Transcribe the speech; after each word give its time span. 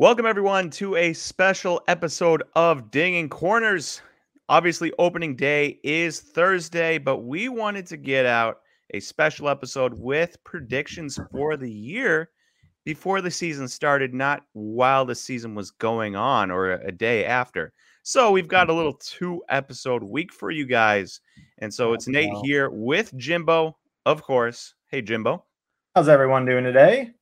Welcome, 0.00 0.26
everyone, 0.26 0.70
to 0.70 0.94
a 0.94 1.12
special 1.12 1.82
episode 1.88 2.44
of 2.54 2.88
Dinging 2.92 3.28
Corners. 3.28 4.00
Obviously, 4.48 4.92
opening 4.96 5.34
day 5.34 5.80
is 5.82 6.20
Thursday, 6.20 6.98
but 6.98 7.24
we 7.24 7.48
wanted 7.48 7.84
to 7.86 7.96
get 7.96 8.24
out 8.24 8.60
a 8.94 9.00
special 9.00 9.48
episode 9.48 9.92
with 9.92 10.36
predictions 10.44 11.18
for 11.32 11.56
the 11.56 11.68
year 11.68 12.30
before 12.84 13.20
the 13.20 13.30
season 13.32 13.66
started, 13.66 14.14
not 14.14 14.42
while 14.52 15.04
the 15.04 15.16
season 15.16 15.56
was 15.56 15.72
going 15.72 16.14
on 16.14 16.52
or 16.52 16.74
a 16.74 16.92
day 16.92 17.24
after. 17.24 17.72
So, 18.04 18.30
we've 18.30 18.46
got 18.46 18.70
a 18.70 18.74
little 18.74 18.94
two 18.94 19.42
episode 19.48 20.04
week 20.04 20.32
for 20.32 20.52
you 20.52 20.64
guys. 20.64 21.20
And 21.58 21.74
so, 21.74 21.92
it's 21.92 22.06
Nate 22.06 22.30
here 22.44 22.70
with 22.70 23.12
Jimbo, 23.16 23.76
of 24.06 24.22
course. 24.22 24.74
Hey, 24.92 25.02
Jimbo. 25.02 25.44
How's 25.96 26.08
everyone 26.08 26.46
doing 26.46 26.62
today? 26.62 27.14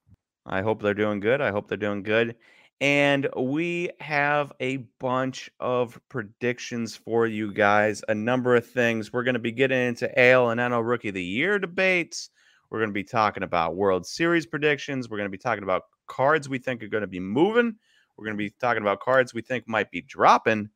I 0.44 0.60
hope 0.60 0.82
they're 0.82 0.92
doing 0.92 1.20
good. 1.20 1.40
I 1.40 1.52
hope 1.52 1.68
they're 1.68 1.78
doing 1.78 2.02
good. 2.02 2.36
And 2.80 3.28
we 3.34 3.90
have 4.00 4.52
a 4.60 4.78
bunch 5.00 5.50
of 5.60 5.98
predictions 6.10 6.94
for 6.94 7.26
you 7.26 7.52
guys, 7.52 8.02
a 8.06 8.14
number 8.14 8.54
of 8.54 8.66
things. 8.66 9.12
We're 9.12 9.24
going 9.24 9.34
to 9.34 9.40
be 9.40 9.52
getting 9.52 9.80
into 9.80 10.06
AL 10.20 10.50
and 10.50 10.60
NL 10.60 10.86
Rookie 10.86 11.08
of 11.08 11.14
the 11.14 11.24
Year 11.24 11.58
debates. 11.58 12.28
We're 12.68 12.80
going 12.80 12.90
to 12.90 12.94
be 12.94 13.04
talking 13.04 13.44
about 13.44 13.76
World 13.76 14.06
Series 14.06 14.44
predictions. 14.44 15.08
We're 15.08 15.16
going 15.16 15.30
to 15.30 15.36
be 15.36 15.38
talking 15.38 15.62
about 15.62 15.84
cards 16.06 16.48
we 16.48 16.58
think 16.58 16.82
are 16.82 16.88
going 16.88 17.00
to 17.00 17.06
be 17.06 17.20
moving. 17.20 17.76
We're 18.16 18.26
going 18.26 18.36
to 18.36 18.44
be 18.44 18.54
talking 18.60 18.82
about 18.82 19.00
cards 19.00 19.32
we 19.32 19.42
think 19.42 19.66
might 19.66 19.90
be 19.90 20.02
dropping. 20.02 20.68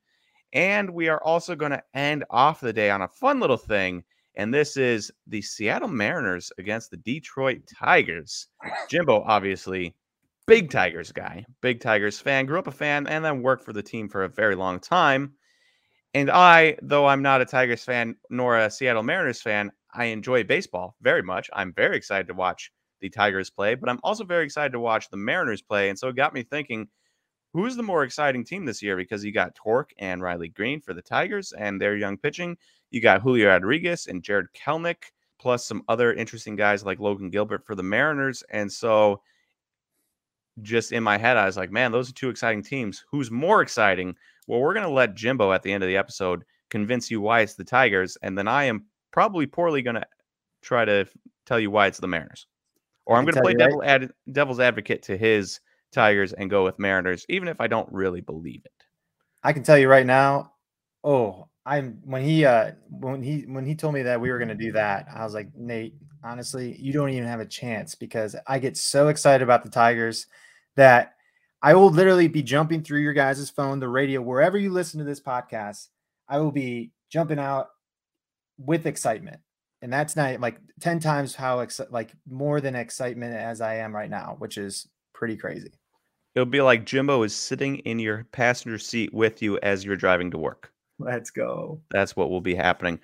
And 0.53 0.91
we 0.91 1.09
are 1.09 1.23
also 1.23 1.55
going 1.55 1.73
to 1.73 1.83
end 1.95 2.25
off 2.31 2.61
the 2.61 2.73
day 2.73 2.91
on 2.91 3.03
a 3.03 3.09
fun 3.09 3.41
little 3.41 3.57
thing. 3.59 4.05
And 4.37 4.55
this 4.55 4.77
is 4.77 5.11
the 5.27 5.43
Seattle 5.43 5.89
Mariners 5.89 6.51
against 6.59 6.91
the 6.91 6.97
Detroit 6.97 7.63
Tigers. 7.79 8.47
Jimbo, 8.89 9.23
obviously, 9.23 9.95
big 10.51 10.69
Tigers 10.69 11.13
guy, 11.13 11.47
big 11.61 11.81
Tigers 11.81 12.19
fan, 12.19 12.45
grew 12.45 12.59
up 12.59 12.67
a 12.67 12.73
fan, 12.73 13.07
and 13.07 13.25
then 13.25 13.41
worked 13.41 13.65
for 13.65 13.73
the 13.73 13.85
team 13.85 14.09
for 14.09 14.25
a 14.25 14.29
very 14.29 14.57
long 14.57 14.81
time. 14.81 15.33
And 16.13 16.29
I, 16.29 16.77
though 16.83 17.07
I'm 17.07 17.23
not 17.23 17.41
a 17.41 17.45
Tigers 17.45 17.85
fan 17.85 18.17
nor 18.31 18.59
a 18.59 18.69
Seattle 18.69 19.05
Mariners 19.05 19.41
fan, 19.41 19.71
I 19.95 20.07
enjoy 20.07 20.43
baseball 20.43 20.97
very 21.03 21.23
much. 21.23 21.49
I'm 21.53 21.73
very 21.73 21.97
excited 21.97 22.27
to 22.27 22.35
watch 22.35 22.73
the 23.01 23.09
Tigers 23.09 23.49
play, 23.49 23.77
but 23.77 23.89
I'm 23.89 24.01
also 24.03 24.25
very 24.25 24.45
excited 24.45 24.73
to 24.73 24.81
watch 24.81 25.09
the 25.09 25.17
Mariners 25.17 25.63
play. 25.63 25.89
And 25.89 25.97
so 25.97 26.09
it 26.09 26.17
got 26.17 26.35
me 26.35 26.43
thinking, 26.43 26.89
who's 27.53 27.77
the 27.77 27.85
more 27.85 28.03
exciting 28.03 28.45
team 28.45 28.65
this 28.65 28.83
year? 28.83 28.97
Because 28.97 29.25
you 29.25 29.31
got 29.31 29.55
Tork 29.55 29.93
and 29.99 30.21
Riley 30.21 30.49
Greene 30.49 30.81
for 30.81 30.95
the 30.95 31.03
Tigers 31.03 31.53
and 31.53 31.81
their 31.81 31.97
young 31.97 32.19
pitching. 32.19 32.57
You 32.91 33.01
got 33.01 33.23
Julio 33.23 33.51
Rodriguez 33.51 34.09
and 34.09 34.21
Jarred 34.21 34.49
Kelenic, 34.53 35.13
plus 35.39 35.65
some 35.65 35.85
other 35.87 36.13
interesting 36.13 36.57
guys 36.57 36.85
like 36.85 36.99
Logan 36.99 37.31
Gilbert 37.31 37.65
for 37.65 37.77
the 37.77 37.85
Mariners. 37.85 38.43
And 38.51 38.71
so 38.71 39.23
just 40.63 40.93
in 40.93 41.03
my 41.03 41.19
head, 41.19 41.37
I 41.37 41.47
was 41.47 41.57
like, 41.57 41.71
man, 41.71 41.93
those 41.93 42.11
are 42.11 42.15
two 42.15 42.29
exciting 42.29 42.63
teams. 42.63 43.05
Who's 43.11 43.31
more 43.31 43.63
exciting? 43.63 44.15
Well, 44.47 44.61
we're 44.61 44.75
going 44.75 44.87
to 44.87 44.93
let 44.93 45.15
Jimbo 45.15 45.53
at 45.53 45.63
the 45.63 45.73
end 45.73 45.83
of 45.83 45.89
the 45.89 45.97
episode 45.97 46.45
convince 46.71 47.11
you 47.11 47.21
why 47.21 47.41
it's 47.41 47.55
the 47.55 47.65
Tigers. 47.65 48.17
And 48.23 48.37
then 48.37 48.49
I 48.49 48.65
am 48.65 48.87
probably 49.13 49.47
poorly 49.47 49.83
going 49.83 49.97
to 49.97 50.07
try 50.63 50.85
to 50.85 51.07
tell 51.47 51.61
you 51.61 51.71
why 51.71 51.87
it's 51.87 51.99
the 51.99 52.09
Mariners. 52.09 52.47
Or 53.07 53.17
I'm 53.17 53.25
going 53.25 53.35
to 53.35 53.43
play 53.43 53.55
devil 53.55 53.79
right. 53.79 54.03
ad, 54.03 54.13
devil's 54.33 54.61
advocate 54.61 55.03
to 55.05 55.17
his 55.17 55.61
Tigers 55.93 56.33
and 56.33 56.49
go 56.49 56.65
with 56.65 56.79
Mariners, 56.79 57.27
even 57.29 57.49
if 57.49 57.61
I 57.61 57.67
don't 57.67 57.91
really 57.93 58.21
believe 58.21 58.63
it. 58.65 58.85
I 59.43 59.53
can 59.53 59.63
tell 59.63 59.79
you 59.79 59.89
right 59.89 60.07
now. 60.07 60.53
Oh, 61.03 61.49
I'm 61.65 62.01
when 62.05 62.23
he 62.23 62.45
uh 62.45 62.73
when 62.89 63.23
he 63.23 63.43
when 63.43 63.65
he 63.65 63.75
told 63.75 63.95
me 63.95 64.03
that 64.03 64.21
we 64.21 64.31
were 64.31 64.39
going 64.39 64.49
to 64.49 64.55
do 64.55 64.73
that, 64.73 65.07
I 65.15 65.25
was 65.25 65.35
like, 65.35 65.49
Nate, 65.57 65.95
honestly, 66.23 66.77
you 66.79 66.93
don't 66.93 67.11
even 67.11 67.27
have 67.27 67.41
a 67.41 67.47
chance 67.47 67.95
because 67.95 68.37
I 68.47 68.59
get 68.59 68.77
so 68.77 69.09
excited 69.09 69.43
about 69.43 69.63
the 69.63 69.71
Tigers 69.71 70.27
that 70.77 71.15
I 71.63 71.75
will 71.75 71.91
literally 71.91 72.29
be 72.29 72.43
jumping 72.43 72.83
through 72.83 73.01
your 73.01 73.13
guys' 73.13 73.51
phone, 73.51 73.81
the 73.81 73.89
radio, 73.89 74.21
wherever 74.21 74.57
you 74.57 74.71
listen 74.71 74.99
to 74.99 75.05
this 75.05 75.21
podcast. 75.21 75.89
I 76.29 76.39
will 76.39 76.53
be 76.53 76.93
jumping 77.11 77.39
out 77.39 77.71
with 78.59 78.87
excitement. 78.87 79.41
And 79.83 79.93
that's 79.93 80.15
not 80.15 80.41
like 80.41 80.59
10 80.81 81.01
times 81.01 81.35
how 81.35 81.61
ex- 81.61 81.81
like 81.91 82.13
more 82.29 82.61
than 82.61 82.77
excitement 82.77 83.35
as 83.35 83.61
I 83.61 83.77
am 83.77 83.95
right 83.95 84.11
now, 84.11 84.37
which 84.39 84.59
is 84.59 84.89
pretty 85.13 85.37
crazy. 85.37 85.73
It'll 86.35 86.47
be 86.47 86.61
like 86.61 86.87
Jimbo 86.87 87.23
is 87.25 87.35
sitting 87.35 87.79
in 87.79 87.99
your 87.99 88.27
passenger 88.31 88.79
seat 88.79 89.13
with 89.13 89.43
you 89.43 89.59
as 89.59 89.85
you're 89.85 89.97
driving 89.97 90.31
to 90.31 90.39
work. 90.39 90.73
Let's 90.99 91.31
go. 91.31 91.81
That's 91.91 92.15
what 92.15 92.31
will 92.31 92.41
be 92.41 92.55
happening. 92.55 93.01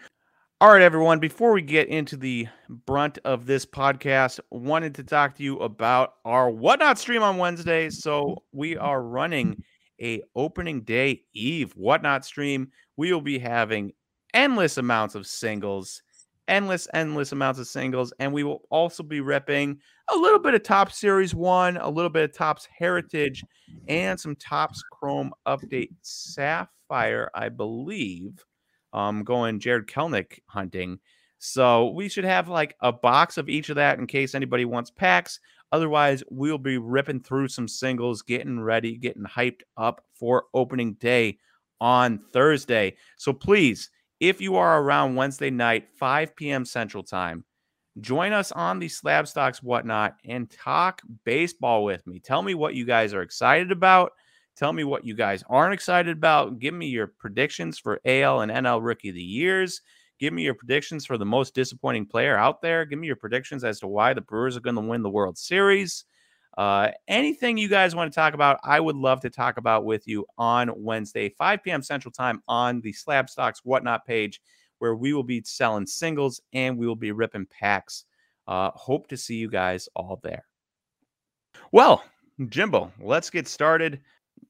All 0.59 0.73
right, 0.73 0.81
everyone. 0.81 1.19
Before 1.19 1.53
we 1.53 1.61
get 1.61 1.89
into 1.89 2.17
the 2.17 2.49
brunt 2.67 3.19
of 3.27 3.45
this 3.45 3.67
podcast, 3.67 4.41
wanted 4.51 4.95
to 4.95 5.05
talk 5.05 5.37
to 5.37 5.43
you 5.43 5.59
about 5.59 6.15
our 6.25 6.49
whatnot 6.49 6.99
stream 6.99 7.23
on 7.23 7.37
Wednesday. 7.37 7.91
So 7.91 8.43
we 8.53 8.75
are 8.75 9.03
running 9.03 9.63
a 10.01 10.23
opening 10.35 10.81
day 10.81 11.25
eve 11.35 11.73
whatnot 11.77 12.25
stream. 12.25 12.71
We 12.97 13.13
will 13.13 13.21
be 13.21 13.39
having 13.39 13.93
endless 14.33 14.79
amounts 14.79 15.15
of 15.15 15.27
singles, 15.27 16.01
endless, 16.49 16.89
endless 16.95 17.33
amounts 17.33 17.61
of 17.61 17.67
singles, 17.67 18.15
and 18.19 18.33
we 18.33 18.43
will 18.43 18.63
also 18.71 19.03
be 19.03 19.21
repping 19.21 19.77
a 20.11 20.17
little 20.17 20.39
bit 20.39 20.55
of 20.55 20.63
top 20.63 20.91
Series 20.91 21.35
One, 21.35 21.77
a 21.77 21.91
little 21.91 22.09
bit 22.09 22.31
of 22.31 22.35
Topps 22.35 22.67
Heritage, 22.79 23.45
and 23.89 24.19
some 24.19 24.35
Topps 24.37 24.83
Chrome 24.91 25.35
Update 25.47 25.93
Sapphire, 26.01 27.31
I 27.35 27.51
believe 27.51 28.43
um, 28.97 29.23
going 29.23 29.61
Jarred 29.61 29.87
Kelenic 29.87 30.41
hunting. 30.47 30.99
So 31.39 31.91
we 31.91 32.09
should 32.09 32.25
have 32.25 32.49
like 32.49 32.75
a 32.81 32.91
box 32.91 33.37
of 33.37 33.49
each 33.49 33.69
of 33.69 33.77
that 33.77 33.99
in 33.99 34.07
case 34.07 34.35
anybody 34.35 34.65
wants 34.65 34.91
packs. 34.91 35.39
Otherwise, 35.71 36.25
we'll 36.31 36.59
be 36.59 36.79
ripping 36.79 37.21
through 37.21 37.49
some 37.49 37.69
singles, 37.69 38.23
getting 38.23 38.59
ready, 38.59 38.97
getting 38.97 39.25
hyped 39.25 39.61
up 39.77 40.03
for 40.15 40.45
opening 40.55 40.95
day 40.95 41.39
on 41.79 42.19
Thursday. 42.33 42.97
So 43.19 43.35
please, 43.35 43.91
if 44.19 44.41
you 44.41 44.57
are 44.57 44.81
around 44.81 45.15
Wednesday 45.15 45.51
night, 45.51 45.89
5 45.99 46.35
p.m. 46.35 46.65
Central 46.65 47.03
Time, 47.03 47.45
join 48.01 48.33
us 48.33 48.51
on 48.51 48.79
the 48.79 48.89
Slab 48.89 49.29
Stocks 49.29 49.63
Whatnot 49.63 50.15
and 50.25 50.51
talk 50.51 51.03
baseball 51.25 51.85
with 51.85 52.07
me. 52.07 52.19
Tell 52.19 52.41
me 52.41 52.55
what 52.55 52.75
you 52.75 52.87
guys 52.87 53.13
are 53.13 53.23
excited 53.23 53.73
about. 53.73 54.13
Tell 54.57 54.73
me 54.73 54.85
what 54.85 55.05
you 55.05 55.15
guys 55.15 55.45
aren't 55.49 55.75
excited 55.75 56.17
about. 56.17 56.59
Give 56.59 56.73
me 56.73 56.87
your 56.87 57.09
predictions 57.09 57.79
for 57.79 58.01
AL 58.07 58.41
and 58.41 58.51
NL 58.51 58.83
Rookie 58.83 59.11
of 59.11 59.15
the 59.15 59.23
Years. 59.23 59.83
Give 60.19 60.33
me 60.33 60.45
your 60.45 60.55
predictions 60.55 61.05
for 61.05 61.19
the 61.19 61.27
most 61.27 61.55
disappointing 61.55 62.07
player 62.07 62.39
out 62.39 62.63
there. 62.63 62.87
Give 62.87 62.99
me 62.99 63.07
your 63.07 63.17
predictions 63.17 63.65
as 63.65 63.81
to 63.81 63.87
why 63.87 64.15
the 64.15 64.23
Brewers 64.23 64.57
are 64.57 64.61
going 64.61 64.77
to 64.77 64.83
win 64.83 65.03
the 65.03 65.11
World 65.11 65.37
Series. 65.37 66.07
Uh, 66.57 66.89
anything 67.07 67.59
you 67.59 67.69
guys 67.69 67.95
want 67.95 68.11
to 68.11 68.15
talk 68.15 68.33
about, 68.33 68.59
I 68.65 68.81
would 68.81 68.97
love 68.97 69.21
to 69.21 69.31
talk 69.31 69.59
about 69.59 69.85
with 69.85 70.09
you 70.09 70.25
on 70.39 70.71
Wednesday, 70.75 71.29
5 71.29 71.63
p.m. 71.63 71.83
Central 71.83 72.11
Time 72.11 72.43
on 72.49 72.81
the 72.81 72.95
Slab 72.95 73.29
Stocks 73.29 73.61
Whatnot 73.63 74.07
page, 74.07 74.41
where 74.79 74.95
we 74.95 75.13
will 75.13 75.23
be 75.23 75.43
selling 75.45 75.87
singles 75.87 76.41
and 76.55 76.79
we 76.79 76.87
will 76.87 76.97
be 76.97 77.13
ripping 77.13 77.47
packs. 77.47 78.07
Uh, 78.49 78.71
hope 78.71 79.07
to 79.09 79.19
see 79.19 79.37
you 79.37 79.51
guys 79.51 79.87
all 79.95 80.19
there. 80.23 80.47
Well, 81.73 82.03
Jimbo, 82.49 82.91
let's 83.01 83.29
get 83.29 83.49
started 83.49 84.01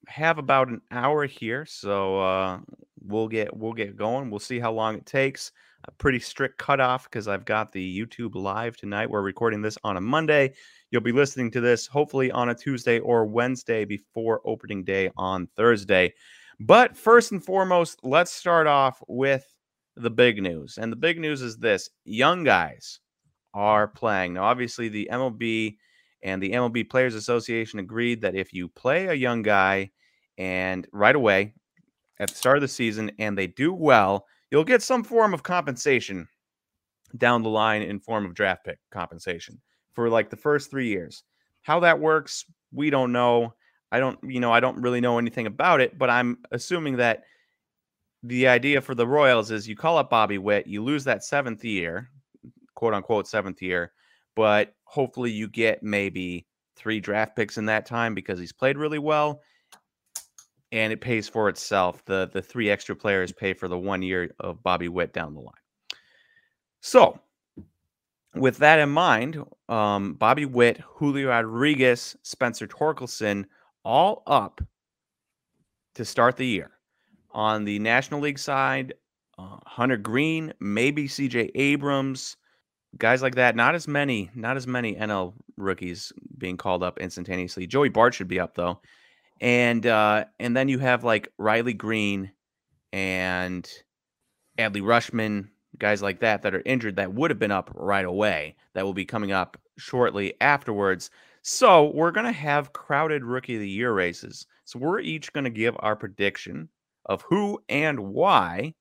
have 0.09 0.39
about 0.39 0.69
an 0.69 0.81
hour 0.91 1.27
here, 1.27 1.67
so 1.67 2.21
uh, 2.21 2.59
we'll 3.03 3.29
get 3.29 3.57
we'll 3.57 3.73
get 3.73 3.97
going. 3.97 4.31
We'll 4.31 4.41
see 4.41 4.59
how 4.59 4.73
long 4.73 4.97
it 4.97 5.07
takes. 5.07 5.53
A 5.89 5.93
pretty 5.93 6.19
strict 6.19 6.59
cutoff 6.59 7.05
because 7.05 7.29
I've 7.29 7.45
got 7.45 7.71
the 7.71 8.01
YouTube 8.01 8.35
live 8.35 8.77
tonight. 8.77 9.09
We're 9.09 9.23
recording 9.23 9.63
this 9.63 9.79
on 9.85 9.97
a 9.97 10.01
Monday. 10.01 10.55
You'll 10.91 11.03
be 11.03 11.13
listening 11.13 11.51
to 11.53 11.61
this 11.61 11.87
hopefully 11.87 12.31
on 12.31 12.49
a 12.49 12.55
Tuesday 12.55 12.99
or 12.99 13.27
Wednesday 13.27 13.85
before 13.85 14.41
opening 14.45 14.83
day 14.83 15.11
on 15.17 15.47
Thursday. 15.57 16.15
But 16.59 16.97
first 16.97 17.33
and 17.33 17.45
foremost, 17.45 18.01
let's 18.03 18.33
start 18.33 18.67
off 18.67 19.03
with 19.07 19.47
the 19.97 20.11
big 20.11 20.43
news. 20.43 20.79
And 20.79 20.91
the 20.91 20.97
big 20.97 21.21
news 21.21 21.43
is 21.43 21.57
this 21.57 21.91
young 22.05 22.45
guys 22.45 23.01
are 23.55 23.89
playing. 23.89 24.35
Now, 24.35 24.45
obviously, 24.45 24.89
the 24.89 25.09
MLB 25.11 25.77
and 26.27 26.43
the 26.43 26.51
MLB 26.51 26.91
Players 26.91 27.15
Association 27.15 27.79
agreed 27.79 28.21
that 28.21 28.35
if 28.35 28.53
you 28.53 28.69
play 28.69 29.07
a 29.07 29.15
young 29.15 29.43
guy 29.43 29.93
and 30.39 30.87
right 30.93 31.15
away 31.15 31.55
at 32.19 32.29
the 32.29 32.35
start 32.35 32.57
of 32.57 32.63
the 32.63 32.69
season 32.69 33.13
and 33.21 33.39
they 33.39 33.47
do 33.47 33.73
well, 33.73 34.27
you'll 34.51 34.65
get 34.65 34.83
some 34.83 35.05
form 35.05 35.33
of 35.33 35.45
compensation 35.45 36.27
down 37.17 37.45
the 37.45 37.49
line 37.49 37.83
in 37.83 38.01
form 38.01 38.27
of 38.27 38.35
draft 38.35 38.65
pick 38.65 38.79
compensation 38.91 39.61
for 39.93 40.09
like 40.09 40.29
the 40.29 40.37
first 40.37 40.69
3 40.69 40.89
years. 40.89 41.23
How 41.63 41.79
that 41.81 42.01
works, 42.01 42.45
we 42.73 42.91
don't 42.91 43.13
know. 43.13 43.55
I 43.93 44.01
don't 44.01 44.19
you 44.25 44.41
know, 44.41 44.53
I 44.53 44.59
don't 44.59 44.83
really 44.83 45.01
know 45.01 45.19
anything 45.19 45.47
about 45.47 45.81
it, 45.81 45.97
but 45.97 46.11
I'm 46.11 46.39
assuming 46.51 46.97
that 46.97 47.23
the 48.25 48.49
idea 48.49 48.81
for 48.81 48.97
the 48.97 49.07
Royals 49.07 49.53
is 49.53 49.69
you 49.69 49.77
call 49.77 49.97
up 49.97 50.11
Bobby 50.11 50.39
Witt, 50.39 50.67
you 50.67 50.83
lose 50.83 51.05
that 51.05 51.21
7th 51.21 51.63
year, 51.63 52.11
quote 52.75 52.95
unquote 52.95 53.27
7th 53.27 53.61
year, 53.61 53.93
but 54.37 54.75
hopefully 54.85 55.33
you 55.33 55.49
get 55.49 55.83
maybe 55.83 56.47
3 56.77 57.01
draft 57.01 57.35
picks 57.35 57.59
in 57.59 57.67
that 57.67 57.87
time 57.87 58.15
because 58.15 58.39
he's 58.39 58.53
played 58.53 58.79
really 58.79 59.01
well 59.01 59.41
and 60.73 60.93
it 60.93 61.01
pays 61.01 61.29
for 61.29 61.49
itself. 61.49 62.05
The 62.05 62.29
the 62.33 62.43
three 62.43 62.71
extra 62.71 62.95
players 62.95 63.33
pay 63.33 63.55
for 63.55 63.69
the 63.69 63.79
one 63.79 64.03
year 64.03 64.31
of 64.41 64.63
Bobby 64.63 64.89
Witt 64.89 65.13
down 65.13 65.35
the 65.35 65.41
line. 65.41 65.55
So, 66.81 67.19
with 68.35 68.59
that 68.59 68.79
in 68.79 68.91
mind, 68.91 69.43
um, 69.69 70.15
Bobby 70.15 70.45
Witt, 70.45 70.79
Julio 70.79 71.29
Rodriguez, 71.29 72.17
Spencer 72.23 72.67
Torkelson, 72.67 73.45
all 73.85 74.23
up 74.27 74.61
to 75.95 76.05
start 76.05 76.37
the 76.37 76.47
year. 76.47 76.73
On 77.31 77.65
the 77.65 77.79
National 77.79 78.21
League 78.21 78.39
side, 78.39 78.95
uh, 79.39 79.59
Hunter 79.67 79.97
Greene, 79.97 80.53
maybe 80.61 81.09
CJ 81.09 81.51
Abrams, 81.55 82.37
guys 82.99 83.23
like 83.23 83.35
that. 83.37 83.57
Not 83.57 83.75
as 83.75 83.87
many, 83.89 84.31
not 84.35 84.57
as 84.57 84.67
many 84.67 84.95
NL 84.95 85.35
rookies 85.57 86.13
being 86.39 86.57
called 86.57 86.83
up 86.83 86.99
instantaneously. 86.99 87.67
Joey 87.67 87.89
Bart 87.89 88.15
should 88.15 88.29
be 88.29 88.41
up 88.41 88.55
though, 88.55 88.81
and 89.41 89.87
uh, 89.87 90.25
and 90.39 90.57
then 90.57 90.69
you 90.69 90.79
have 90.79 91.05
like 91.05 91.33
Riley 91.39 91.75
Greene 91.75 92.33
and 92.93 93.69
Adley 94.59 94.83
Rutschman, 94.83 95.49
guys 95.79 96.03
like 96.03 96.21
that 96.21 96.43
that 96.43 96.55
are 96.55 96.63
injured 96.65 96.97
that 96.97 97.15
would 97.15 97.31
have 97.31 97.39
been 97.39 97.51
up 97.51 97.71
right 97.75 98.05
away 98.05 98.57
that 98.75 98.85
will 98.85 98.95
be 98.95 99.05
coming 99.05 99.33
up 99.33 99.57
shortly 99.79 100.35
afterwards. 100.41 101.11
So 101.43 101.91
we're 101.95 102.11
gonna 102.11 102.33
have 102.33 102.73
crowded 102.73 103.25
rookie 103.25 103.55
of 103.55 103.61
the 103.61 103.69
year 103.69 103.93
races. 103.93 104.47
So 104.65 104.79
we're 104.79 105.01
each 105.01 105.33
gonna 105.33 105.51
give 105.51 105.77
our 105.81 105.97
prediction 105.97 106.69
of 107.05 107.23
who 107.23 107.63
and 107.69 108.01
why 108.01 108.75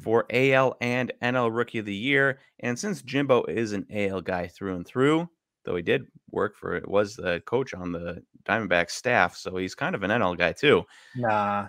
for 0.00 0.26
AL 0.30 0.76
and 0.80 1.12
NL 1.22 1.54
Rookie 1.54 1.78
of 1.78 1.86
the 1.86 1.94
Year. 1.94 2.38
And 2.60 2.78
since 2.78 3.02
Jimbo 3.02 3.44
is 3.44 3.72
an 3.72 3.86
AL 3.92 4.22
guy 4.22 4.46
through 4.46 4.76
and 4.76 4.86
through, 4.86 5.28
though 5.64 5.76
he 5.76 5.82
did 5.82 6.06
work 6.30 6.56
for 6.56 6.74
it, 6.74 6.88
was 6.88 7.16
the 7.16 7.40
coach 7.46 7.74
on 7.74 7.92
the 7.92 8.22
Diamondback 8.44 8.90
staff, 8.90 9.36
so 9.36 9.56
he's 9.56 9.74
kind 9.74 9.94
of 9.94 10.02
an 10.02 10.10
NL 10.10 10.38
guy 10.38 10.52
too. 10.52 10.84
Nah, 11.16 11.68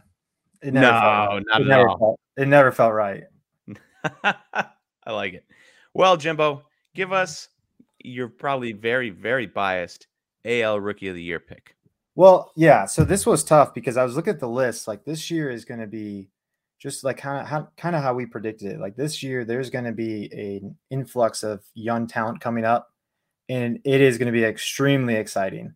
it 0.61 0.73
never 0.73 0.85
no, 0.85 1.01
felt, 1.01 1.43
not 1.47 1.61
it 1.61 1.69
at 1.69 1.79
all. 1.79 1.97
Felt, 1.97 2.19
it 2.37 2.47
never 2.47 2.71
felt 2.71 2.93
right. 2.93 3.23
I 4.23 5.11
like 5.11 5.33
it. 5.33 5.45
Well, 5.93 6.17
Jimbo, 6.17 6.63
give 6.93 7.11
us 7.11 7.49
your 8.03 8.27
probably 8.27 8.73
very, 8.73 9.09
very 9.09 9.47
biased 9.47 10.07
AL 10.45 10.79
Rookie 10.79 11.07
of 11.07 11.15
the 11.15 11.23
Year 11.23 11.39
pick. 11.39 11.75
Well, 12.15 12.51
yeah. 12.55 12.85
So 12.85 13.03
this 13.03 13.25
was 13.25 13.43
tough 13.43 13.73
because 13.73 13.97
I 13.97 14.03
was 14.03 14.15
looking 14.15 14.33
at 14.33 14.39
the 14.39 14.49
list. 14.49 14.87
Like 14.87 15.05
this 15.05 15.29
year 15.29 15.49
is 15.49 15.65
going 15.65 15.79
to 15.79 15.87
be 15.87 16.29
just 16.79 17.03
like 17.03 17.17
kind 17.17 17.41
of 17.41 17.47
how 17.47 17.69
kind 17.77 17.95
of 17.95 18.03
how 18.03 18.13
we 18.13 18.25
predicted 18.25 18.71
it. 18.71 18.79
Like 18.79 18.95
this 18.95 19.23
year, 19.23 19.45
there's 19.45 19.69
going 19.69 19.85
to 19.85 19.91
be 19.91 20.29
an 20.31 20.75
influx 20.89 21.43
of 21.43 21.63
young 21.73 22.07
talent 22.07 22.39
coming 22.39 22.65
up, 22.65 22.89
and 23.49 23.79
it 23.83 24.01
is 24.01 24.17
going 24.17 24.27
to 24.27 24.31
be 24.31 24.43
extremely 24.43 25.15
exciting. 25.15 25.75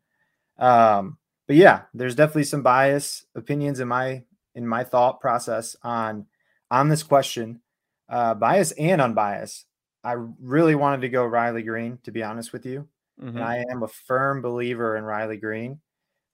Um, 0.58 1.18
but 1.48 1.56
yeah, 1.56 1.84
there's 1.94 2.16
definitely 2.16 2.44
some 2.44 2.64
bias 2.64 3.26
opinions 3.36 3.80
in 3.80 3.88
my 3.88 4.24
in 4.56 4.68
my 4.68 4.84
thought 4.84 5.20
process 5.20 5.76
on 5.84 6.28
on 6.70 6.88
this 6.88 7.04
question, 7.04 7.62
uh, 8.10 8.34
bias 8.36 8.72
and 8.74 9.02
unbiased. 9.02 9.66
I 10.04 10.16
really 10.40 10.76
wanted 10.76 11.02
to 11.02 11.10
go 11.10 11.26
Riley 11.26 11.64
Greene, 11.64 12.00
to 12.04 12.12
be 12.12 12.24
honest 12.24 12.54
with 12.54 12.66
you, 12.66 12.88
mm-hmm. 13.22 13.38
and 13.38 13.44
I 13.44 13.64
am 13.70 13.84
a 13.84 13.88
firm 13.88 14.42
believer 14.42 14.98
in 14.98 15.04
Riley 15.04 15.38
Greene. 15.38 15.80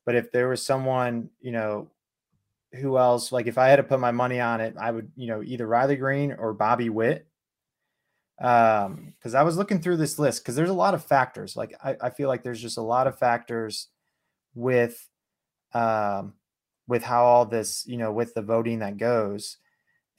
But 0.06 0.16
if 0.16 0.32
there 0.32 0.48
was 0.48 0.66
someone, 0.66 1.30
you 1.42 1.52
know, 1.52 1.92
who 2.78 2.98
else? 2.98 3.32
Like 3.32 3.48
if 3.48 3.58
I 3.58 3.68
had 3.68 3.78
to 3.78 3.84
put 3.84 4.00
my 4.00 4.12
money 4.12 4.40
on 4.40 4.62
it, 4.62 4.76
I 4.80 4.92
would, 4.92 5.12
you 5.16 5.28
know, 5.28 5.44
either 5.44 5.68
Riley 5.68 5.96
Greene 5.96 6.34
or 6.38 6.54
Bobby 6.54 6.90
Witt. 6.90 7.28
Um, 8.40 9.14
because 9.18 9.34
I 9.34 9.44
was 9.44 9.58
looking 9.58 9.82
through 9.82 9.98
this 9.98 10.20
list 10.20 10.44
because 10.44 10.56
there's 10.56 10.70
a 10.70 10.74
lot 10.74 10.94
of 10.94 11.04
factors. 11.04 11.56
Like 11.56 11.74
I, 11.84 11.98
I 12.00 12.10
feel 12.12 12.28
like 12.28 12.44
there's 12.44 12.62
just 12.62 12.78
a 12.78 12.84
lot 12.84 13.08
of 13.08 13.18
factors 13.18 13.88
with 14.54 15.08
um 15.74 16.34
with 16.88 17.04
how 17.04 17.26
all 17.26 17.46
this, 17.46 17.86
you 17.88 17.98
know, 17.98 18.12
with 18.12 18.34
the 18.34 18.42
voting 18.42 18.80
that 18.80 18.98
goes. 18.98 19.58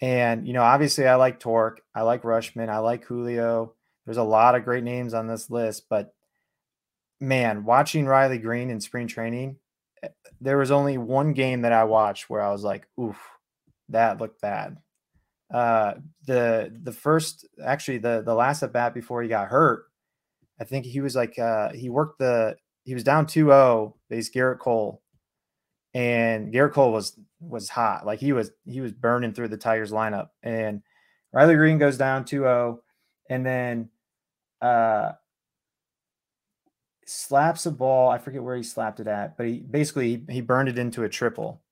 And, 0.01 0.47
you 0.47 0.53
know, 0.53 0.63
obviously 0.63 1.07
I 1.07 1.17
like 1.17 1.41
Tork, 1.41 1.81
I 1.95 2.03
like 2.03 2.23
Rutschman, 2.23 2.69
I 2.69 2.79
like 2.79 3.05
Julio. 3.05 3.75
There's 4.05 4.17
a 4.19 4.23
lot 4.23 4.55
of 4.55 4.65
great 4.65 4.85
names 4.85 5.15
on 5.15 5.27
this 5.27 5.51
list, 5.51 5.87
but 5.89 6.15
man, 7.21 7.65
watching 7.65 8.07
Riley 8.07 8.39
Greene 8.39 8.71
in 8.71 8.81
spring 8.81 9.07
training, 9.07 9.57
there 10.41 10.59
was 10.59 10.71
only 10.71 10.99
one 10.99 11.33
game 11.33 11.63
that 11.63 11.73
I 11.73 11.85
watched 11.85 12.31
where 12.31 12.43
I 12.43 12.51
was 12.51 12.63
like, 12.63 12.87
oof, 13.01 13.19
that 13.89 14.21
looked 14.21 14.41
bad. 14.41 14.77
Uh, 15.53 15.95
the 16.27 16.71
the 16.83 16.93
first 16.93 17.47
actually 17.65 17.99
the 17.99 18.23
the 18.25 18.35
last 18.35 18.63
at 18.63 18.73
bat 18.73 18.93
before 18.93 19.23
he 19.23 19.29
got 19.29 19.49
hurt, 19.49 19.87
I 20.61 20.65
think 20.65 20.85
he 20.85 21.01
was 21.01 21.17
like 21.17 21.39
uh, 21.39 21.73
he 21.73 21.89
worked 21.89 22.19
the 22.19 22.57
he 22.89 22.95
was 22.95 23.05
down 23.05 23.27
2-0, 23.27 23.93
faced 24.09 24.35
Gerrit 24.35 24.61
Cole. 24.61 25.03
And 25.93 26.53
Gerrit 26.55 26.73
Cole 26.73 26.91
was 26.91 27.19
was 27.41 27.69
hot. 27.69 28.07
Like 28.07 28.19
he 28.19 28.33
was 28.33 28.51
he 28.65 28.81
was 28.81 28.93
burning 28.93 29.35
through 29.35 29.49
the 29.49 29.59
Tigers 29.59 29.93
lineup. 29.93 30.29
And 30.43 30.83
Riley 31.33 31.57
Greene 31.57 31.79
goes 31.79 31.99
down 31.99 32.25
2-0. 32.25 32.79
And 33.29 33.45
then 33.45 33.91
uh 34.63 35.13
slaps 37.09 37.67
a 37.67 37.71
ball. 37.71 38.11
I 38.11 38.19
forget 38.19 38.43
where 38.43 38.57
he 38.57 38.63
slapped 38.63 39.01
it 39.01 39.07
at, 39.07 39.37
but 39.37 39.47
he 39.47 39.59
basically 39.61 40.23
he 40.29 40.41
burned 40.41 40.69
it 40.69 40.79
into 40.79 41.05
a 41.05 41.09
triple. 41.09 41.63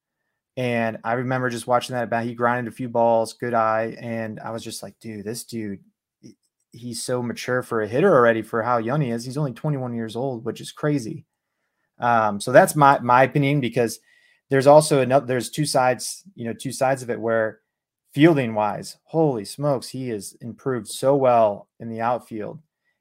And 0.57 0.99
I 1.05 1.15
remember 1.15 1.51
just 1.51 1.67
watching 1.67 1.95
that 1.95 2.09
bat. 2.09 2.25
He 2.25 2.35
grinded 2.35 2.73
a 2.73 2.77
few 2.77 2.89
balls, 2.89 3.35
good 3.35 3.53
eye, 3.53 3.97
and 4.01 4.41
I 4.41 4.51
was 4.51 4.65
just 4.65 4.83
like, 4.83 4.99
dude, 5.01 5.27
this 5.27 5.45
dude, 5.45 5.81
he's 6.73 7.03
so 7.03 7.23
mature 7.23 7.63
for 7.63 7.83
a 7.83 7.89
hitter 7.89 8.15
already 8.15 8.41
for 8.41 8.63
how 8.63 8.79
young 8.79 9.03
he 9.03 9.11
is. 9.11 9.25
He's 9.25 9.37
only 9.37 9.53
21 9.53 9.95
years 9.95 10.17
old, 10.17 10.45
which 10.47 10.63
is 10.63 10.73
crazy. 10.73 11.27
Um, 11.99 12.41
so 12.41 12.53
that's 12.53 12.75
my 12.75 12.99
my 13.01 13.23
opinion 13.23 13.61
because 13.61 14.01
there's 14.49 14.67
also 14.67 15.01
another 15.01 15.27
there's 15.27 15.51
two 15.51 15.67
sides, 15.67 16.23
you 16.35 16.47
know, 16.47 16.55
two 16.55 16.73
sides 16.73 17.03
of 17.03 17.11
it 17.11 17.21
where 17.21 17.61
fielding 18.13 18.55
wise, 18.55 18.97
holy 19.05 19.45
smokes, 19.45 19.89
he 19.89 20.09
has 20.09 20.35
improved 20.41 20.89
so 20.89 21.15
well 21.15 21.69
in 21.81 21.91
the 21.91 22.01
outfield. 22.01 22.61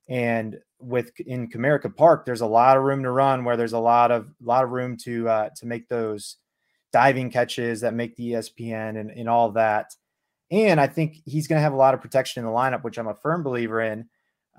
And 0.10 0.60
with 0.86 1.20
in 1.20 1.50
Comerica 1.50 1.94
Park, 1.94 2.26
there's 2.26 2.42
a 2.42 2.46
lot 2.46 2.78
of 2.78 2.84
room 2.84 3.04
to 3.04 3.12
run 3.12 3.44
where 3.44 3.58
there's 3.58 3.74
a 3.74 3.80
lot 3.80 4.12
of 4.12 4.26
a 4.26 4.46
lot 4.46 4.64
of 4.64 4.70
room 4.70 4.96
to 4.98 5.28
uh, 5.28 5.50
to 5.58 5.66
make 5.66 5.88
those 5.88 6.38
diving 6.94 7.30
catches 7.30 7.82
that 7.82 7.94
make 7.94 8.16
the 8.16 8.34
ESPN 8.34 9.00
and, 9.00 9.12
and 9.12 9.28
all 9.28 9.52
that. 9.52 9.96
And 10.52 10.80
I 10.80 10.88
think 10.88 11.18
he's 11.26 11.48
going 11.48 11.58
to 11.58 11.64
have 11.64 11.74
a 11.74 11.78
lot 11.78 11.94
of 11.94 12.02
protection 12.02 12.42
in 12.42 12.46
the 12.46 12.56
lineup, 12.56 12.84
which 12.84 12.98
I'm 12.98 13.08
a 13.08 13.16
firm 13.16 13.42
believer 13.42 13.82
in, 13.82 14.08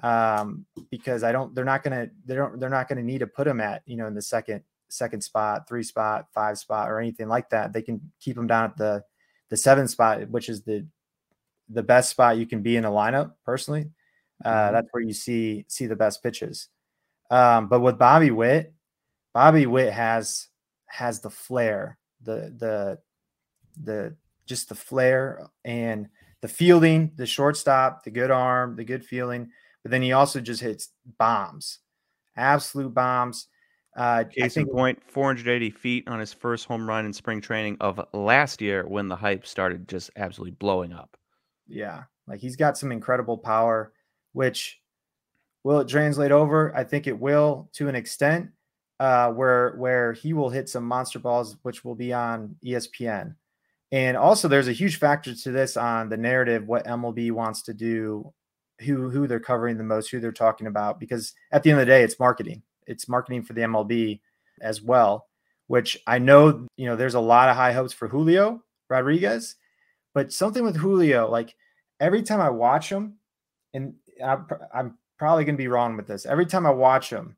um, 0.02 0.66
because 0.90 1.22
I 1.22 1.32
don't. 1.32 1.54
They're 1.54 1.64
not 1.64 1.84
going 1.84 2.08
to. 2.08 2.12
They 2.26 2.34
don't. 2.34 2.58
They're 2.58 2.68
not 2.68 2.88
going 2.88 2.98
to 2.98 3.04
need 3.04 3.20
to 3.20 3.26
put 3.26 3.46
him 3.46 3.60
at 3.60 3.82
you 3.86 3.96
know 3.96 4.06
in 4.06 4.14
the 4.14 4.22
second 4.22 4.62
second 4.88 5.22
spot, 5.22 5.68
three 5.68 5.82
spot, 5.82 6.26
five 6.32 6.58
spot, 6.58 6.90
or 6.90 6.98
anything 6.98 7.28
like 7.28 7.50
that. 7.50 7.72
They 7.72 7.82
can 7.82 8.00
keep 8.20 8.36
him 8.36 8.46
down 8.46 8.64
at 8.64 8.76
the 8.76 9.04
the 9.48 9.56
seven 9.56 9.86
spot, 9.86 10.28
which 10.28 10.48
is 10.48 10.62
the 10.62 10.86
the 11.68 11.82
best 11.82 12.10
spot 12.10 12.36
you 12.36 12.46
can 12.46 12.62
be 12.62 12.76
in 12.76 12.84
a 12.84 12.90
lineup. 12.90 13.32
Personally, 13.44 13.90
uh, 14.44 14.50
mm-hmm. 14.50 14.74
That's 14.74 14.88
where 14.90 15.02
you 15.02 15.14
see 15.14 15.64
see 15.68 15.86
the 15.86 15.96
best 15.96 16.22
pitches. 16.22 16.68
Um, 17.30 17.68
but 17.68 17.80
with 17.80 17.98
Bobby 17.98 18.30
Witt, 18.30 18.72
Bobby 19.34 19.66
Witt 19.66 19.92
has 19.92 20.48
has 20.86 21.20
the 21.20 21.30
flair, 21.30 21.98
the 22.22 22.54
the 22.56 22.98
the 23.82 24.16
just 24.46 24.68
the 24.68 24.74
flair 24.74 25.48
and 25.64 26.08
the 26.42 26.48
fielding, 26.48 27.12
the 27.16 27.26
shortstop, 27.26 28.04
the 28.04 28.10
good 28.10 28.30
arm, 28.30 28.76
the 28.76 28.84
good 28.84 29.04
feeling. 29.04 29.50
But 29.82 29.90
then 29.90 30.02
he 30.02 30.12
also 30.12 30.40
just 30.40 30.60
hits 30.60 30.90
bombs, 31.18 31.78
absolute 32.36 32.94
bombs. 32.94 33.48
Uh, 33.96 34.24
Case 34.24 34.54
think, 34.54 34.68
in 34.68 34.74
point, 34.74 35.02
480 35.10 35.70
feet 35.70 36.06
on 36.06 36.20
his 36.20 36.32
first 36.32 36.66
home 36.66 36.86
run 36.86 37.06
in 37.06 37.12
spring 37.14 37.40
training 37.40 37.78
of 37.80 37.98
last 38.12 38.60
year 38.60 38.86
when 38.86 39.08
the 39.08 39.16
hype 39.16 39.46
started 39.46 39.88
just 39.88 40.10
absolutely 40.16 40.52
blowing 40.52 40.92
up. 40.92 41.16
Yeah, 41.66 42.04
like 42.28 42.40
he's 42.40 42.56
got 42.56 42.76
some 42.76 42.92
incredible 42.92 43.38
power 43.38 43.92
which 44.36 44.78
will 45.64 45.80
it 45.80 45.88
translate 45.88 46.30
over? 46.30 46.70
I 46.76 46.84
think 46.84 47.06
it 47.06 47.18
will 47.18 47.70
to 47.72 47.88
an 47.88 47.94
extent, 47.94 48.50
uh, 49.00 49.32
where 49.32 49.74
where 49.78 50.12
he 50.12 50.34
will 50.34 50.50
hit 50.50 50.68
some 50.68 50.84
monster 50.84 51.18
balls, 51.18 51.56
which 51.62 51.86
will 51.86 51.94
be 51.94 52.12
on 52.12 52.54
ESPN. 52.62 53.34
And 53.92 54.14
also, 54.14 54.46
there's 54.46 54.68
a 54.68 54.74
huge 54.74 54.98
factor 54.98 55.34
to 55.34 55.50
this 55.50 55.78
on 55.78 56.10
the 56.10 56.18
narrative, 56.18 56.66
what 56.66 56.84
MLB 56.84 57.32
wants 57.32 57.62
to 57.62 57.72
do, 57.72 58.30
who 58.80 59.08
who 59.08 59.26
they're 59.26 59.40
covering 59.40 59.78
the 59.78 59.84
most, 59.84 60.10
who 60.10 60.20
they're 60.20 60.32
talking 60.32 60.66
about, 60.66 61.00
because 61.00 61.32
at 61.50 61.62
the 61.62 61.70
end 61.70 61.80
of 61.80 61.86
the 61.86 61.90
day, 61.90 62.02
it's 62.02 62.20
marketing. 62.20 62.62
It's 62.86 63.08
marketing 63.08 63.42
for 63.42 63.54
the 63.54 63.62
MLB 63.62 64.20
as 64.60 64.82
well, 64.82 65.28
which 65.66 65.96
I 66.06 66.18
know, 66.18 66.66
you 66.76 66.84
know, 66.84 66.96
there's 66.96 67.14
a 67.14 67.20
lot 67.20 67.48
of 67.48 67.56
high 67.56 67.72
hopes 67.72 67.94
for 67.94 68.06
Julio 68.06 68.62
Rodriguez, 68.90 69.56
but 70.12 70.30
something 70.30 70.62
with 70.62 70.76
Julio, 70.76 71.30
like 71.30 71.54
every 72.00 72.22
time 72.22 72.42
I 72.42 72.50
watch 72.50 72.90
him, 72.90 73.14
and 73.72 73.94
I'm, 74.24 74.46
I'm 74.74 74.98
probably 75.18 75.44
going 75.44 75.56
to 75.56 75.62
be 75.62 75.68
wrong 75.68 75.96
with 75.96 76.06
this. 76.06 76.26
Every 76.26 76.46
time 76.46 76.66
I 76.66 76.70
watch 76.70 77.10
him, 77.10 77.36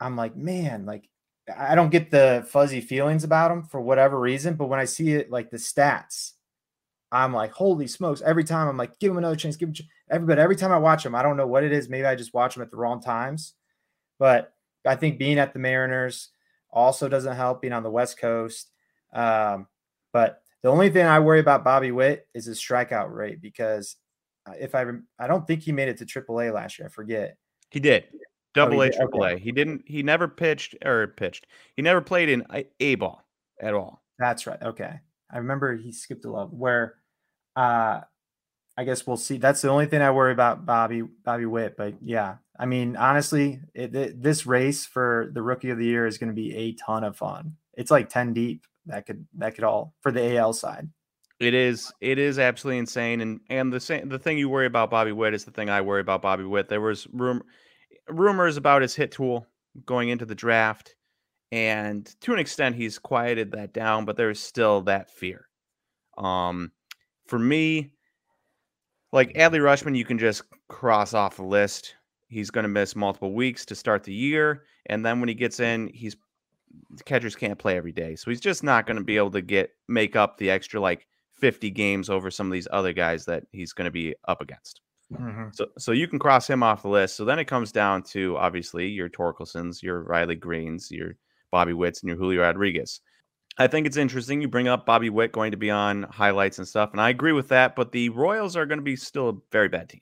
I'm 0.00 0.16
like, 0.16 0.36
man, 0.36 0.86
like 0.86 1.08
I 1.56 1.74
don't 1.74 1.90
get 1.90 2.10
the 2.10 2.46
fuzzy 2.48 2.80
feelings 2.80 3.24
about 3.24 3.50
him 3.50 3.62
for 3.64 3.80
whatever 3.80 4.18
reason. 4.18 4.54
But 4.54 4.68
when 4.68 4.80
I 4.80 4.84
see 4.84 5.12
it, 5.12 5.30
like 5.30 5.50
the 5.50 5.56
stats, 5.56 6.32
I'm 7.10 7.32
like, 7.32 7.52
holy 7.52 7.86
smokes! 7.86 8.22
Every 8.22 8.44
time 8.44 8.68
I'm 8.68 8.76
like, 8.76 8.98
give 8.98 9.10
him 9.10 9.18
another 9.18 9.36
chance, 9.36 9.56
give 9.56 9.68
him 9.68 9.74
everybody. 10.10 10.40
Every 10.40 10.56
time 10.56 10.72
I 10.72 10.78
watch 10.78 11.04
him, 11.04 11.14
I 11.14 11.22
don't 11.22 11.36
know 11.36 11.46
what 11.46 11.64
it 11.64 11.72
is. 11.72 11.88
Maybe 11.88 12.06
I 12.06 12.14
just 12.14 12.34
watch 12.34 12.56
him 12.56 12.62
at 12.62 12.70
the 12.70 12.76
wrong 12.76 13.00
times. 13.00 13.54
But 14.18 14.52
I 14.86 14.96
think 14.96 15.18
being 15.18 15.38
at 15.38 15.52
the 15.52 15.58
Mariners 15.58 16.30
also 16.70 17.08
doesn't 17.08 17.36
help. 17.36 17.60
Being 17.60 17.74
on 17.74 17.82
the 17.82 17.90
West 17.90 18.18
Coast, 18.18 18.70
um, 19.12 19.66
but 20.12 20.42
the 20.62 20.70
only 20.70 20.90
thing 20.90 21.06
I 21.06 21.18
worry 21.18 21.40
about 21.40 21.64
Bobby 21.64 21.90
Witt 21.90 22.26
is 22.34 22.46
his 22.46 22.58
strikeout 22.58 23.12
rate 23.12 23.42
because 23.42 23.96
if 24.58 24.74
I 24.74 24.84
I 25.18 25.26
don't 25.26 25.46
think 25.46 25.62
he 25.62 25.72
made 25.72 25.88
it 25.88 25.98
to 25.98 26.06
AAA 26.06 26.52
last 26.52 26.78
year. 26.78 26.86
I 26.86 26.90
forget. 26.90 27.36
He 27.70 27.80
did. 27.80 28.04
Double 28.54 28.80
he 28.82 28.88
A, 28.88 28.92
triple. 28.92 29.24
A. 29.24 29.36
He 29.38 29.50
didn't. 29.52 29.82
He 29.86 30.02
never 30.02 30.28
pitched 30.28 30.74
or 30.84 31.08
pitched. 31.08 31.46
He 31.74 31.82
never 31.82 32.00
played 32.02 32.28
in 32.28 32.44
A, 32.52 32.66
A 32.80 32.94
ball 32.96 33.24
at 33.60 33.72
all. 33.74 34.02
That's 34.18 34.46
right. 34.46 34.60
Okay. 34.62 35.00
I 35.30 35.38
remember 35.38 35.74
he 35.76 35.92
skipped 35.92 36.24
a 36.26 36.30
level 36.30 36.56
where 36.56 36.96
uh 37.56 38.00
I 38.76 38.84
guess 38.84 39.06
we'll 39.06 39.16
see. 39.18 39.36
That's 39.38 39.60
the 39.62 39.68
only 39.68 39.86
thing 39.86 40.00
I 40.02 40.10
worry 40.10 40.32
about 40.32 40.64
Bobby 40.66 41.02
Bobby 41.02 41.46
Witt, 41.46 41.76
but 41.76 41.94
yeah. 42.02 42.36
I 42.58 42.66
mean, 42.66 42.96
honestly, 42.96 43.60
it, 43.74 43.94
it- 43.94 44.22
this 44.22 44.46
race 44.46 44.84
for 44.86 45.30
the 45.32 45.42
rookie 45.42 45.70
of 45.70 45.78
the 45.78 45.86
year 45.86 46.06
is 46.06 46.18
going 46.18 46.28
to 46.30 46.34
be 46.34 46.54
a 46.54 46.72
ton 46.74 47.04
of 47.04 47.16
fun. 47.16 47.56
It's 47.74 47.90
like 47.90 48.08
10 48.08 48.34
deep. 48.34 48.66
That 48.86 49.06
could 49.06 49.26
that 49.38 49.54
could 49.54 49.64
all 49.64 49.94
for 50.00 50.10
the 50.12 50.36
AL 50.36 50.52
side. 50.54 50.88
It 51.42 51.54
is. 51.54 51.92
It 52.00 52.18
is 52.18 52.38
absolutely 52.38 52.78
insane. 52.78 53.20
And 53.20 53.40
and 53.50 53.72
the 53.72 53.80
same. 53.80 54.08
The 54.08 54.18
thing 54.18 54.38
you 54.38 54.48
worry 54.48 54.66
about 54.66 54.90
Bobby 54.90 55.12
Witt 55.12 55.34
is 55.34 55.44
the 55.44 55.50
thing 55.50 55.68
I 55.68 55.80
worry 55.80 56.00
about 56.00 56.22
Bobby 56.22 56.44
Witt. 56.44 56.68
There 56.68 56.80
was 56.80 57.08
rum, 57.12 57.42
rumors 58.08 58.56
about 58.56 58.82
his 58.82 58.94
hit 58.94 59.10
tool 59.10 59.46
going 59.84 60.10
into 60.10 60.24
the 60.24 60.36
draft, 60.36 60.94
and 61.50 62.06
to 62.20 62.32
an 62.32 62.38
extent, 62.38 62.76
he's 62.76 62.98
quieted 62.98 63.50
that 63.52 63.72
down. 63.72 64.04
But 64.04 64.16
there's 64.16 64.38
still 64.38 64.82
that 64.82 65.10
fear. 65.10 65.48
Um, 66.16 66.70
for 67.26 67.40
me, 67.40 67.92
like 69.12 69.34
Adley 69.34 69.60
Rutschman, 69.60 69.96
you 69.96 70.04
can 70.04 70.18
just 70.18 70.42
cross 70.68 71.12
off 71.12 71.36
the 71.36 71.42
list. 71.42 71.96
He's 72.28 72.50
going 72.50 72.64
to 72.64 72.68
miss 72.68 72.94
multiple 72.94 73.34
weeks 73.34 73.66
to 73.66 73.74
start 73.74 74.04
the 74.04 74.14
year, 74.14 74.62
and 74.86 75.04
then 75.04 75.18
when 75.18 75.28
he 75.28 75.34
gets 75.34 75.58
in, 75.58 75.88
he's 75.88 76.16
catchers 77.04 77.34
can't 77.34 77.58
play 77.58 77.76
every 77.76 77.92
day, 77.92 78.14
so 78.14 78.30
he's 78.30 78.40
just 78.40 78.62
not 78.62 78.86
going 78.86 78.96
to 78.96 79.04
be 79.04 79.16
able 79.16 79.32
to 79.32 79.42
get 79.42 79.70
make 79.88 80.14
up 80.14 80.38
the 80.38 80.48
extra 80.48 80.80
like 80.80 81.06
50 81.42 81.70
games 81.70 82.08
over 82.08 82.30
some 82.30 82.46
of 82.46 82.52
these 82.52 82.68
other 82.70 82.92
guys 82.92 83.24
that 83.24 83.42
he's 83.50 83.72
going 83.72 83.86
to 83.86 83.90
be 83.90 84.14
up 84.28 84.40
against. 84.40 84.80
Mhm. 85.12 85.52
So, 85.52 85.66
so 85.76 85.90
you 85.90 86.06
can 86.06 86.20
cross 86.20 86.48
him 86.48 86.62
off 86.62 86.82
the 86.82 86.88
list. 86.88 87.16
So 87.16 87.24
then 87.24 87.40
it 87.40 87.46
comes 87.46 87.72
down 87.72 88.04
to 88.04 88.36
obviously 88.36 88.86
your 88.86 89.08
Torkelsons, 89.08 89.82
your 89.82 90.04
Riley 90.04 90.36
Greenes, 90.36 90.88
your 90.92 91.16
Bobby 91.50 91.72
Witts, 91.72 92.00
and 92.00 92.08
your 92.08 92.16
Julio 92.16 92.42
Rodriguez. 92.42 93.00
I 93.58 93.66
think 93.66 93.88
it's 93.88 93.96
interesting 93.96 94.40
you 94.40 94.46
bring 94.46 94.68
up 94.68 94.86
Bobby 94.86 95.10
Witt 95.10 95.32
going 95.32 95.50
to 95.50 95.56
be 95.56 95.68
on 95.68 96.04
highlights 96.04 96.58
and 96.58 96.66
stuff, 96.66 96.92
and 96.92 97.00
I 97.00 97.10
agree 97.10 97.32
with 97.32 97.48
that. 97.48 97.74
But 97.74 97.90
the 97.90 98.08
Royals 98.10 98.56
are 98.56 98.64
going 98.64 98.78
to 98.78 98.84
be 98.84 98.96
still 98.96 99.28
a 99.28 99.34
very 99.50 99.68
bad 99.68 99.88
team. 99.88 100.00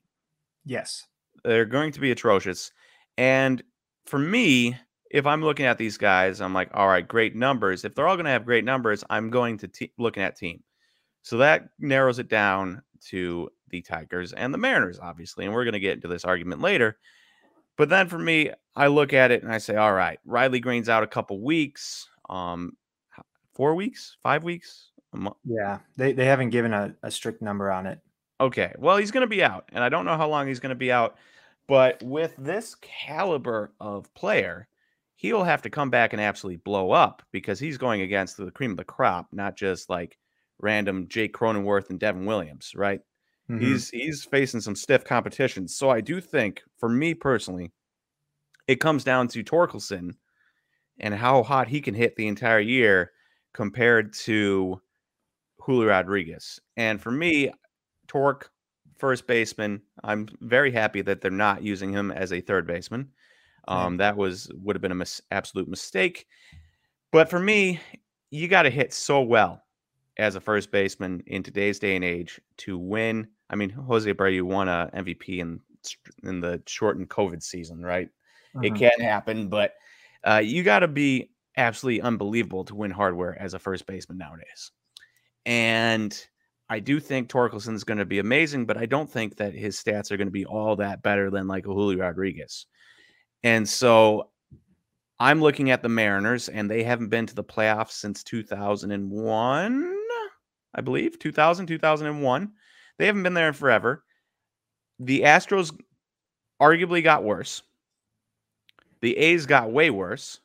Yes. 0.67 1.07
They're 1.43 1.65
going 1.65 1.93
to 1.93 2.01
be 2.01 2.11
atrocious. 2.11 2.71
And 3.17 3.63
for 4.05 4.19
me, 4.19 4.77
if 5.11 5.27
I'm 5.27 5.43
looking 5.43 5.67
at 5.67 5.79
these 5.79 5.97
guys, 5.97 6.41
I'm 6.41 6.55
like, 6.55 6.71
all 6.75 6.87
right, 6.87 7.07
great 7.07 7.35
numbers. 7.35 7.85
If 7.85 7.95
they're 7.95 8.07
all 8.07 8.17
going 8.17 8.27
to 8.27 8.31
have 8.31 8.45
great 8.45 8.65
numbers, 8.65 9.03
I'm 9.11 9.31
going 9.31 9.57
to 9.59 9.69
te- 9.69 9.93
looking 9.99 10.23
at 10.23 10.37
team. 10.37 10.63
So 11.23 11.39
that 11.39 11.69
narrows 11.79 12.19
it 12.19 12.29
down 12.29 12.83
to 13.07 13.51
the 13.69 13.83
Tigers 13.83 14.33
and 14.33 14.53
the 14.53 14.59
Mariners, 14.59 14.99
obviously. 14.99 15.45
And 15.45 15.55
we're 15.55 15.65
going 15.65 15.75
to 15.75 15.81
get 15.81 15.95
into 15.95 16.09
this 16.09 16.25
argument 16.25 16.61
later. 16.61 16.99
But 17.77 17.89
then 17.89 18.09
for 18.09 18.19
me, 18.19 18.51
I 18.77 18.89
look 18.89 19.13
at 19.13 19.31
it 19.31 19.43
and 19.43 19.53
I 19.53 19.59
say, 19.59 19.77
all 19.77 19.93
right, 19.93 20.19
Riley 20.25 20.61
Greene's 20.61 20.89
out 20.89 21.03
a 21.03 21.07
couple 21.07 21.43
weeks, 21.43 22.09
um, 22.29 22.77
four 23.55 23.75
weeks, 23.75 24.17
five 24.23 24.45
weeks, 24.45 24.91
Yeah. 25.45 25.79
They 25.97 26.13
they 26.13 26.27
haven't 26.27 26.51
given 26.51 26.73
a, 26.73 26.95
a 27.03 27.11
strict 27.11 27.43
number 27.43 27.71
on 27.71 27.87
it. 27.87 28.01
Okay. 28.41 28.73
Well, 28.79 28.97
he's 28.97 29.11
going 29.11 29.23
to 29.23 29.27
be 29.27 29.43
out, 29.43 29.69
and 29.73 29.85
I 29.85 29.89
don't 29.89 30.05
know 30.05 30.17
how 30.17 30.29
long 30.29 30.47
he's 30.47 30.61
going 30.61 30.71
to 30.71 30.77
be 30.77 30.93
out. 30.93 31.17
But 31.69 32.03
with 32.03 32.35
this 32.37 32.75
caliber 32.81 33.73
of 33.81 34.13
player, 34.15 34.67
he'll 35.15 35.45
have 35.45 35.63
to 35.63 35.71
come 35.71 35.91
back 35.91 36.13
and 36.13 36.21
absolutely 36.21 36.57
blow 36.57 36.91
up 36.91 37.23
because 37.33 37.61
he's 37.61 37.79
going 37.79 38.01
against 38.01 38.37
the 38.37 38.51
cream 38.51 38.73
of 38.73 38.77
the 38.77 38.85
crop, 38.85 39.29
not 39.33 39.57
just 39.57 39.89
like 39.91 40.19
random 40.63 41.09
Jake 41.09 41.33
Cronenworth 41.35 41.91
and 41.91 41.99
Devin 42.01 42.27
Williams, 42.27 42.73
right? 42.75 43.01
Mhm. 43.51 43.61
He's 43.61 43.91
he's 43.91 44.25
facing 44.25 44.61
some 44.61 44.77
stiff 44.77 45.05
competition. 45.05 45.67
So 45.69 45.91
I 45.91 46.01
do 46.01 46.21
think, 46.21 46.63
for 46.79 46.89
me 46.89 47.15
personally, 47.15 47.73
it 48.69 48.77
comes 48.77 49.05
down 49.05 49.29
to 49.29 49.43
Torkelson 49.43 50.15
and 51.01 51.15
how 51.15 51.43
hot 51.43 51.69
he 51.69 51.81
can 51.81 51.95
hit 51.95 52.17
the 52.17 52.29
entire 52.29 52.61
year 52.61 53.13
compared 53.55 54.13
to 54.13 54.81
Julio 55.61 55.89
Rodriguez. 55.89 56.61
And 56.77 57.01
for 57.01 57.11
me, 57.11 57.51
Tork, 58.07 58.51
first 58.99 59.27
baseman, 59.27 59.83
I'm 60.05 60.29
very 60.41 60.71
happy 60.71 61.03
that 61.03 61.21
they're 61.21 61.31
not 61.31 61.63
using 61.63 61.93
him 61.93 62.11
as 62.11 62.33
a 62.33 62.41
third 62.41 62.67
baseman. 62.67 63.11
Um, 63.69 63.97
that 63.99 64.17
was 64.17 64.51
would 64.55 64.77
have 64.77 64.83
been 64.83 64.93
a 64.93 64.97
mis- 64.97 65.23
absolute 65.31 65.69
mistake. 65.69 66.27
But 67.13 67.29
for 67.29 67.39
me, 67.39 67.81
you 68.31 68.49
got 68.49 68.63
to 68.63 68.71
hit 68.71 68.93
so 68.93 69.23
well 69.23 69.63
as 70.19 70.35
a 70.35 70.41
first 70.41 70.71
baseman 70.71 71.23
in 71.27 71.43
today's 71.43 71.79
day 71.79 71.97
and 71.97 72.05
age 72.05 72.41
to 72.59 72.77
win. 72.79 73.29
I 73.49 73.57
mean, 73.57 73.71
Jose 73.71 74.13
Abreu 74.13 74.43
won 74.43 74.69
a 74.69 74.91
MVP 74.95 75.39
in 75.41 75.61
in 76.25 76.41
the 76.41 76.63
shortened 76.67 77.09
COVID 77.09 77.43
season, 77.43 77.83
right? 77.83 78.09
It 78.63 78.73
Mhm. 78.75 78.79
can 78.79 79.01
happen, 79.01 79.49
but 79.49 79.75
uh, 80.25 80.43
you 80.45 80.63
got 80.63 80.81
to 80.81 80.89
be 80.89 81.31
absolutely 81.57 82.03
unbelievable 82.03 82.65
to 82.67 82.75
win 82.75 82.91
hardware 82.91 83.41
as 83.41 83.55
a 83.55 83.59
first 83.59 83.87
baseman 83.87 84.19
nowadays. 84.19 84.73
And 85.47 86.15
I 86.69 86.81
do 86.81 87.01
think 87.01 87.29
Torkelson 87.31 87.75
is 87.75 87.85
going 87.85 87.99
to 87.99 88.05
be 88.05 88.19
amazing, 88.19 88.67
but 88.67 88.77
I 88.77 88.87
don't 88.87 89.11
think 89.11 89.37
that 89.37 89.55
his 89.55 89.83
stats 89.83 90.11
are 90.11 90.17
going 90.19 90.29
to 90.29 90.33
be 90.33 90.45
all 90.45 90.77
that 90.77 91.03
better 91.03 91.31
than 91.31 91.49
like 91.49 91.65
a 91.67 91.73
Julio 91.73 91.99
Rodriguez. 92.01 92.67
And 93.43 93.67
so 93.69 94.31
I'm 95.19 95.41
looking 95.41 95.71
at 95.71 95.83
the 95.83 95.89
Mariners, 95.89 96.49
and 96.49 96.71
they 96.71 96.83
haven't 96.83 97.09
been 97.09 97.27
to 97.27 97.35
the 97.35 97.43
playoffs 97.45 97.93
since 97.93 98.23
2001, 98.23 99.97
I 100.75 100.81
believe, 100.81 101.19
2000, 101.19 101.67
2001. 101.67 102.53
They 102.99 103.07
haven't 103.07 103.23
been 103.23 103.35
there 103.35 103.49
in 103.49 103.55
forever. 103.55 104.05
The 104.99 105.23
Astros 105.23 105.77
arguably 106.61 107.03
got 107.03 107.25
worse. 107.25 107.63
The 109.01 109.17
A's 109.17 109.47
got 109.47 109.73
way 109.73 109.91
worse. 109.91 110.41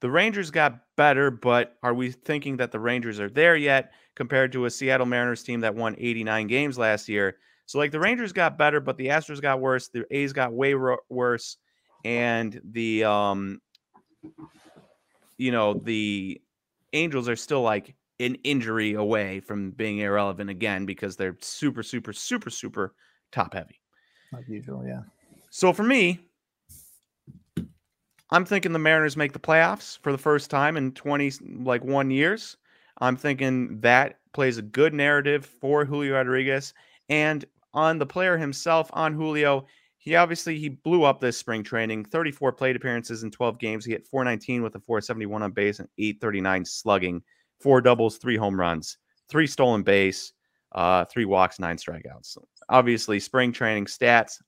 The 0.00 0.10
Rangers 0.10 0.50
got 0.50 0.80
better, 0.96 1.30
but 1.30 1.76
are 1.82 1.94
we 1.94 2.10
thinking 2.10 2.56
that 2.58 2.72
the 2.72 2.80
Rangers 2.80 3.20
are 3.20 3.30
there 3.30 3.56
yet 3.56 3.92
compared 4.14 4.52
to 4.52 4.64
a 4.64 4.70
Seattle 4.70 5.06
Mariners 5.06 5.42
team 5.42 5.60
that 5.60 5.74
won 5.74 5.94
89 5.98 6.46
games 6.46 6.78
last 6.78 7.08
year? 7.08 7.36
So, 7.66 7.78
like, 7.78 7.90
the 7.90 8.00
Rangers 8.00 8.32
got 8.32 8.58
better, 8.58 8.80
but 8.80 8.96
the 8.96 9.06
Astros 9.06 9.40
got 9.40 9.60
worse. 9.60 9.88
The 9.88 10.04
A's 10.10 10.32
got 10.32 10.52
way 10.52 10.74
worse. 11.08 11.56
And 12.04 12.60
the, 12.64 13.04
um, 13.04 13.60
you 15.38 15.50
know, 15.50 15.74
the 15.74 16.40
Angels 16.92 17.28
are 17.28 17.36
still 17.36 17.62
like 17.62 17.94
an 18.20 18.36
injury 18.44 18.94
away 18.94 19.40
from 19.40 19.70
being 19.72 19.98
irrelevant 19.98 20.50
again 20.50 20.86
because 20.86 21.16
they're 21.16 21.36
super, 21.40 21.82
super, 21.82 22.12
super, 22.12 22.50
super 22.50 22.94
top 23.32 23.54
heavy. 23.54 23.80
Like 24.32 24.48
usual, 24.48 24.84
yeah. 24.86 25.02
So 25.50 25.72
for 25.72 25.82
me, 25.82 26.20
I'm 28.30 28.44
thinking 28.44 28.72
the 28.72 28.78
Mariners 28.78 29.16
make 29.16 29.32
the 29.32 29.38
playoffs 29.38 29.98
for 30.02 30.12
the 30.12 30.18
first 30.18 30.50
time 30.50 30.76
in 30.76 30.92
20 30.92 31.32
like 31.62 31.84
1 31.84 32.10
years. 32.10 32.56
I'm 33.00 33.16
thinking 33.16 33.80
that 33.80 34.20
plays 34.32 34.58
a 34.58 34.62
good 34.62 34.94
narrative 34.94 35.46
for 35.46 35.84
Julio 35.84 36.14
Rodriguez 36.14 36.74
and 37.08 37.44
on 37.74 37.98
the 37.98 38.06
player 38.06 38.36
himself 38.38 38.88
on 38.92 39.12
Julio, 39.12 39.66
he 39.98 40.14
obviously 40.14 40.58
he 40.58 40.68
blew 40.68 41.04
up 41.04 41.20
this 41.20 41.36
spring 41.36 41.62
training, 41.62 42.04
34 42.04 42.52
plate 42.52 42.76
appearances 42.76 43.22
in 43.22 43.30
12 43.30 43.58
games. 43.58 43.84
He 43.84 43.92
hit 43.92 44.06
419 44.06 44.62
with 44.62 44.74
a 44.76 44.80
471 44.80 45.42
on 45.42 45.50
base 45.50 45.80
and 45.80 45.88
839 45.98 46.64
slugging, 46.64 47.22
four 47.64 47.80
doubles, 47.80 48.18
three 48.18 48.36
home 48.36 48.60
runs, 48.60 48.98
three 49.30 49.46
stolen 49.46 49.82
base, 49.82 50.34
uh, 50.72 51.06
three 51.06 51.24
walks, 51.24 51.58
nine 51.58 51.78
strikeouts. 51.78 52.26
So 52.26 52.46
obviously, 52.68 53.18
spring 53.18 53.52
training 53.52 53.86
stats 53.86 54.42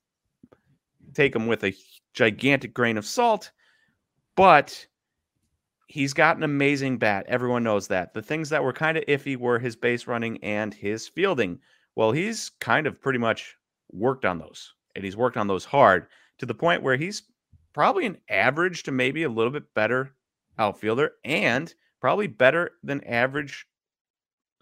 take 1.14 1.32
them 1.32 1.46
with 1.46 1.64
a 1.64 1.74
gigantic 2.12 2.74
grain 2.74 2.98
of 2.98 3.06
salt, 3.06 3.52
but 4.36 4.86
he's 5.86 6.12
got 6.12 6.36
an 6.36 6.42
amazing 6.42 6.98
bat. 6.98 7.24
Everyone 7.26 7.64
knows 7.64 7.88
that. 7.88 8.12
The 8.12 8.20
things 8.20 8.50
that 8.50 8.62
were 8.62 8.74
kind 8.74 8.98
of 8.98 9.04
iffy 9.06 9.38
were 9.38 9.58
his 9.58 9.76
base 9.76 10.06
running 10.06 10.36
and 10.44 10.74
his 10.74 11.08
fielding. 11.08 11.58
Well, 11.94 12.12
he's 12.12 12.50
kind 12.60 12.86
of 12.86 13.00
pretty 13.00 13.18
much 13.18 13.56
worked 13.92 14.26
on 14.26 14.38
those, 14.38 14.74
and 14.94 15.02
he's 15.02 15.16
worked 15.16 15.38
on 15.38 15.46
those 15.46 15.64
hard 15.64 16.08
to 16.36 16.44
the 16.44 16.54
point 16.54 16.82
where 16.82 16.96
he's 16.96 17.22
probably 17.72 18.04
an 18.04 18.18
average 18.28 18.82
to 18.82 18.92
maybe 18.92 19.22
a 19.22 19.30
little 19.30 19.52
bit 19.52 19.72
better 19.72 20.14
outfielder 20.58 21.12
and 21.24 21.74
probably 22.06 22.28
better 22.28 22.70
than 22.84 23.02
average 23.02 23.66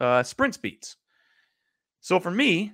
uh, 0.00 0.22
sprint 0.22 0.54
speeds. 0.54 0.96
So 2.00 2.18
for 2.18 2.30
me, 2.30 2.72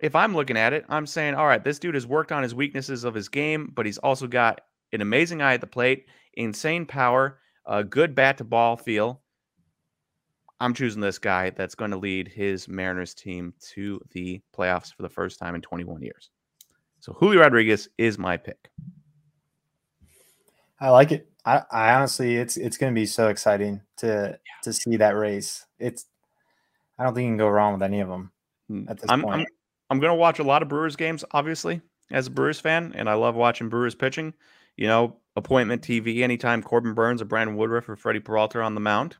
if 0.00 0.16
I'm 0.16 0.34
looking 0.34 0.56
at 0.56 0.72
it, 0.72 0.84
I'm 0.88 1.06
saying, 1.06 1.36
all 1.36 1.46
right, 1.46 1.62
this 1.62 1.78
dude 1.78 1.94
has 1.94 2.04
worked 2.04 2.32
on 2.32 2.42
his 2.42 2.56
weaknesses 2.56 3.04
of 3.04 3.14
his 3.14 3.28
game, 3.28 3.70
but 3.72 3.86
he's 3.86 3.98
also 3.98 4.26
got 4.26 4.62
an 4.92 5.00
amazing 5.00 5.42
eye 5.42 5.54
at 5.54 5.60
the 5.60 5.68
plate, 5.68 6.06
insane 6.34 6.86
power, 6.86 7.38
a 7.66 7.84
good 7.84 8.16
bat 8.16 8.38
to 8.38 8.44
ball 8.44 8.76
feel. 8.76 9.22
I'm 10.58 10.74
choosing 10.74 11.00
this 11.00 11.20
guy 11.20 11.50
that's 11.50 11.76
going 11.76 11.92
to 11.92 11.98
lead 11.98 12.26
his 12.26 12.66
Mariners 12.66 13.14
team 13.14 13.54
to 13.74 14.00
the 14.10 14.40
playoffs 14.52 14.92
for 14.92 15.02
the 15.02 15.08
first 15.08 15.38
time 15.38 15.54
in 15.54 15.60
21 15.60 16.02
years. 16.02 16.30
So 16.98 17.12
Julio 17.12 17.42
Rodriguez 17.42 17.88
is 17.96 18.18
my 18.18 18.38
pick. 18.38 18.70
I 20.80 20.90
like 20.90 21.12
it. 21.12 21.28
I, 21.48 21.62
I 21.70 21.94
honestly, 21.94 22.36
it's 22.36 22.56
it's 22.56 22.76
going 22.76 22.92
to 22.94 22.98
be 23.00 23.06
so 23.06 23.28
exciting 23.28 23.80
to 23.98 24.38
to 24.64 24.72
see 24.72 24.96
that 24.96 25.16
race. 25.16 25.64
It's, 25.78 26.06
I 26.98 27.04
don't 27.04 27.14
think 27.14 27.24
you 27.24 27.30
can 27.30 27.38
go 27.38 27.48
wrong 27.48 27.72
with 27.74 27.82
any 27.82 28.00
of 28.00 28.08
them 28.08 28.32
Mm, 28.70 28.90
at 28.90 28.98
this 29.00 29.10
I'm, 29.10 29.22
point. 29.22 29.40
I'm 29.40 29.46
I'm 29.90 30.00
going 30.00 30.10
to 30.10 30.14
watch 30.16 30.38
a 30.38 30.44
lot 30.44 30.62
of 30.62 30.68
Brewers 30.68 30.96
games, 30.96 31.24
obviously. 31.30 31.80
as 32.10 32.26
a 32.26 32.30
Brewers 32.30 32.60
fan, 32.60 32.92
and 32.94 33.08
I 33.08 33.14
love 33.14 33.34
watching 33.34 33.68
Brewers 33.70 33.94
pitching. 33.94 34.34
You 34.76 34.86
know, 34.86 35.16
appointment 35.36 35.82
TV 35.82 36.22
anytime 36.22 36.62
Corbin 36.62 36.94
Burnes 36.94 37.22
or 37.22 37.24
Brandon 37.24 37.56
Woodruff 37.56 37.88
or 37.88 37.96
Freddy 37.96 38.20
Peralta 38.20 38.60
on 38.60 38.74
the 38.74 38.80
mound. 38.80 39.16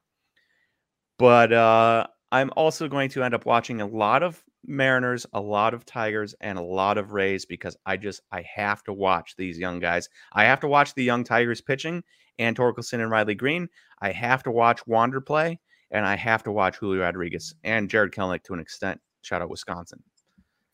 But 1.18 1.52
uh, 1.52 2.06
I'm 2.30 2.50
also 2.56 2.88
going 2.88 3.08
to 3.10 3.22
end 3.24 3.34
up 3.34 3.46
watching 3.46 3.80
a 3.80 3.86
lot 3.86 4.22
of 4.22 4.42
Mariners, 4.64 5.26
a 5.32 5.40
lot 5.40 5.74
of 5.74 5.84
Tigers, 5.84 6.34
and 6.40 6.58
a 6.58 6.62
lot 6.62 6.98
of 6.98 7.12
Rays 7.12 7.44
because 7.44 7.76
I 7.86 7.96
just 7.96 8.22
I 8.32 8.42
have 8.54 8.82
to 8.84 8.92
watch 8.92 9.34
these 9.36 9.58
young 9.58 9.78
guys. 9.78 10.08
I 10.32 10.44
have 10.44 10.60
to 10.60 10.68
watch 10.68 10.94
the 10.94 11.04
young 11.04 11.24
Tigers 11.24 11.60
pitching 11.60 12.02
and 12.38 12.56
Torkelson 12.56 13.00
and 13.00 13.10
Riley 13.10 13.34
Greene. 13.34 13.68
I 14.00 14.12
have 14.12 14.42
to 14.44 14.50
watch 14.50 14.86
Wander 14.86 15.20
play, 15.20 15.58
and 15.90 16.06
I 16.06 16.16
have 16.16 16.42
to 16.44 16.52
watch 16.52 16.76
Julio 16.76 17.02
Rodriguez 17.02 17.54
and 17.64 17.90
Jarred 17.90 18.12
Kelenic 18.12 18.44
to 18.44 18.54
an 18.54 18.60
extent. 18.60 19.00
Shout 19.22 19.42
out 19.42 19.50
Wisconsin. 19.50 20.02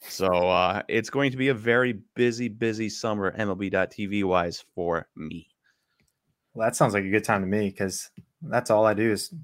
So 0.08 0.26
uh, 0.26 0.82
it's 0.88 1.10
going 1.10 1.30
to 1.30 1.36
be 1.36 1.48
a 1.48 1.54
very 1.54 2.00
busy, 2.14 2.48
busy 2.48 2.90
summer 2.90 3.36
MLB.TV 3.36 4.24
wise 4.24 4.64
for 4.74 5.08
me. 5.16 5.48
Well, 6.52 6.66
that 6.66 6.76
sounds 6.76 6.94
like 6.94 7.04
a 7.04 7.10
good 7.10 7.24
time 7.24 7.40
to 7.40 7.46
me 7.46 7.70
because 7.70 8.10
that's 8.42 8.70
all 8.70 8.86
I 8.86 8.94
do 8.94 9.10
is 9.10 9.34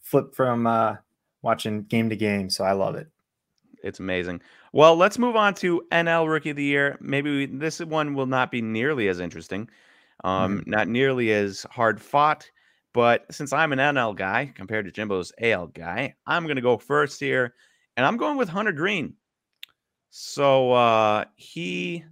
flip 0.00 0.34
from 0.34 0.66
uh, 0.66 0.96
watching 1.42 1.82
game 1.82 2.08
to 2.10 2.16
game. 2.16 2.50
So 2.50 2.64
I 2.64 2.72
love 2.72 2.94
it. 2.94 3.08
It's 3.82 4.00
amazing. 4.00 4.42
Well, 4.72 4.96
let's 4.96 5.18
move 5.18 5.36
on 5.36 5.54
to 5.54 5.82
NL 5.92 6.28
Rookie 6.28 6.50
of 6.50 6.56
the 6.56 6.64
Year. 6.64 6.98
Maybe 7.00 7.30
we, 7.30 7.46
this 7.46 7.80
one 7.80 8.14
will 8.14 8.26
not 8.26 8.50
be 8.50 8.62
nearly 8.62 9.08
as 9.08 9.20
interesting, 9.20 9.68
um, 10.24 10.60
mm-hmm. 10.60 10.70
not 10.70 10.88
nearly 10.88 11.32
as 11.32 11.66
hard 11.70 12.00
fought. 12.00 12.50
But 12.92 13.32
since 13.32 13.52
I'm 13.52 13.72
an 13.72 13.78
NL 13.78 14.16
guy 14.16 14.52
compared 14.54 14.84
to 14.86 14.90
Jimbo's 14.90 15.32
AL 15.40 15.68
guy, 15.68 16.14
I'm 16.26 16.44
going 16.44 16.56
to 16.56 16.62
go 16.62 16.76
first 16.76 17.20
here, 17.20 17.54
and 17.96 18.04
I'm 18.04 18.16
going 18.16 18.36
with 18.36 18.48
Hunter 18.48 18.72
Greene. 18.72 19.14
So 20.10 20.72
uh, 20.72 21.24
he 21.36 22.04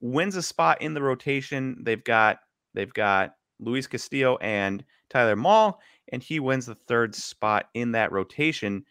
wins 0.00 0.34
a 0.34 0.42
spot 0.42 0.82
in 0.82 0.94
the 0.94 1.02
rotation. 1.02 1.78
They've 1.82 2.02
got 2.02 2.40
they've 2.74 2.92
got 2.92 3.36
Luis 3.60 3.86
Castillo 3.86 4.36
and 4.38 4.84
Tyler 5.08 5.36
Mahle, 5.36 5.78
and 6.12 6.22
he 6.22 6.40
wins 6.40 6.66
the 6.66 6.74
third 6.74 7.14
spot 7.14 7.68
in 7.74 7.92
that 7.92 8.12
rotation. 8.12 8.84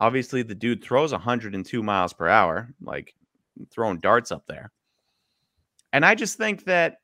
Obviously, 0.00 0.42
the 0.42 0.54
dude 0.54 0.82
throws 0.82 1.12
102 1.12 1.82
miles 1.82 2.12
per 2.12 2.28
hour, 2.28 2.72
like 2.80 3.14
throwing 3.70 3.98
darts 3.98 4.30
up 4.30 4.46
there. 4.46 4.70
And 5.92 6.04
I 6.04 6.14
just 6.14 6.38
think 6.38 6.64
that 6.64 6.98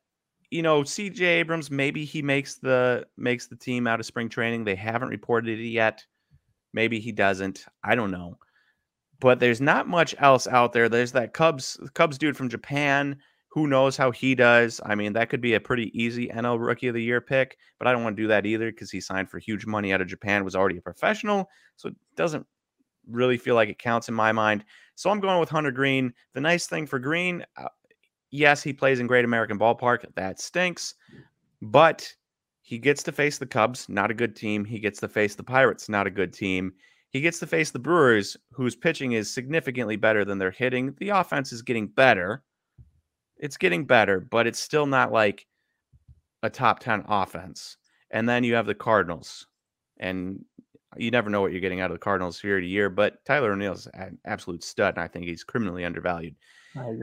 you 0.51 0.61
know, 0.61 0.83
CJ 0.83 1.21
Abrams 1.21 1.71
maybe 1.71 2.05
he 2.05 2.21
makes 2.21 2.55
the 2.55 3.05
makes 3.17 3.47
the 3.47 3.55
team 3.55 3.87
out 3.87 3.99
of 3.99 4.05
spring 4.05 4.29
training. 4.29 4.63
They 4.63 4.75
haven't 4.75 5.09
reported 5.09 5.59
it 5.59 5.67
yet. 5.67 6.05
Maybe 6.71 6.99
he 6.99 7.11
doesn't. 7.11 7.65
I 7.83 7.95
don't 7.95 8.11
know 8.11 8.37
but 9.19 9.39
there's 9.39 9.61
not 9.61 9.87
much 9.87 10.15
else 10.19 10.47
out 10.47 10.73
there. 10.73 10.89
There's 10.89 11.11
that 11.13 11.33
Cubs 11.33 11.79
Cubs 11.93 12.17
dude 12.17 12.37
from 12.37 12.49
Japan. 12.49 13.17
Who 13.49 13.67
knows 13.67 13.95
how 13.95 14.11
he 14.11 14.35
does? 14.35 14.81
I 14.85 14.95
mean, 14.95 15.13
that 15.13 15.29
could 15.29 15.39
be 15.39 15.53
a 15.53 15.59
pretty 15.59 15.89
easy 15.99 16.27
NL 16.27 16.59
Rookie 16.59 16.89
of 16.89 16.93
the 16.93 17.01
Year 17.01 17.21
pick, 17.21 17.57
but 17.79 17.87
I 17.87 17.93
don't 17.93 18.03
want 18.03 18.17
to 18.17 18.21
do 18.21 18.27
that 18.27 18.45
either 18.45 18.69
because 18.69 18.91
he 18.91 18.99
signed 18.99 19.29
for 19.29 19.39
huge 19.39 19.65
money 19.65 19.93
out 19.93 20.01
of 20.01 20.07
Japan, 20.07 20.43
was 20.43 20.55
already 20.55 20.77
a 20.77 20.81
professional, 20.81 21.49
so 21.77 21.89
it 21.89 21.95
doesn't 22.17 22.45
really 23.09 23.37
feel 23.37 23.55
like 23.55 23.69
it 23.69 23.79
counts 23.79 24.09
in 24.09 24.15
my 24.15 24.31
mind. 24.31 24.65
So 24.95 25.09
I'm 25.09 25.19
going 25.19 25.39
with 25.39 25.49
Hunter 25.49 25.71
Greene. 25.71 26.13
The 26.33 26.41
nice 26.41 26.67
thing 26.67 26.87
for 26.87 26.99
Greene, 26.99 27.45
uh, 27.57 27.69
yes, 28.31 28.63
he 28.63 28.73
plays 28.73 28.99
in 28.99 29.07
Great 29.07 29.25
American 29.25 29.59
Ballpark. 29.59 30.05
That 30.15 30.39
stinks, 30.39 30.95
but 31.61 32.11
he 32.61 32.79
gets 32.79 33.03
to 33.03 33.11
face 33.11 33.37
the 33.37 33.45
Cubs, 33.45 33.87
not 33.89 34.09
a 34.09 34.15
good 34.15 34.35
team. 34.35 34.65
He 34.65 34.79
gets 34.79 34.99
to 35.01 35.07
face 35.07 35.35
the 35.35 35.43
Pirates, 35.43 35.87
not 35.87 36.07
a 36.07 36.11
good 36.11 36.33
team. 36.33 36.73
He 37.11 37.21
gets 37.21 37.39
to 37.39 37.47
face 37.47 37.71
the 37.71 37.79
Brewers, 37.79 38.35
whose 38.51 38.75
pitching 38.75 39.13
is 39.13 39.33
significantly 39.33 39.95
better 39.95 40.25
than 40.25 40.37
their 40.37 40.51
hitting. 40.51 40.95
The 40.97 41.09
offense 41.09 41.53
is 41.53 41.61
getting 41.61 41.87
better. 41.87 42.43
It's 43.37 43.55
getting 43.55 43.85
better, 43.85 44.19
but 44.19 44.47
it's 44.47 44.59
still 44.59 44.85
not 44.85 45.11
like 45.11 45.45
a 46.43 46.49
top 46.49 46.79
10 46.79 47.05
offense. 47.07 47.77
And 48.11 48.27
then 48.27 48.43
you 48.43 48.55
have 48.55 48.65
the 48.65 48.75
Cardinals. 48.75 49.47
And 49.97 50.43
you 50.97 51.11
never 51.11 51.29
know 51.29 51.41
what 51.41 51.51
you're 51.51 51.61
getting 51.61 51.81
out 51.81 51.91
of 51.91 51.95
the 51.95 52.03
Cardinals 52.03 52.43
year 52.43 52.59
to 52.59 52.67
year, 52.67 52.89
but 52.89 53.23
Tyler 53.25 53.51
O'Neill's 53.51 53.87
an 53.87 54.17
absolute 54.25 54.63
stud, 54.63 54.95
and 54.95 55.03
I 55.03 55.07
think 55.07 55.25
he's 55.25 55.43
criminally 55.43 55.85
undervalued. 55.85 56.35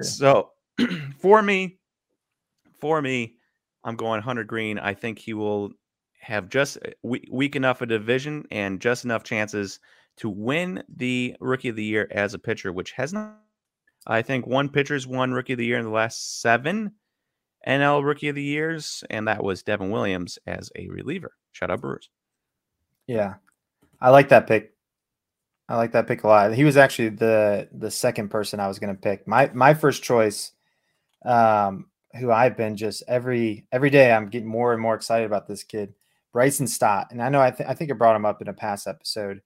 So 0.02 0.50
for 1.18 1.42
me, 1.42 1.78
for 2.80 3.00
me, 3.00 3.36
I'm 3.84 3.96
going 3.96 4.22
Hunter 4.22 4.44
Greene. 4.44 4.78
I 4.78 4.94
think 4.94 5.18
he 5.18 5.34
will 5.34 5.72
have 6.20 6.48
just 6.48 6.78
uh, 6.78 6.90
weak 7.02 7.56
enough 7.56 7.82
a 7.82 7.86
division 7.86 8.46
and 8.50 8.80
just 8.80 9.04
enough 9.04 9.24
chances 9.24 9.80
to 10.18 10.28
win 10.28 10.82
the 10.94 11.36
Rookie 11.40 11.68
of 11.68 11.76
the 11.76 11.84
Year 11.84 12.08
as 12.10 12.34
a 12.34 12.38
pitcher, 12.38 12.72
which 12.72 12.92
has 12.92 13.12
not. 13.12 13.38
I 14.06 14.22
think 14.22 14.46
one 14.46 14.68
pitcher's 14.68 15.06
won 15.06 15.32
Rookie 15.32 15.52
of 15.52 15.58
the 15.58 15.66
Year 15.66 15.78
in 15.78 15.84
the 15.84 15.90
last 15.90 16.40
seven 16.40 16.92
NL 17.66 18.04
Rookie 18.04 18.28
of 18.28 18.34
the 18.34 18.42
Years, 18.42 19.04
and 19.10 19.28
that 19.28 19.42
was 19.42 19.62
Devin 19.62 19.90
Williams 19.90 20.38
as 20.46 20.70
a 20.76 20.88
reliever. 20.88 21.32
Shout 21.52 21.70
out 21.70 21.80
Brewers. 21.80 22.10
Yeah, 23.06 23.34
I 24.02 24.10
like 24.10 24.30
that 24.30 24.48
pick. 24.48 24.74
I 25.68 25.76
like 25.76 25.92
that 25.92 26.08
pick 26.08 26.24
a 26.24 26.28
lot. 26.28 26.52
He 26.52 26.64
was 26.64 26.76
actually 26.76 27.10
the 27.10 27.68
the 27.72 27.90
second 27.90 28.28
person 28.28 28.60
I 28.60 28.66
was 28.66 28.80
going 28.80 28.94
to 28.94 29.00
pick. 29.00 29.28
My 29.28 29.48
my 29.54 29.74
first 29.74 30.02
choice, 30.02 30.52
um, 31.24 31.86
who 32.18 32.32
I've 32.32 32.56
been 32.56 32.76
just 32.76 33.04
every 33.06 33.66
every 33.70 33.88
day 33.88 34.12
I'm 34.12 34.28
getting 34.28 34.48
more 34.48 34.72
and 34.72 34.82
more 34.82 34.96
excited 34.96 35.24
about 35.24 35.46
this 35.46 35.62
kid, 35.62 35.94
Bryson 36.32 36.66
Stott. 36.66 37.12
And 37.12 37.22
I 37.22 37.28
know 37.28 37.40
I, 37.40 37.52
th- 37.52 37.68
I 37.68 37.74
think 37.74 37.90
I 37.90 37.94
brought 37.94 38.16
him 38.16 38.26
up 38.26 38.42
in 38.42 38.48
a 38.48 38.52
past 38.52 38.88
episode. 38.88 39.40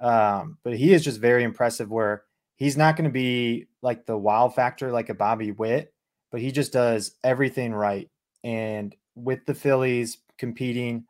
Um, 0.00 0.58
but 0.64 0.76
he 0.76 0.92
is 0.92 1.04
just 1.04 1.20
very 1.20 1.44
impressive 1.44 1.90
where 1.90 2.24
he's 2.56 2.76
not 2.76 2.96
going 2.96 3.08
to 3.08 3.12
be 3.12 3.66
like 3.80 4.06
the 4.06 4.16
wow 4.16 4.48
factor 4.48 4.90
like 4.90 5.08
a 5.08 5.14
Bobby 5.14 5.52
Witt, 5.52 5.94
but 6.32 6.40
he 6.40 6.50
just 6.50 6.72
does 6.72 7.12
everything 7.22 7.72
right. 7.72 8.10
And 8.42 8.96
with 9.14 9.46
the 9.46 9.54
Phillies 9.54 10.18
competing, 10.36 11.04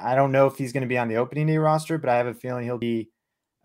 I 0.00 0.14
don't 0.14 0.32
know 0.32 0.46
if 0.46 0.56
he's 0.56 0.72
going 0.72 0.82
to 0.82 0.88
be 0.88 0.98
on 0.98 1.08
the 1.08 1.16
opening 1.16 1.46
day 1.46 1.58
roster, 1.58 1.98
but 1.98 2.08
I 2.10 2.16
have 2.16 2.26
a 2.26 2.34
feeling 2.34 2.64
he'll 2.64 2.78
be. 2.78 3.08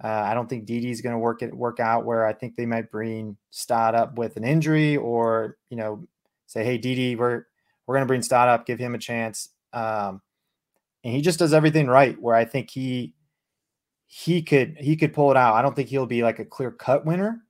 Uh, 0.04 0.08
I 0.08 0.34
don't 0.34 0.50
think 0.50 0.65
Didi's 0.65 1.02
going 1.02 1.13
to 1.13 1.19
work 1.19 1.41
it 1.41 1.54
work 1.56 1.80
out 1.80 2.06
where 2.06 2.26
I 2.26 2.34
think 2.34 2.56
they 2.56 2.65
might 2.65 2.91
bring 2.91 3.38
Stott 3.52 3.96
up 3.96 4.17
with 4.17 4.36
an 4.38 4.43
injury 4.43 4.98
or 4.98 5.58
you 5.69 5.78
know 5.78 6.08
say 6.48 6.65
hey 6.65 6.78
Didi 6.78 7.15
we're 7.15 7.46
we're 7.86 7.96
going 7.96 8.04
to 8.06 8.08
bring 8.08 8.24
Stott 8.24 8.50
up 8.50 8.65
give 8.65 8.80
him 8.80 8.96
a 8.96 9.00
chance. 9.00 9.50
Um, 9.72 10.22
and 11.04 11.13
he 11.13 11.22
just 11.22 11.39
does 11.39 11.54
everything 11.54 11.88
right. 11.88 12.19
Where 12.19 12.36
I 12.36 12.46
think 12.46 12.69
he 12.72 13.13
he 14.08 14.41
could 14.41 14.78
he 14.80 14.96
could 14.96 15.13
pull 15.13 15.32
it 15.32 15.38
out. 15.38 15.56
I 15.56 15.62
don't 15.62 15.76
think 15.76 15.89
he'll 15.89 16.06
be 16.06 16.24
like 16.24 16.39
a 16.39 16.46
clear 16.46 16.72
cut 16.72 17.06
winner, 17.06 17.41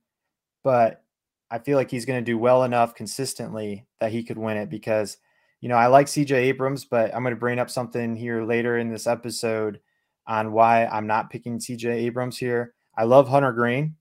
but 0.62 1.02
I 1.50 1.58
feel 1.58 1.76
like 1.76 1.90
he's 1.90 2.06
going 2.06 2.18
to 2.18 2.24
do 2.24 2.38
well 2.38 2.64
enough 2.64 2.94
consistently 2.94 3.86
that 4.00 4.12
he 4.12 4.24
could 4.24 4.38
win 4.38 4.56
it 4.56 4.70
because 4.70 5.18
you 5.64 5.70
know, 5.70 5.76
I 5.76 5.86
like 5.86 6.08
CJ 6.08 6.32
Abrams, 6.32 6.84
but 6.84 7.14
I'm 7.14 7.22
going 7.22 7.34
to 7.34 7.40
bring 7.40 7.58
up 7.58 7.70
something 7.70 8.14
here 8.16 8.44
later 8.44 8.76
in 8.76 8.90
this 8.90 9.06
episode 9.06 9.80
on 10.26 10.52
why 10.52 10.84
I'm 10.84 11.06
not 11.06 11.30
picking 11.30 11.58
CJ 11.58 11.86
Abrams 11.86 12.36
here. 12.36 12.74
I 12.98 13.04
love 13.04 13.30
Hunter 13.30 13.50
Greene. 13.50 13.96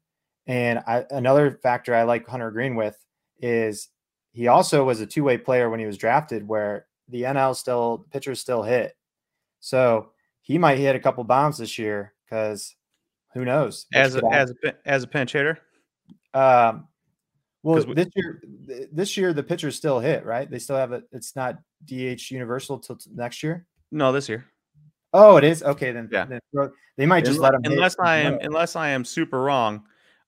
and 0.46 0.80
I, 0.86 1.06
another 1.10 1.58
factor 1.64 1.96
I 1.96 2.04
like 2.04 2.28
Hunter 2.28 2.52
Greene 2.52 2.76
with 2.76 2.98
is 3.40 3.88
he 4.34 4.50
also 4.50 4.84
was 4.84 5.00
a 5.00 5.06
two-way 5.06 5.38
player 5.38 5.70
when 5.70 5.80
he 5.80 5.86
was 5.86 5.98
drafted 5.98 6.46
where 6.46 6.88
the 7.08 7.22
NL 7.22 7.56
still 7.56 8.08
pitchers 8.12 8.42
still 8.42 8.64
hit. 8.64 8.98
So 9.62 10.10
he 10.42 10.58
might 10.58 10.80
hit 10.80 10.98
a 10.98 11.00
couple 11.00 11.24
bombs 11.24 11.60
this 11.60 11.80
year 11.80 12.12
because 12.26 12.76
who 13.34 13.46
knows? 13.46 13.86
As 13.94 14.18
a, 14.18 14.26
as 14.34 14.52
a 14.66 14.74
as 14.86 15.04
a 15.04 15.08
pinch 15.08 15.32
hitter. 15.32 15.60
Um, 16.34 16.90
well, 17.64 17.84
we, 17.86 17.94
this 17.94 18.10
year, 18.16 18.44
this 18.92 19.18
year 19.18 19.34
the 19.34 19.44
pitchers 19.44 19.76
still 19.76 20.00
hit, 20.00 20.26
right? 20.26 20.50
They 20.50 20.60
still 20.60 20.76
have 20.76 20.92
it. 20.92 21.04
It's 21.12 21.36
not 21.36 21.58
DH 21.86 22.30
universal 22.30 22.78
till 22.78 23.00
next 23.16 23.42
year. 23.42 23.66
No, 23.92 24.12
this 24.12 24.28
year. 24.28 24.46
Oh, 25.14 25.38
it 25.38 25.44
is 25.44 25.64
okay. 25.64 25.92
Then, 25.92 26.10
yeah. 26.12 26.26
Then 26.26 26.72
they 26.98 27.06
might 27.06 27.24
just 27.24 27.38
unless, 27.38 27.54
let 27.54 27.64
them. 27.64 27.72
Unless 27.72 27.96
I 28.00 28.18
am, 28.18 28.38
unless 28.42 28.76
I 28.76 28.90
am 28.90 29.06
super 29.06 29.42
wrong, 29.42 29.84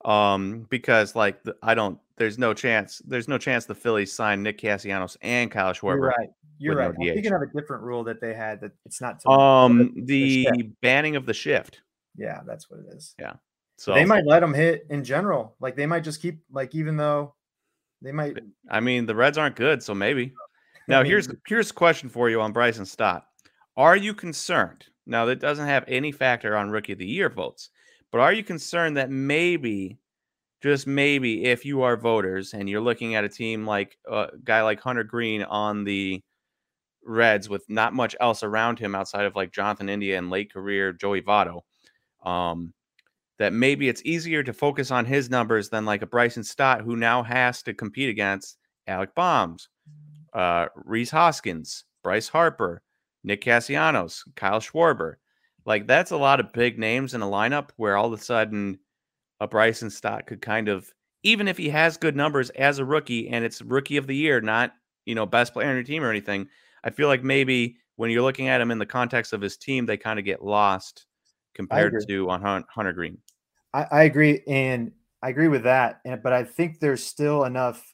um, 0.06 0.66
because 0.70 1.16
like 1.16 1.44
the, 1.44 1.56
I 1.62 1.76
don't. 1.76 2.00
There's 2.18 2.38
no 2.38 2.54
chance. 2.54 3.02
There's 3.06 3.28
no 3.28 3.38
chance 3.38 3.66
the 3.66 3.76
Phillies 3.76 4.14
sign 4.14 4.42
Nick 4.42 4.58
Castellanos 4.58 5.18
and 5.22 5.52
Kyle 5.52 5.74
Schwarber. 5.74 5.96
You're 5.96 6.08
right. 6.08 6.30
You're 6.58 6.76
right. 6.78 6.94
No 6.98 7.14
thinking 7.14 7.34
of 7.34 7.42
a 7.42 7.48
different 7.48 7.84
rule 7.84 8.04
that 8.06 8.22
they 8.22 8.34
had 8.34 8.62
that 8.62 8.72
it's 8.86 9.02
not. 9.02 9.26
um, 9.26 9.94
the, 10.06 10.48
the 10.54 10.72
banning 10.82 11.18
of 11.18 11.26
the 11.26 11.34
shift. 11.34 11.82
Yeah, 12.16 12.42
that's 12.48 12.70
what 12.70 12.80
it 12.80 12.86
is. 12.96 13.14
Yeah. 13.20 13.34
So 13.78 13.94
they 13.94 14.06
might 14.06 14.26
let 14.26 14.40
them 14.40 14.54
hit 14.54 14.88
in 14.90 15.04
general. 15.04 15.56
Like 15.60 15.76
they 15.76 15.86
might 15.86 16.04
just 16.04 16.22
keep 16.22 16.40
like 16.52 16.74
even 16.76 16.98
though 16.98 17.36
they 18.02 18.12
might. 18.12 18.38
I 18.70 18.80
mean, 18.80 19.06
the 19.06 19.16
Reds 19.16 19.38
aren't 19.38 19.56
good, 19.56 19.84
so 19.84 19.94
maybe. 19.94 20.34
Now 20.88 21.04
here's 21.04 21.28
here's 21.48 21.72
a 21.72 21.74
question 21.74 22.10
for 22.10 22.30
you 22.30 22.40
on 22.42 22.54
Bryson 22.54 22.86
Stott. 22.86 23.26
Are 23.76 23.96
you 23.96 24.14
concerned? 24.14 24.86
Now 25.08 25.26
that 25.26 25.40
doesn't 25.40 25.66
have 25.66 25.84
any 25.88 26.12
factor 26.12 26.56
on 26.56 26.70
Rookie 26.70 26.94
of 26.94 27.00
the 27.00 27.08
Year 27.08 27.28
votes, 27.28 27.72
but 28.12 28.22
are 28.22 28.32
you 28.32 28.44
concerned 28.44 28.96
that 28.98 29.10
maybe, 29.10 29.98
just 30.62 30.86
maybe, 30.86 31.46
if 31.46 31.66
you 31.66 31.82
are 31.82 31.98
voters 31.98 32.54
and 32.54 32.70
you're 32.70 32.82
looking 32.82 33.16
at 33.16 33.24
a 33.24 33.30
team 33.30 33.66
like 33.66 33.98
a 34.08 34.28
guy 34.44 34.62
like 34.62 34.80
Hunter 34.80 35.04
Greene 35.04 35.42
on 35.42 35.86
the 35.86 36.22
Reds 37.04 37.50
with 37.50 37.68
not 37.68 37.96
much 37.96 38.16
else 38.20 38.44
around 38.44 38.78
him 38.78 38.94
outside 38.94 39.26
of 39.26 39.36
like 39.36 39.52
Jonathan 39.52 39.90
India 39.90 40.20
and 40.20 40.30
late 40.30 40.54
career 40.54 40.94
Joey 40.94 41.24
Votto, 41.24 41.62
um, 42.24 42.75
that 43.38 43.54
maybe 43.54 43.90
it's 43.90 44.02
easier 44.06 44.44
to 44.44 44.54
focus 44.54 44.92
on 44.92 45.06
his 45.06 45.30
numbers 45.30 45.70
than 45.70 45.86
like 45.86 46.02
a 46.02 46.08
Bryson 46.08 46.44
Stott 46.44 46.82
who 46.82 46.96
now 46.96 47.24
has 47.24 47.62
to 47.64 47.74
compete 47.74 48.10
against 48.10 48.58
Alec 48.88 49.14
Bombs, 49.16 49.70
uh, 50.34 50.68
Rhys 50.76 51.12
Hoskins, 51.12 51.86
Bryce 52.04 52.28
Harper, 52.28 52.82
Nick 53.24 53.42
Castellanos, 53.42 54.24
Kyle 54.36 54.60
Schwarber. 54.60 55.16
Like 55.66 55.88
that's 55.88 56.12
a 56.12 56.18
lot 56.18 56.40
of 56.40 56.54
big 56.54 56.78
names 56.78 57.14
in 57.14 57.22
a 57.22 57.28
lineup 57.28 57.70
where 57.78 57.98
all 57.98 58.06
of 58.06 58.20
a 58.20 58.24
sudden 58.24 58.80
a 59.40 59.48
Bryson 59.48 59.90
Stott 59.90 60.28
could 60.28 60.42
kind 60.42 60.70
of, 60.70 60.90
even 61.24 61.48
if 61.48 61.58
he 61.58 61.70
has 61.70 61.98
good 61.98 62.16
numbers 62.16 62.52
as 62.52 62.80
a 62.80 62.86
rookie 62.86 63.30
and 63.30 63.44
it's 63.44 63.62
rookie 63.62 63.98
of 63.98 64.08
the 64.08 64.16
year, 64.16 64.40
not 64.42 64.74
you 65.06 65.16
know 65.16 65.26
best 65.26 65.54
player 65.54 65.70
on 65.70 65.76
your 65.76 65.84
team 65.84 66.04
or 66.04 66.10
anything. 66.10 66.48
I 66.84 66.92
feel 66.92 67.08
like 67.08 67.24
maybe 67.24 67.78
when 67.96 68.12
you're 68.12 68.22
looking 68.22 68.48
at 68.48 68.62
him 68.62 68.72
in 68.72 68.78
the 68.78 68.86
context 68.86 69.34
of 69.34 69.42
his 69.42 69.58
team, 69.58 69.86
they 69.86 69.98
kind 69.98 70.20
of 70.20 70.26
get 70.26 70.44
lost 70.44 71.08
compared 71.56 71.94
to 72.08 72.30
on 72.30 72.66
Hunter 72.70 72.94
Greene. 72.94 73.18
I, 73.76 73.88
I 73.92 74.04
agree, 74.04 74.42
and 74.48 74.94
I 75.22 75.30
agree 75.30 75.50
with 75.50 75.64
that. 75.64 76.00
And 76.06 76.24
but 76.24 76.32
I 76.32 76.46
think 76.46 76.80
there's 76.80 77.04
still 77.04 77.44
enough 77.44 77.94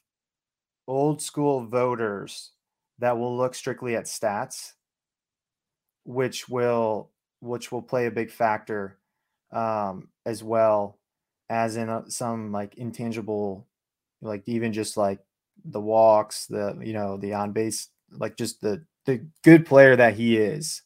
old 0.86 1.20
school 1.20 1.66
voters 1.66 2.52
that 3.00 3.18
will 3.18 3.36
look 3.36 3.54
strictly 3.54 3.96
at 3.96 4.04
stats, 4.04 4.74
which 6.04 6.48
will 6.48 7.10
which 7.40 7.72
will 7.72 7.82
play 7.82 8.06
a 8.06 8.12
big 8.12 8.30
factor 8.30 8.98
um, 9.52 10.08
as 10.24 10.44
well 10.44 10.98
as 11.50 11.76
in 11.76 11.88
a, 11.88 12.04
some 12.08 12.52
like 12.52 12.76
intangible, 12.76 13.66
like 14.20 14.44
even 14.46 14.72
just 14.72 14.96
like 14.96 15.18
the 15.64 15.80
walks, 15.80 16.46
the 16.46 16.78
you 16.80 16.92
know 16.92 17.16
the 17.16 17.34
on 17.34 17.50
base, 17.50 17.88
like 18.12 18.36
just 18.36 18.60
the 18.60 18.84
the 19.06 19.26
good 19.42 19.66
player 19.66 19.96
that 19.96 20.14
he 20.14 20.36
is. 20.36 20.82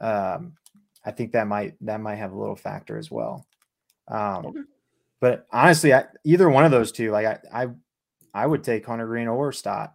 Um, 0.00 0.54
I 1.04 1.10
think 1.10 1.32
that 1.32 1.46
might 1.46 1.74
that 1.82 2.00
might 2.00 2.16
have 2.16 2.32
a 2.32 2.38
little 2.38 2.56
factor 2.56 2.96
as 2.96 3.10
well. 3.10 3.46
Um, 4.08 4.46
okay. 4.46 4.60
But 5.20 5.46
honestly, 5.52 5.94
I, 5.94 6.04
either 6.24 6.48
one 6.48 6.64
of 6.64 6.70
those 6.70 6.92
two, 6.92 7.10
like 7.10 7.26
I, 7.26 7.64
I, 7.64 7.66
I 8.34 8.46
would 8.46 8.62
take 8.62 8.84
Hunter 8.86 9.06
Greene 9.06 9.28
or 9.28 9.52
Stott. 9.52 9.94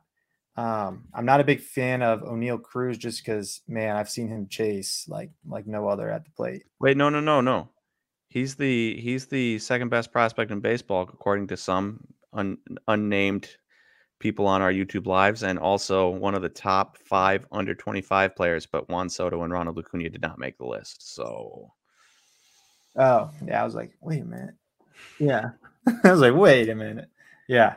Um, 0.57 1.05
I'm 1.13 1.25
not 1.25 1.39
a 1.39 1.45
big 1.45 1.61
fan 1.61 2.01
of 2.01 2.21
Oneil 2.21 2.61
Cruz 2.61 2.97
just 2.97 3.23
because, 3.23 3.61
man, 3.67 3.95
I've 3.95 4.09
seen 4.09 4.27
him 4.27 4.47
chase 4.47 5.05
like 5.07 5.31
like 5.47 5.65
no 5.65 5.87
other 5.87 6.09
at 6.09 6.25
the 6.25 6.31
plate. 6.31 6.63
Wait, 6.79 6.97
no, 6.97 7.09
no, 7.09 7.19
no, 7.19 7.39
no. 7.39 7.69
He's 8.27 8.55
the 8.55 8.99
he's 8.99 9.27
the 9.27 9.59
second 9.59 9.89
best 9.89 10.11
prospect 10.11 10.51
in 10.51 10.59
baseball 10.59 11.03
according 11.03 11.47
to 11.47 11.57
some 11.57 12.05
un, 12.33 12.57
unnamed 12.87 13.49
people 14.19 14.45
on 14.45 14.61
our 14.61 14.71
YouTube 14.71 15.07
lives, 15.07 15.43
and 15.43 15.57
also 15.57 16.09
one 16.09 16.35
of 16.35 16.41
the 16.41 16.49
top 16.49 16.97
five 16.97 17.45
under 17.51 17.73
25 17.73 18.35
players. 18.35 18.65
But 18.65 18.89
Juan 18.89 19.09
Soto 19.09 19.43
and 19.43 19.53
Ronald 19.53 19.79
Acuna 19.79 20.09
did 20.09 20.21
not 20.21 20.39
make 20.39 20.57
the 20.57 20.65
list. 20.65 21.13
So, 21.15 21.73
oh 22.95 23.29
yeah, 23.45 23.61
I 23.61 23.65
was 23.65 23.75
like, 23.75 23.91
wait 24.01 24.21
a 24.21 24.25
minute. 24.25 24.55
Yeah, 25.19 25.51
I 26.03 26.11
was 26.11 26.21
like, 26.21 26.35
wait 26.35 26.69
a 26.69 26.75
minute. 26.75 27.09
Yeah, 27.47 27.75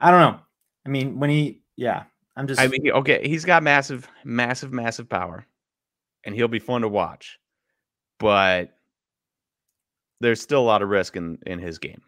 I 0.00 0.10
don't 0.10 0.20
know. 0.20 0.40
I 0.86 0.88
mean, 0.88 1.18
when 1.18 1.30
he, 1.30 1.62
yeah, 1.76 2.04
I'm 2.36 2.46
just. 2.46 2.60
I 2.60 2.68
mean, 2.68 2.90
okay, 2.90 3.26
he's 3.26 3.44
got 3.44 3.62
massive, 3.62 4.08
massive, 4.24 4.72
massive 4.72 5.08
power, 5.08 5.46
and 6.24 6.34
he'll 6.34 6.48
be 6.48 6.58
fun 6.58 6.82
to 6.82 6.88
watch, 6.88 7.38
but 8.18 8.76
there's 10.20 10.40
still 10.40 10.60
a 10.60 10.64
lot 10.64 10.82
of 10.82 10.88
risk 10.88 11.16
in 11.16 11.38
in 11.46 11.58
his 11.58 11.78
game. 11.78 12.02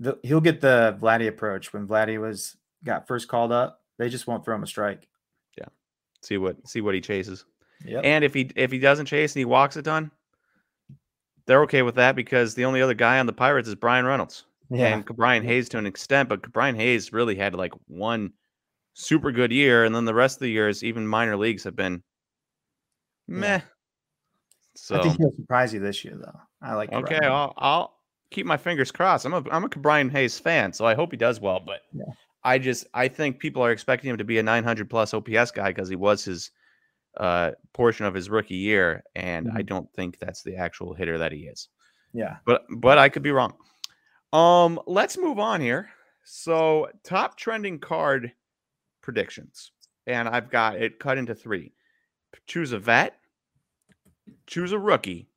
The, 0.00 0.18
he'll 0.22 0.40
get 0.40 0.60
the 0.60 0.96
Vladdy 1.00 1.28
approach 1.28 1.72
when 1.72 1.86
Vladdy 1.86 2.20
was 2.20 2.56
got 2.84 3.06
first 3.06 3.28
called 3.28 3.52
up. 3.52 3.82
They 3.98 4.08
just 4.08 4.26
won't 4.26 4.44
throw 4.44 4.54
him 4.54 4.62
a 4.62 4.66
strike. 4.66 5.08
Yeah, 5.56 5.66
see 6.22 6.38
what 6.38 6.56
see 6.66 6.80
what 6.80 6.94
he 6.94 7.00
chases. 7.00 7.44
Yeah, 7.84 8.00
and 8.00 8.24
if 8.24 8.34
he 8.34 8.50
if 8.56 8.72
he 8.72 8.78
doesn't 8.78 9.06
chase 9.06 9.34
and 9.34 9.40
he 9.40 9.44
walks 9.44 9.76
a 9.76 9.82
ton, 9.82 10.10
they're 11.48 11.62
okay 11.62 11.82
with 11.82 11.96
that 11.96 12.14
because 12.14 12.54
the 12.54 12.66
only 12.66 12.80
other 12.82 12.94
guy 12.94 13.18
on 13.18 13.26
the 13.26 13.32
Pirates 13.32 13.66
is 13.66 13.74
Bryan 13.74 14.04
Reynolds 14.04 14.44
yeah. 14.70 14.88
and 14.88 15.04
Brian 15.04 15.42
Hayes 15.42 15.68
to 15.70 15.78
an 15.78 15.86
extent, 15.86 16.28
but 16.28 16.42
Brian 16.52 16.76
Hayes 16.76 17.12
really 17.12 17.34
had 17.34 17.54
like 17.54 17.72
one 17.86 18.32
super 18.92 19.32
good 19.32 19.50
year, 19.50 19.84
and 19.84 19.94
then 19.94 20.04
the 20.04 20.14
rest 20.14 20.36
of 20.36 20.40
the 20.40 20.50
years, 20.50 20.84
even 20.84 21.06
minor 21.08 21.36
leagues, 21.36 21.64
have 21.64 21.74
been 21.74 22.02
meh. 23.26 23.46
Yeah. 23.46 23.60
So 24.76 24.96
I 24.96 25.02
think 25.02 25.16
he'll 25.16 25.32
surprise 25.34 25.72
you 25.72 25.80
this 25.80 26.04
year, 26.04 26.16
though. 26.16 26.38
I 26.62 26.74
like. 26.74 26.92
Okay, 26.92 27.18
I'll, 27.26 27.54
I'll 27.56 27.94
keep 28.30 28.46
my 28.46 28.58
fingers 28.58 28.92
crossed. 28.92 29.24
I'm 29.24 29.32
a 29.32 29.42
I'm 29.50 29.64
a 29.64 29.68
Brian 29.68 30.10
Hayes 30.10 30.38
fan, 30.38 30.72
so 30.74 30.84
I 30.84 30.94
hope 30.94 31.10
he 31.10 31.16
does 31.16 31.40
well. 31.40 31.60
But 31.64 31.80
yeah. 31.92 32.04
I 32.44 32.58
just 32.58 32.86
I 32.92 33.08
think 33.08 33.38
people 33.38 33.64
are 33.64 33.72
expecting 33.72 34.10
him 34.10 34.18
to 34.18 34.24
be 34.24 34.38
a 34.38 34.42
900 34.42 34.88
plus 34.88 35.14
OPS 35.14 35.50
guy 35.50 35.68
because 35.68 35.88
he 35.88 35.96
was 35.96 36.24
his 36.24 36.50
uh, 37.16 37.52
portion 37.72 38.06
of 38.06 38.14
his 38.14 38.30
rookie 38.30 38.56
year, 38.56 39.02
and 39.14 39.46
mm-hmm. 39.46 39.56
I 39.56 39.62
don't 39.62 39.90
think 39.94 40.18
that's 40.18 40.42
the 40.42 40.56
actual 40.56 40.94
hitter 40.94 41.18
that 41.18 41.32
he 41.32 41.40
is. 41.40 41.68
Yeah, 42.12 42.36
but 42.44 42.64
but 42.76 42.98
I 42.98 43.08
could 43.08 43.22
be 43.22 43.32
wrong. 43.32 43.54
Um, 44.32 44.80
let's 44.86 45.18
move 45.18 45.38
on 45.38 45.60
here. 45.60 45.88
So, 46.24 46.88
top 47.04 47.36
trending 47.36 47.78
card 47.78 48.32
predictions, 49.00 49.72
and 50.06 50.28
I've 50.28 50.50
got 50.50 50.76
it 50.76 50.98
cut 50.98 51.18
into 51.18 51.34
three. 51.34 51.72
Choose 52.46 52.72
a 52.72 52.78
vet, 52.78 53.18
choose 54.46 54.72
a 54.72 54.78
rookie, 54.78 55.28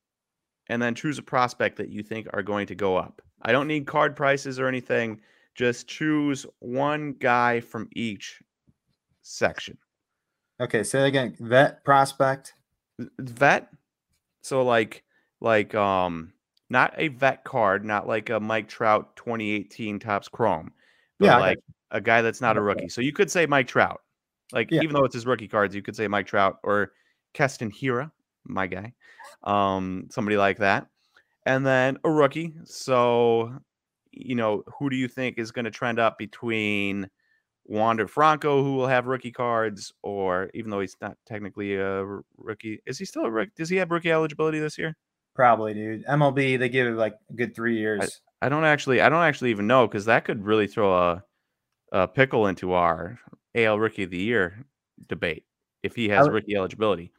and 0.68 0.80
then 0.80 0.94
choose 0.94 1.18
a 1.18 1.22
prospect 1.22 1.76
that 1.78 1.88
you 1.88 2.02
think 2.02 2.26
are 2.32 2.42
going 2.42 2.66
to 2.66 2.74
go 2.74 2.96
up. 2.96 3.22
I 3.42 3.52
don't 3.52 3.68
need 3.68 3.86
card 3.86 4.14
prices 4.14 4.60
or 4.60 4.68
anything. 4.68 5.20
Just 5.54 5.88
choose 5.88 6.46
one 6.60 7.14
guy 7.18 7.60
from 7.60 7.88
each 7.94 8.42
section. 9.22 9.76
Okay, 10.62 10.84
say 10.84 11.08
again. 11.08 11.34
Vet 11.40 11.84
prospect. 11.84 12.54
Vet. 13.18 13.68
So 14.42 14.62
like 14.62 15.02
like 15.40 15.74
um 15.74 16.32
not 16.70 16.94
a 16.96 17.08
vet 17.08 17.44
card, 17.44 17.84
not 17.84 18.06
like 18.06 18.30
a 18.30 18.38
Mike 18.38 18.68
Trout 18.68 19.16
2018 19.16 19.98
Topps 19.98 20.28
Chrome, 20.28 20.72
but 21.18 21.26
yeah, 21.26 21.38
like 21.38 21.58
a 21.90 22.00
guy 22.00 22.22
that's 22.22 22.40
not 22.40 22.56
a 22.56 22.62
rookie. 22.62 22.88
So 22.88 23.00
you 23.00 23.12
could 23.12 23.30
say 23.30 23.44
Mike 23.44 23.66
Trout. 23.66 24.00
Like 24.52 24.70
yeah. 24.70 24.82
even 24.82 24.94
though 24.94 25.04
it's 25.04 25.14
his 25.14 25.26
rookie 25.26 25.48
cards, 25.48 25.74
you 25.74 25.82
could 25.82 25.96
say 25.96 26.06
Mike 26.06 26.26
Trout 26.26 26.58
or 26.62 26.92
Keston 27.34 27.70
Hiura, 27.70 28.10
my 28.44 28.66
guy. 28.66 28.92
Um, 29.42 30.06
somebody 30.10 30.36
like 30.36 30.58
that. 30.58 30.86
And 31.44 31.66
then 31.66 31.98
a 32.04 32.10
rookie. 32.10 32.54
So, 32.64 33.52
you 34.12 34.34
know, 34.34 34.62
who 34.78 34.90
do 34.90 34.96
you 34.96 35.08
think 35.08 35.38
is 35.38 35.50
going 35.50 35.64
to 35.64 35.70
trend 35.70 35.98
up 35.98 36.18
between 36.18 37.10
Wander 37.64 38.08
Franco, 38.08 38.62
who 38.62 38.74
will 38.74 38.86
have 38.86 39.06
rookie 39.06 39.30
cards, 39.30 39.92
or 40.02 40.50
even 40.54 40.70
though 40.70 40.80
he's 40.80 40.96
not 41.00 41.16
technically 41.26 41.76
a 41.76 42.04
rookie, 42.36 42.82
is 42.86 42.98
he 42.98 43.04
still 43.04 43.24
a 43.24 43.30
rookie? 43.30 43.52
Does 43.56 43.68
he 43.68 43.76
have 43.76 43.90
rookie 43.90 44.10
eligibility 44.10 44.58
this 44.58 44.78
year? 44.78 44.96
Probably, 45.34 45.72
dude. 45.72 46.04
MLB 46.06 46.58
they 46.58 46.68
give 46.68 46.86
it 46.86 46.96
like 46.96 47.14
a 47.30 47.32
good 47.32 47.54
three 47.54 47.78
years. 47.78 48.20
I, 48.42 48.46
I 48.46 48.48
don't 48.48 48.64
actually, 48.64 49.00
I 49.00 49.08
don't 49.08 49.22
actually 49.22 49.50
even 49.50 49.66
know 49.66 49.86
because 49.86 50.04
that 50.06 50.24
could 50.24 50.44
really 50.44 50.66
throw 50.66 50.94
a, 50.94 51.24
a 51.92 52.08
pickle 52.08 52.48
into 52.48 52.72
our 52.72 53.18
AL 53.54 53.78
Rookie 53.78 54.02
of 54.02 54.10
the 54.10 54.18
Year 54.18 54.66
debate 55.08 55.44
if 55.82 55.94
he 55.94 56.08
has 56.08 56.28
rookie 56.28 56.56
eligibility. 56.56 57.12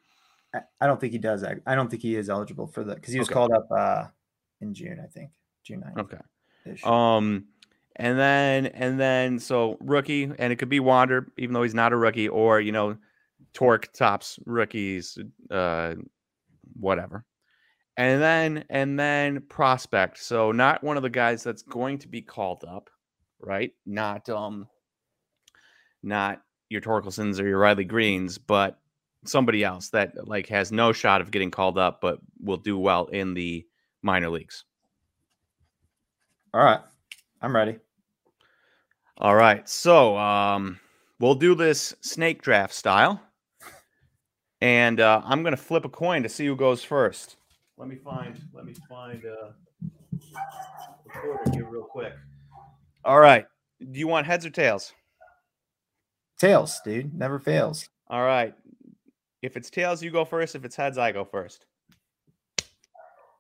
I 0.80 0.86
don't 0.86 1.00
think 1.00 1.14
he 1.14 1.20
does. 1.20 1.44
I 1.44 1.76
don't 1.76 1.90
think 1.90 2.02
he 2.02 2.16
is 2.16 2.30
eligible 2.30 2.68
for 2.68 2.84
the 2.84 2.96
because 2.96 3.14
he 3.14 3.20
was 3.20 3.28
okay. 3.28 3.34
called 3.34 3.52
up 3.52 3.68
uh, 3.72 4.04
in 4.62 4.74
June, 4.74 5.00
I 5.04 5.08
think 5.08 5.32
June 5.64 5.82
9th. 5.82 6.02
Okay. 6.02 6.18
Um, 6.84 7.46
and 7.96 8.18
then 8.18 8.68
and 8.68 9.00
then 9.00 9.40
so 9.40 9.78
rookie, 9.80 10.24
and 10.24 10.54
it 10.54 10.58
could 10.58 10.70
be 10.70 10.80
Wander, 10.80 11.32
even 11.38 11.54
though 11.54 11.64
he's 11.64 11.76
not 11.76 11.94
a 11.94 11.98
rookie, 11.98 12.28
or 12.28 12.60
you 12.60 12.72
know, 12.72 12.98
Tork 13.54 13.92
Topps 13.94 14.40
rookies, 14.46 15.18
uh, 15.52 15.96
whatever 16.80 17.26
and 17.98 18.22
then 18.22 18.66
and 18.70 19.00
then 19.00 19.42
prospect. 19.42 20.18
So 20.20 20.52
not 20.52 20.84
one 20.84 20.98
of 20.98 21.04
the 21.04 21.10
guys 21.10 21.44
that's 21.44 21.62
going 21.62 22.00
to 22.00 22.08
be 22.08 22.22
called 22.22 22.64
up, 22.68 22.90
right? 23.40 23.72
Not 23.86 24.30
um, 24.30 24.68
not 26.02 26.42
your 26.70 26.82
Torkelsons 26.82 27.40
or 27.40 27.48
your 27.48 27.60
Riley 27.60 27.86
Greenes, 27.86 28.38
but 28.38 28.80
somebody 29.26 29.64
else 29.64 29.90
that 29.90 30.28
like 30.28 30.48
has 30.50 30.72
no 30.72 30.92
shot 30.92 31.22
of 31.22 31.32
getting 31.32 31.52
called 31.52 31.78
up, 31.78 32.02
but 32.02 32.20
will 32.42 32.58
do 32.58 32.78
well 32.78 33.06
in 33.08 33.34
the 33.34 33.66
minor 34.02 34.30
leagues. 34.30 34.66
All 36.54 36.64
right, 36.64 36.82
I'm 37.42 37.56
ready. 37.56 37.78
All 39.24 39.36
right, 39.36 39.68
so 39.70 40.18
um, 40.18 40.78
we'll 41.22 41.34
do 41.34 41.56
this 41.56 41.96
snake 42.02 42.42
draft 42.42 42.74
style, 42.74 43.22
and 44.60 45.00
uh, 45.00 45.22
I'm 45.24 45.44
gonna 45.44 45.56
flip 45.56 45.86
a 45.86 45.90
coin 45.90 46.24
to 46.24 46.30
see 46.30 46.46
who 46.46 46.58
goes 46.58 46.84
first. 46.84 47.38
Let 47.78 47.88
me 47.88 47.96
find. 47.96 48.38
Let 48.52 48.66
me 48.66 48.76
find 48.90 49.24
uh, 49.26 49.52
recorder 51.06 51.52
here 51.54 51.66
real 51.70 51.84
quick. 51.84 52.12
All 53.06 53.22
right. 53.22 53.46
Do 53.80 53.98
you 53.98 54.10
want 54.10 54.28
heads 54.28 54.46
or 54.46 54.50
tails? 54.50 54.92
Tails, 56.38 56.82
dude. 56.84 57.14
Never 57.14 57.40
fails. 57.40 57.88
All 58.10 58.24
right. 58.24 58.54
If 59.42 59.56
it's 59.56 59.70
tails, 59.70 60.04
you 60.04 60.12
go 60.12 60.26
first. 60.26 60.54
If 60.54 60.66
it's 60.66 60.76
heads, 60.76 60.98
I 60.98 61.14
go 61.14 61.24
first. 61.24 61.66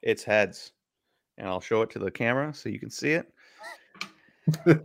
It's 0.01 0.23
heads. 0.23 0.71
And 1.37 1.45
I'll 1.45 1.59
show 1.59 1.81
it 1.81 1.89
to 1.89 1.99
the 1.99 2.11
camera 2.11 2.53
so 2.53 2.69
you 2.69 2.79
can 2.79 2.89
see 2.89 3.11
it. 3.11 3.32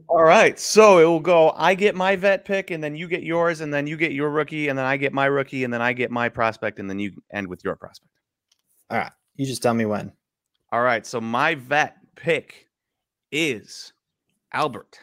All 0.09 0.23
right. 0.23 0.59
So 0.59 0.99
it 0.99 1.05
will 1.05 1.21
go 1.21 1.53
I 1.57 1.75
get 1.75 1.95
my 1.95 2.17
vet 2.17 2.45
pick, 2.45 2.71
and 2.71 2.83
then 2.83 2.97
you 2.97 3.09
get 3.09 3.23
yours, 3.23 3.61
and 3.61 3.73
then 3.73 3.87
you 3.87 3.97
get 3.97 4.13
your 4.13 4.31
rookie, 4.31 4.69
and 4.69 4.79
then 4.79 4.87
I 4.87 4.97
get 4.97 5.13
my 5.13 5.27
rookie, 5.27 5.65
and 5.65 5.73
then 5.73 5.83
I 5.83 5.93
get 5.93 6.11
my 6.11 6.29
prospect, 6.29 6.79
and 6.79 6.89
then 6.89 6.99
you 6.99 7.13
end 7.33 7.49
with 7.49 7.65
your 7.65 7.77
prospect. 7.77 8.11
All 8.91 8.99
right. 8.99 9.13
You 9.37 9.47
just 9.47 9.63
tell 9.63 9.75
me 9.75 9.87
when. 9.87 10.13
All 10.73 10.83
right. 10.83 11.07
So 11.07 11.21
my 11.21 11.55
vet 11.55 11.97
pick 12.15 12.69
is 13.33 13.93
Albert 14.53 14.99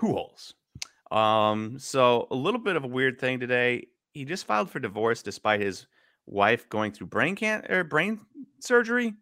Pujols. 0.00 0.54
Um, 1.10 1.78
so 1.78 2.26
a 2.30 2.34
little 2.34 2.60
bit 2.60 2.76
of 2.76 2.84
a 2.84 2.88
weird 2.88 3.20
thing 3.20 3.38
today. 3.40 3.88
He 4.12 4.24
just 4.24 4.46
filed 4.46 4.70
for 4.70 4.78
divorce 4.78 5.22
despite 5.22 5.60
his 5.60 5.86
wife 6.26 6.68
going 6.68 6.92
through 6.92 7.08
brain 7.08 7.34
can 7.34 7.64
or 7.70 7.84
brain 7.84 8.20
surgery 8.60 9.14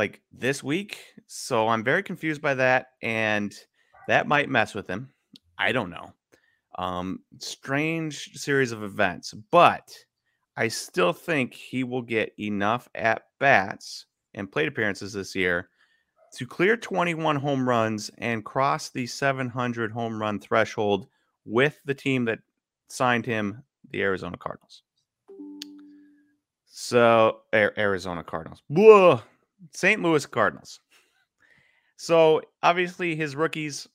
like 0.00 0.22
this 0.32 0.64
week. 0.64 0.98
So 1.26 1.68
I'm 1.68 1.84
very 1.84 2.02
confused 2.02 2.40
by 2.40 2.54
that, 2.54 2.92
and 3.02 3.54
that 4.08 4.26
might 4.26 4.48
mess 4.48 4.74
with 4.74 4.88
him. 4.88 5.10
I 5.58 5.72
don't 5.72 5.90
know. 5.90 6.14
Um, 6.78 7.18
strange 7.38 8.30
series 8.32 8.72
of 8.72 8.82
events, 8.82 9.34
but 9.50 9.92
I 10.56 10.68
still 10.68 11.12
think 11.12 11.52
he 11.52 11.84
will 11.84 12.00
get 12.00 12.32
enough 12.40 12.88
at 12.94 13.24
bats 13.40 14.06
and 14.32 14.50
plate 14.50 14.68
appearances 14.68 15.12
this 15.12 15.34
year 15.34 15.68
to 16.38 16.46
clear 16.46 16.78
21 16.78 17.36
home 17.36 17.68
runs 17.68 18.10
and 18.16 18.42
cross 18.42 18.88
the 18.88 19.06
700 19.06 19.92
home 19.92 20.18
run 20.18 20.40
threshold 20.40 21.08
with 21.44 21.78
the 21.84 21.94
team 21.94 22.24
that 22.24 22.38
signed 22.88 23.26
him, 23.26 23.62
the 23.90 24.00
Arizona 24.00 24.38
Cardinals. 24.38 24.82
So, 26.64 27.42
Arizona 27.52 28.24
Cardinals. 28.24 28.62
Whoa. 28.68 29.20
St. 29.72 30.02
Louis 30.02 30.24
Cardinals. 30.26 30.80
So, 31.96 32.40
obviously, 32.62 33.14
his 33.14 33.36
rookies, 33.36 33.86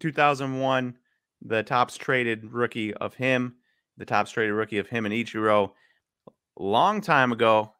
2001, 0.00 0.96
the 1.42 1.62
Topps 1.62 1.96
Traded 1.96 2.52
rookie 2.52 2.92
of 2.94 3.14
him, 3.14 3.54
the 3.96 4.04
Topps 4.04 4.32
Traded 4.32 4.54
rookie 4.54 4.78
of 4.78 4.88
him 4.88 5.06
and 5.06 5.14
Ichiro. 5.14 5.72
Long 6.58 7.00
time 7.00 7.32
ago, 7.32 7.72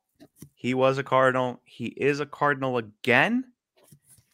he 0.55 0.75
was 0.75 0.99
a 0.99 1.03
Cardinal. 1.03 1.61
He 1.65 1.87
is 1.87 2.21
a 2.21 2.27
Cardinal 2.27 2.79
again 2.79 3.45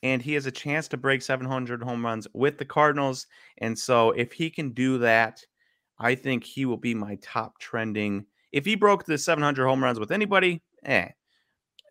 and 0.02 0.20
he 0.20 0.34
has 0.34 0.46
a 0.46 0.50
chance 0.50 0.88
to 0.88 0.96
break 0.96 1.22
700 1.22 1.82
home 1.82 2.04
runs 2.04 2.26
with 2.34 2.58
the 2.58 2.64
Cardinals. 2.64 3.26
And 3.58 3.78
so, 3.78 4.10
if 4.10 4.32
he 4.32 4.50
can 4.50 4.70
do 4.70 4.98
that, 4.98 5.40
I 5.98 6.14
think 6.14 6.44
he 6.44 6.64
will 6.64 6.76
be 6.76 6.94
my 6.94 7.16
top 7.22 7.58
trending. 7.58 8.26
If 8.50 8.64
he 8.64 8.74
broke 8.74 9.04
the 9.04 9.16
700 9.16 9.66
home 9.66 9.82
runs 9.82 10.00
with 10.00 10.10
anybody, 10.10 10.60
eh, 10.84 11.08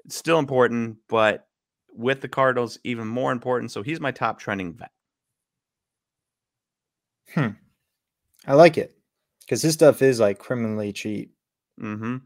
it's 0.06 0.16
still 0.16 0.40
important, 0.40 0.98
but 1.10 1.48
with 1.94 2.22
the 2.22 2.28
Cardinals, 2.28 2.80
even 2.84 3.08
more 3.08 3.32
important. 3.32 3.72
So, 3.72 3.82
he's 3.84 4.00
my 4.00 4.12
top 4.12 4.40
trending 4.40 4.74
vet. 4.74 4.92
Hmm. 7.34 7.50
I 8.46 8.56
like 8.56 8.78
it 8.78 8.96
because 9.42 9.62
his 9.62 9.74
stuff 9.74 10.02
is 10.02 10.20
like 10.20 10.40
criminally 10.40 10.92
cheap. 10.94 11.34
Mm-hmm. 11.80 12.18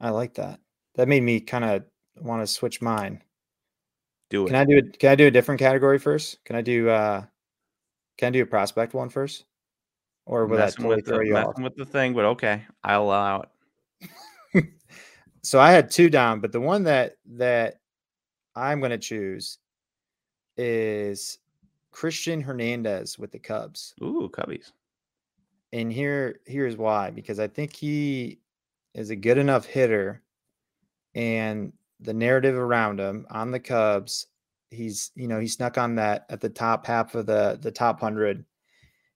I 0.00 0.10
like 0.10 0.34
that. 0.34 0.60
That 0.94 1.08
made 1.08 1.22
me 1.22 1.40
kind 1.40 1.64
of 1.64 1.84
want 2.20 2.42
to 2.42 2.46
switch 2.46 2.80
mine. 2.80 3.22
Do 4.30 4.44
it. 4.44 4.46
Can 4.48 4.56
I 4.56 4.64
do 4.64 4.78
it? 4.78 4.98
Can 4.98 5.10
I 5.10 5.14
do 5.14 5.26
a 5.26 5.30
different 5.30 5.58
category 5.58 5.98
first? 5.98 6.44
Can 6.44 6.56
I 6.56 6.62
do 6.62 6.88
uh 6.88 7.24
can 8.18 8.28
I 8.28 8.30
do 8.30 8.42
a 8.42 8.46
prospect 8.46 8.94
one 8.94 9.08
first? 9.08 9.44
Or 10.24 10.46
will 10.46 10.58
messing 10.58 10.82
that 10.82 10.88
totally 10.88 11.02
throw 11.02 11.18
the, 11.18 11.26
you 11.26 11.36
off? 11.36 11.58
with 11.58 11.76
the 11.76 11.84
thing, 11.84 12.14
but 12.14 12.24
okay, 12.24 12.64
I'll 12.82 13.04
allow 13.04 13.44
it. 14.52 14.64
so 15.46 15.60
I 15.60 15.70
had 15.70 15.90
two 15.90 16.10
down, 16.10 16.40
but 16.40 16.50
the 16.50 16.60
one 16.60 16.82
that 16.84 17.18
that 17.36 17.80
I'm 18.56 18.80
gonna 18.80 18.98
choose 18.98 19.58
is 20.56 21.38
Cristian 21.92 22.42
Hernandez 22.42 23.16
with 23.16 23.30
the 23.30 23.38
Cubs. 23.38 23.94
Ooh, 24.02 24.28
Cubbies. 24.32 24.72
And 25.72 25.92
here 25.92 26.40
here's 26.46 26.76
why 26.76 27.10
because 27.10 27.38
I 27.38 27.46
think 27.46 27.74
he 27.74 28.40
is 28.94 29.10
a 29.10 29.16
good 29.16 29.38
enough 29.38 29.66
hitter 29.66 30.20
and 31.14 31.72
the 32.00 32.14
narrative 32.14 32.56
around 32.56 32.98
him 32.98 33.24
on 33.30 33.52
the 33.52 33.60
Cubs. 33.60 34.26
He's, 34.70 35.12
you 35.14 35.28
know, 35.28 35.38
he 35.38 35.46
snuck 35.46 35.78
on 35.78 35.94
that 35.94 36.26
at 36.28 36.40
the 36.40 36.48
top 36.48 36.86
half 36.86 37.14
of 37.14 37.26
the 37.26 37.56
the 37.62 37.70
top 37.70 38.00
hundred, 38.00 38.44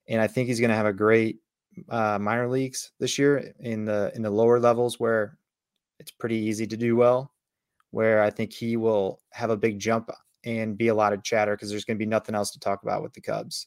and 0.08 0.20
I 0.20 0.28
think 0.28 0.46
he's 0.46 0.60
going 0.60 0.70
to 0.70 0.76
have 0.76 0.86
a 0.86 0.92
great 0.92 1.40
uh, 1.88 2.20
minor 2.20 2.48
leagues 2.48 2.92
this 3.00 3.18
year 3.18 3.52
in 3.58 3.84
the 3.84 4.12
in 4.14 4.22
the 4.22 4.30
lower 4.30 4.60
levels 4.60 5.00
where 5.00 5.36
it's 6.00 6.10
pretty 6.10 6.36
easy 6.36 6.66
to 6.66 6.76
do 6.76 6.96
well. 6.96 7.32
Where 7.92 8.22
I 8.22 8.30
think 8.30 8.52
he 8.52 8.76
will 8.76 9.20
have 9.32 9.50
a 9.50 9.56
big 9.56 9.78
jump 9.78 10.10
and 10.44 10.78
be 10.78 10.88
a 10.88 10.94
lot 10.94 11.12
of 11.12 11.22
chatter 11.22 11.54
because 11.54 11.70
there's 11.70 11.84
going 11.84 11.96
to 11.96 12.04
be 12.04 12.08
nothing 12.08 12.34
else 12.34 12.50
to 12.52 12.60
talk 12.60 12.82
about 12.82 13.02
with 13.02 13.12
the 13.12 13.20
Cubs. 13.20 13.66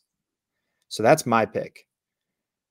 So 0.88 1.04
that's 1.04 1.26
my 1.26 1.46
pick 1.46 1.86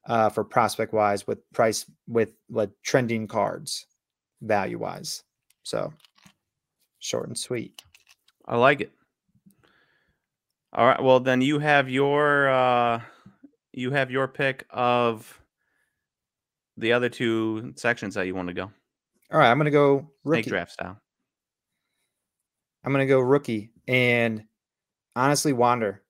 uh, 0.06 0.28
for 0.28 0.44
prospect 0.44 0.92
wise 0.92 1.26
with 1.26 1.38
price 1.52 1.86
with 2.08 2.34
like 2.50 2.70
trending 2.82 3.26
cards 3.26 3.86
value 4.40 4.78
wise. 4.78 5.22
So 5.62 5.92
short 6.98 7.28
and 7.28 7.38
sweet. 7.38 7.82
I 8.46 8.56
like 8.56 8.80
it. 8.80 8.92
All 10.72 10.86
right. 10.86 11.02
Well, 11.02 11.20
then 11.20 11.40
you 11.42 11.58
have 11.58 11.88
your 11.88 12.48
uh 12.48 13.00
you 13.72 13.90
have 13.90 14.10
your 14.10 14.26
pick 14.26 14.66
of 14.70 15.40
the 16.76 16.92
other 16.92 17.08
two 17.08 17.72
sections 17.76 18.14
that 18.14 18.26
you 18.26 18.34
want 18.34 18.48
to 18.48 18.54
go. 18.54 18.70
All 19.32 19.38
right, 19.38 19.50
I'm 19.50 19.56
gonna 19.56 19.70
go 19.70 20.10
rookie 20.24 20.42
Snake 20.42 20.50
draft 20.50 20.72
style. 20.72 21.00
I'm 22.84 22.92
gonna 22.92 23.06
go 23.06 23.18
rookie 23.20 23.72
and 23.88 24.44
honestly 25.16 25.54
Wander. 25.54 26.02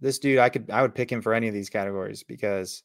This 0.00 0.18
dude, 0.18 0.38
I 0.38 0.48
could 0.48 0.68
I 0.70 0.82
would 0.82 0.94
pick 0.94 1.10
him 1.10 1.22
for 1.22 1.34
any 1.34 1.46
of 1.46 1.54
these 1.54 1.70
categories 1.70 2.24
because 2.24 2.82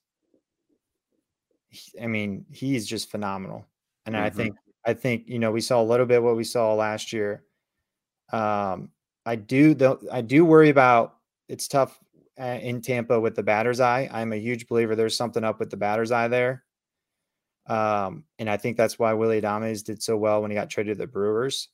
he, 1.69 1.99
I 1.99 2.07
mean 2.07 2.45
he's 2.51 2.85
just 2.85 3.09
phenomenal, 3.09 3.65
and 4.05 4.15
mm-hmm. 4.15 4.25
I 4.25 4.29
think 4.29 4.55
I 4.85 4.93
think 4.93 5.23
you 5.27 5.39
know 5.39 5.51
we 5.51 5.61
saw 5.61 5.81
a 5.81 5.83
little 5.83 6.05
bit 6.05 6.21
what 6.21 6.35
we 6.35 6.43
saw 6.43 6.75
last 6.75 7.11
year. 7.11 7.43
Um, 8.31 8.89
I 9.25 9.35
do 9.35 9.73
though 9.73 9.99
I 10.11 10.21
do 10.21 10.45
worry 10.45 10.69
about 10.69 11.15
it's 11.49 11.67
tough 11.67 11.99
uh, 12.39 12.59
in 12.61 12.81
Tampa 12.81 13.19
with 13.19 13.35
the 13.35 13.43
batter's 13.43 13.79
eye. 13.79 14.07
I'm 14.11 14.33
a 14.33 14.37
huge 14.37 14.67
believer 14.67 14.95
there's 14.95 15.17
something 15.17 15.43
up 15.43 15.59
with 15.59 15.71
the 15.71 15.77
batter's 15.77 16.11
eye 16.11 16.27
there. 16.27 16.63
Um, 17.65 18.25
and 18.39 18.49
I 18.49 18.57
think 18.57 18.77
that's 18.77 18.99
why 18.99 19.13
Willy 19.13 19.41
Adames 19.41 19.83
did 19.83 20.03
so 20.03 20.17
well 20.17 20.41
when 20.41 20.51
he 20.51 20.55
got 20.55 20.69
traded 20.69 20.97
to 20.97 21.03
the 21.03 21.07
Brewers. 21.07 21.69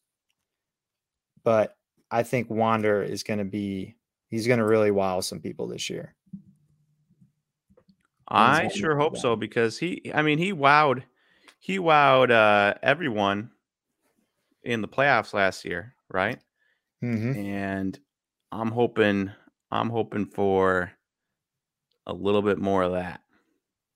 But 1.44 1.76
I 2.12 2.24
think 2.24 2.50
Wander 2.50 3.02
is 3.02 3.24
going 3.24 3.40
to 3.40 3.46
be 3.46 3.96
he's 4.28 4.48
going 4.48 4.60
to 4.60 4.66
really 4.66 4.92
wow 4.92 5.20
some 5.20 5.40
people 5.40 5.68
this 5.68 5.90
year. 5.90 6.16
I 8.28 8.68
sure 8.68 8.96
hope 8.96 9.18
so 9.18 9.36
because 9.36 9.80
he 9.80 10.12
I 10.14 10.22
mean 10.22 10.38
he 10.38 10.54
wowed 10.54 11.04
he 11.60 11.80
wowed 11.80 12.32
uh, 12.32 12.76
everyone 12.84 13.52
in 14.64 14.82
the 14.82 14.88
playoffs 14.88 15.34
last 15.34 15.66
year, 15.66 15.96
right? 16.10 16.40
Mm-hmm. 17.04 17.40
And 17.40 18.00
I'm 18.52 18.72
hoping 18.72 19.32
I'm 19.72 19.90
hoping 19.90 20.26
for 20.26 20.92
a 22.06 22.14
little 22.14 22.42
bit 22.42 22.60
more 22.60 22.84
of 22.84 22.94
that. 22.94 23.22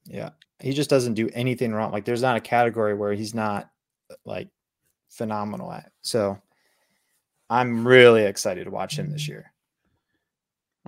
Yeah. 0.06 0.30
He 0.60 0.74
just 0.74 0.90
doesn't 0.90 1.16
do 1.16 1.30
anything 1.34 1.74
wrong. 1.74 1.92
Like 1.92 2.06
there's 2.06 2.22
not 2.22 2.38
a 2.38 2.42
category 2.42 2.94
where 2.94 3.14
he's 3.14 3.34
not 3.34 3.70
uh, 4.10 4.16
like 4.26 4.50
phenomenal 5.10 5.72
at. 5.72 5.92
So 6.02 6.40
I'm 7.50 7.88
really 7.88 8.24
excited 8.24 8.66
to 8.66 8.72
watch 8.72 8.98
him 8.98 9.12
this 9.12 9.24
mm. 9.24 9.30
year. 9.30 9.52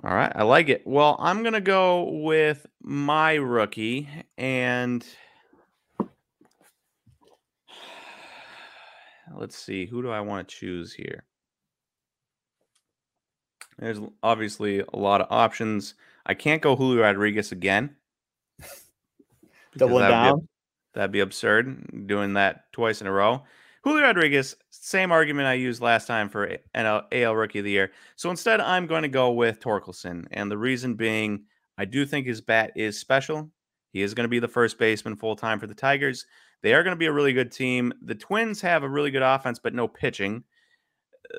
All 0.04 0.14
right, 0.14 0.32
I 0.34 0.42
like 0.42 0.68
it. 0.68 0.82
Well, 0.86 1.16
I'm 1.18 1.42
going 1.42 1.54
to 1.54 1.60
go 1.60 2.10
with 2.22 2.66
my 2.82 3.34
rookie 3.34 4.08
and 4.36 5.04
let's 9.34 9.56
see. 9.56 9.86
Who 9.86 10.02
do 10.02 10.10
I 10.10 10.20
want 10.20 10.46
to 10.48 10.54
choose 10.54 10.92
here? 10.92 11.24
There's 13.78 13.98
obviously 14.22 14.80
a 14.80 14.96
lot 14.96 15.22
of 15.22 15.28
options. 15.30 15.94
I 16.26 16.34
can't 16.34 16.62
go 16.62 16.76
Julio 16.76 17.02
Rodriguez 17.02 17.52
again. 17.52 17.96
Doubling 19.76 20.00
that'd 20.00 20.12
down. 20.12 20.40
Be, 20.40 20.46
that'd 20.94 21.12
be 21.12 21.20
absurd 21.20 22.06
doing 22.06 22.34
that 22.34 22.72
twice 22.72 23.00
in 23.00 23.06
a 23.06 23.12
row. 23.12 23.42
Julio 23.84 24.02
Rodriguez, 24.02 24.56
same 24.70 25.12
argument 25.12 25.46
I 25.46 25.54
used 25.54 25.80
last 25.80 26.06
time 26.06 26.28
for 26.28 26.44
an 26.74 26.86
AL 27.12 27.36
Rookie 27.36 27.60
of 27.60 27.64
the 27.64 27.70
Year. 27.70 27.92
So 28.16 28.30
instead, 28.30 28.60
I'm 28.60 28.88
going 28.88 29.02
to 29.02 29.08
go 29.08 29.30
with 29.30 29.60
Torkelson, 29.60 30.26
and 30.32 30.50
the 30.50 30.58
reason 30.58 30.94
being, 30.94 31.44
I 31.78 31.84
do 31.84 32.04
think 32.04 32.26
his 32.26 32.40
bat 32.40 32.72
is 32.74 32.98
special. 32.98 33.48
He 33.92 34.02
is 34.02 34.12
going 34.12 34.24
to 34.24 34.28
be 34.28 34.40
the 34.40 34.48
first 34.48 34.76
baseman 34.78 35.16
full 35.16 35.36
time 35.36 35.60
for 35.60 35.68
the 35.68 35.74
Tigers. 35.74 36.26
They 36.62 36.74
are 36.74 36.82
going 36.82 36.96
to 36.96 36.98
be 36.98 37.06
a 37.06 37.12
really 37.12 37.32
good 37.32 37.52
team. 37.52 37.92
The 38.02 38.14
Twins 38.16 38.60
have 38.60 38.82
a 38.82 38.88
really 38.88 39.12
good 39.12 39.22
offense, 39.22 39.58
but 39.58 39.72
no 39.72 39.86
pitching. 39.86 40.42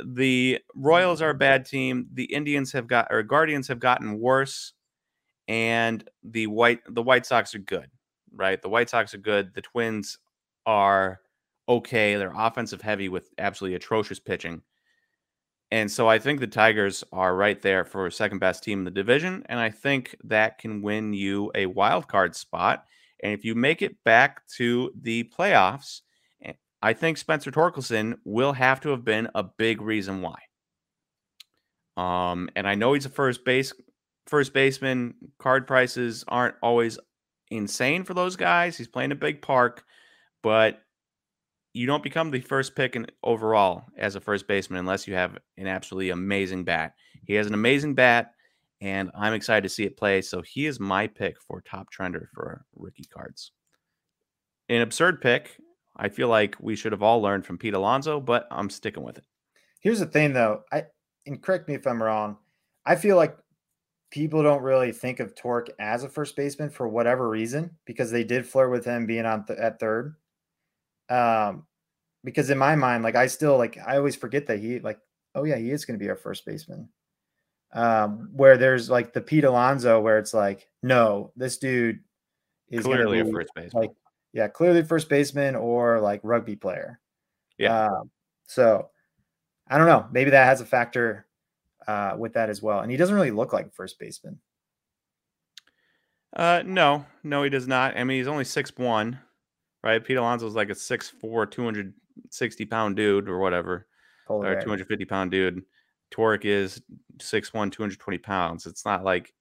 The 0.06 0.60
Royals 0.74 1.22
are 1.22 1.32
a 1.32 1.36
bad 1.36 1.66
team. 1.66 2.08
The 2.14 2.26
Indians 2.26 2.72
have 2.72 2.88
got 2.88 3.08
or 3.10 3.24
Guardians 3.24 3.68
have 3.68 3.80
gotten 3.80 4.20
worse, 4.20 4.74
and 5.48 6.08
the 6.24 6.48
white 6.48 6.80
the 6.88 7.04
White 7.04 7.26
Sox 7.26 7.54
are 7.56 7.60
good, 7.60 7.90
right? 8.38 8.62
The 8.62 8.70
White 8.70 8.90
Sox 8.90 9.14
are 9.14 9.20
good. 9.20 9.54
The 9.54 9.62
Twins 9.62 10.18
are 10.66 11.20
okay. 11.68 12.16
They're 12.16 12.34
offensive 12.36 12.82
heavy 12.82 13.10
with 13.10 13.30
absolutely 13.38 13.76
atrocious 13.76 14.20
pitching. 14.20 14.62
And 15.72 15.92
so 15.92 16.08
I 16.08 16.18
think 16.18 16.40
the 16.40 16.48
Tigers 16.48 17.04
are 17.12 17.36
right 17.36 17.62
there 17.62 17.84
for 17.84 18.10
second 18.10 18.40
best 18.40 18.64
team 18.64 18.80
in 18.80 18.86
the 18.86 18.92
division. 18.92 19.44
And 19.48 19.60
I 19.60 19.70
think 19.70 20.16
that 20.24 20.60
can 20.60 20.82
win 20.82 21.14
you 21.14 21.52
a 21.56 21.66
wild 21.66 22.08
card 22.08 22.36
spot. 22.36 22.86
And 23.22 23.34
if 23.34 23.44
you 23.44 23.54
make 23.54 23.82
it 23.82 24.02
back 24.06 24.48
to 24.56 24.92
the 25.02 25.30
playoffs, 25.38 26.02
eh, 26.44 26.54
I 26.82 26.94
think 26.94 27.18
Spencer 27.18 27.52
Torkelson 27.52 28.18
will 28.24 28.54
have 28.54 28.80
to 28.82 28.90
have 28.90 29.04
been 29.04 29.28
a 29.36 29.44
big 29.44 29.82
reason 29.82 30.22
why. 30.22 30.38
Um, 31.98 32.50
and 32.56 32.68
I 32.68 32.76
know 32.76 32.94
he's 32.94 33.06
a 33.08 33.10
first 33.10 33.44
base 33.44 33.74
first 34.28 34.54
baseman. 34.54 35.16
Card 35.40 35.68
prices 35.68 36.24
aren't 36.28 36.56
always 36.62 37.00
insane 37.52 38.04
for 38.04 38.14
those 38.14 38.36
guys. 38.36 38.78
He's 38.78 38.88
playing 38.88 39.12
a 39.12 39.16
big 39.16 39.42
park, 39.42 39.84
but 40.44 40.82
you 41.74 41.86
don't 41.86 42.04
become 42.04 42.32
the 42.32 42.42
first 42.42 42.76
pick 42.76 42.96
in 42.96 43.08
overall 43.24 43.86
as 43.98 44.16
a 44.16 44.22
first 44.22 44.48
baseman 44.48 44.80
unless 44.80 45.08
you 45.08 45.14
have 45.14 45.38
an 45.58 45.68
absolutely 45.68 46.10
amazing 46.10 46.64
bat. 46.64 46.94
He 47.26 47.34
has 47.36 47.48
an 47.48 47.54
amazing 47.54 47.94
bat, 47.94 48.32
and 48.82 49.12
I'm 49.16 49.34
excited 49.34 49.64
to 49.64 49.70
see 49.70 49.84
it 49.84 49.98
play. 49.98 50.22
So 50.22 50.42
he 50.42 50.66
is 50.66 50.80
my 50.80 51.08
pick 51.08 51.36
for 51.42 51.62
top 51.62 51.88
trender 51.94 52.28
for 52.34 52.66
rookie 52.76 53.08
cards. 53.14 53.52
An 54.70 54.82
absurd 54.82 55.22
pick. 55.22 55.58
I 55.96 56.10
feel 56.10 56.28
like 56.28 56.56
we 56.60 56.76
should 56.76 56.92
have 56.92 57.04
all 57.04 57.22
learned 57.22 57.46
from 57.46 57.58
Pete 57.58 57.74
Alonso, 57.74 58.20
but 58.20 58.48
I'm 58.52 58.70
sticking 58.70 59.04
with 59.04 59.18
it. 59.18 59.26
Here's 59.80 60.00
the 60.00 60.06
thing, 60.06 60.34
though. 60.34 60.64
I 60.72 60.86
and 61.26 61.42
correct 61.42 61.68
me 61.68 61.76
if 61.76 61.86
I'm 61.86 62.02
wrong. 62.02 62.38
I 62.86 62.96
feel 62.96 63.18
like 63.18 63.38
people 64.10 64.44
don't 64.44 64.62
really 64.62 64.92
think 64.92 65.20
of 65.20 65.36
Tork 65.36 65.70
as 65.80 66.04
a 66.04 66.10
first 66.10 66.36
baseman 66.36 66.70
for 66.70 66.88
whatever 66.88 67.30
reason 67.30 67.72
because 67.86 68.12
they 68.12 68.24
did 68.24 68.48
flirt 68.48 68.72
with 68.72 68.86
him 68.86 69.06
being 69.06 69.26
on 69.26 69.46
th- 69.46 69.60
at 69.60 69.80
third. 69.80 70.16
Um, 71.10 71.66
because 72.24 72.50
in 72.50 72.58
my 72.58 72.76
mind, 72.76 73.04
like 73.04 73.16
I 73.16 73.28
still 73.28 73.58
like 73.58 73.78
I 73.86 73.98
always 73.98 74.16
forget 74.16 74.48
that 74.48 74.60
he 74.60 74.80
like 74.80 75.00
oh 75.36 75.44
yeah 75.44 75.58
he 75.58 75.72
is 75.72 75.86
going 75.86 75.98
to 76.00 76.04
be 76.04 76.10
our 76.10 76.16
first 76.16 76.46
baseman. 76.46 76.90
Um, 77.74 78.30
where 78.34 78.58
there's 78.58 78.90
like 78.90 79.14
the 79.14 79.22
Pete 79.22 79.44
Alonso 79.44 80.00
where 80.00 80.18
it's 80.18 80.34
like 80.34 80.70
no 80.84 81.32
this 81.36 81.58
dude 81.58 82.00
is 82.70 82.86
Clearly 82.86 83.22
be, 83.22 83.30
a 83.30 83.32
first 83.32 83.54
baseman. 83.56 83.82
like 83.84 83.92
yeah 84.34 84.48
clearly 84.48 84.84
first 84.84 85.10
baseman 85.10 85.56
or 85.56 86.00
like 86.00 86.22
rugby 86.24 86.56
player. 86.56 87.00
Yeah. 87.58 87.88
Um, 87.88 88.10
so 88.48 88.90
I 89.68 89.78
don't 89.78 89.88
know. 89.88 90.08
Maybe 90.12 90.32
that 90.32 90.46
has 90.46 90.62
a 90.62 90.66
factor 90.66 91.27
uh, 91.88 92.16
with 92.18 92.34
that 92.34 92.50
as 92.50 92.62
well. 92.62 92.82
And 92.82 92.92
he 92.92 92.98
doesn't 92.98 93.16
really 93.16 93.32
look 93.32 93.54
like 93.54 93.68
a 93.68 93.72
first 93.72 93.98
baseman. 94.00 94.40
Uh, 96.36 96.62
no, 96.66 97.06
no, 97.24 97.44
he 97.44 97.50
does 97.50 97.68
not. 97.68 97.98
I 97.98 98.04
mean, 98.04 98.20
he's 98.20 98.28
only 98.28 98.44
six 98.44 98.72
one, 98.78 99.20
right? 99.84 100.04
Pete 100.04 100.18
Alonso's 100.18 100.56
like 100.56 100.70
a 100.70 100.74
6'4", 100.74 101.50
260 101.50 102.66
pound 102.66 102.96
dude 102.96 103.30
or 103.30 103.40
whatever, 103.40 103.88
Polar 104.28 104.52
or 104.58 104.62
two 104.62 104.70
hundred 104.70 104.88
fifty 104.88 105.06
pound 105.06 105.32
dude. 105.32 105.64
Tork 106.12 106.46
is 106.46 106.82
6'1", 107.18 107.72
220 107.72 108.18
pounds. 108.20 108.66
It's 108.66 108.86
not 108.86 109.04
like, 109.04 109.34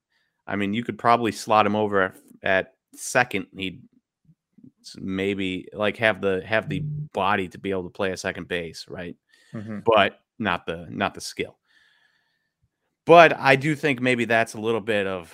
I 0.46 0.56
mean, 0.56 0.74
you 0.74 0.82
could 0.84 0.98
probably 0.98 1.32
slot 1.32 1.66
him 1.66 1.76
over 1.76 2.02
at, 2.02 2.16
at 2.42 2.74
second. 2.94 3.46
He'd 3.56 3.82
maybe 4.96 5.68
like 5.72 5.96
have 5.96 6.20
the 6.20 6.42
have 6.46 6.68
the 6.68 6.80
body 7.12 7.48
to 7.48 7.58
be 7.58 7.70
able 7.70 7.84
to 7.84 7.90
play 7.90 8.12
a 8.12 8.16
second 8.16 8.48
base, 8.48 8.86
right? 8.88 9.16
Mhm. 9.52 9.84
but 9.84 10.20
not 10.38 10.66
the 10.66 10.86
not 10.88 11.14
the 11.14 11.20
skill. 11.20 11.58
But 13.06 13.38
I 13.38 13.56
do 13.56 13.74
think 13.74 14.00
maybe 14.00 14.24
that's 14.24 14.54
a 14.54 14.60
little 14.60 14.80
bit 14.80 15.06
of 15.06 15.32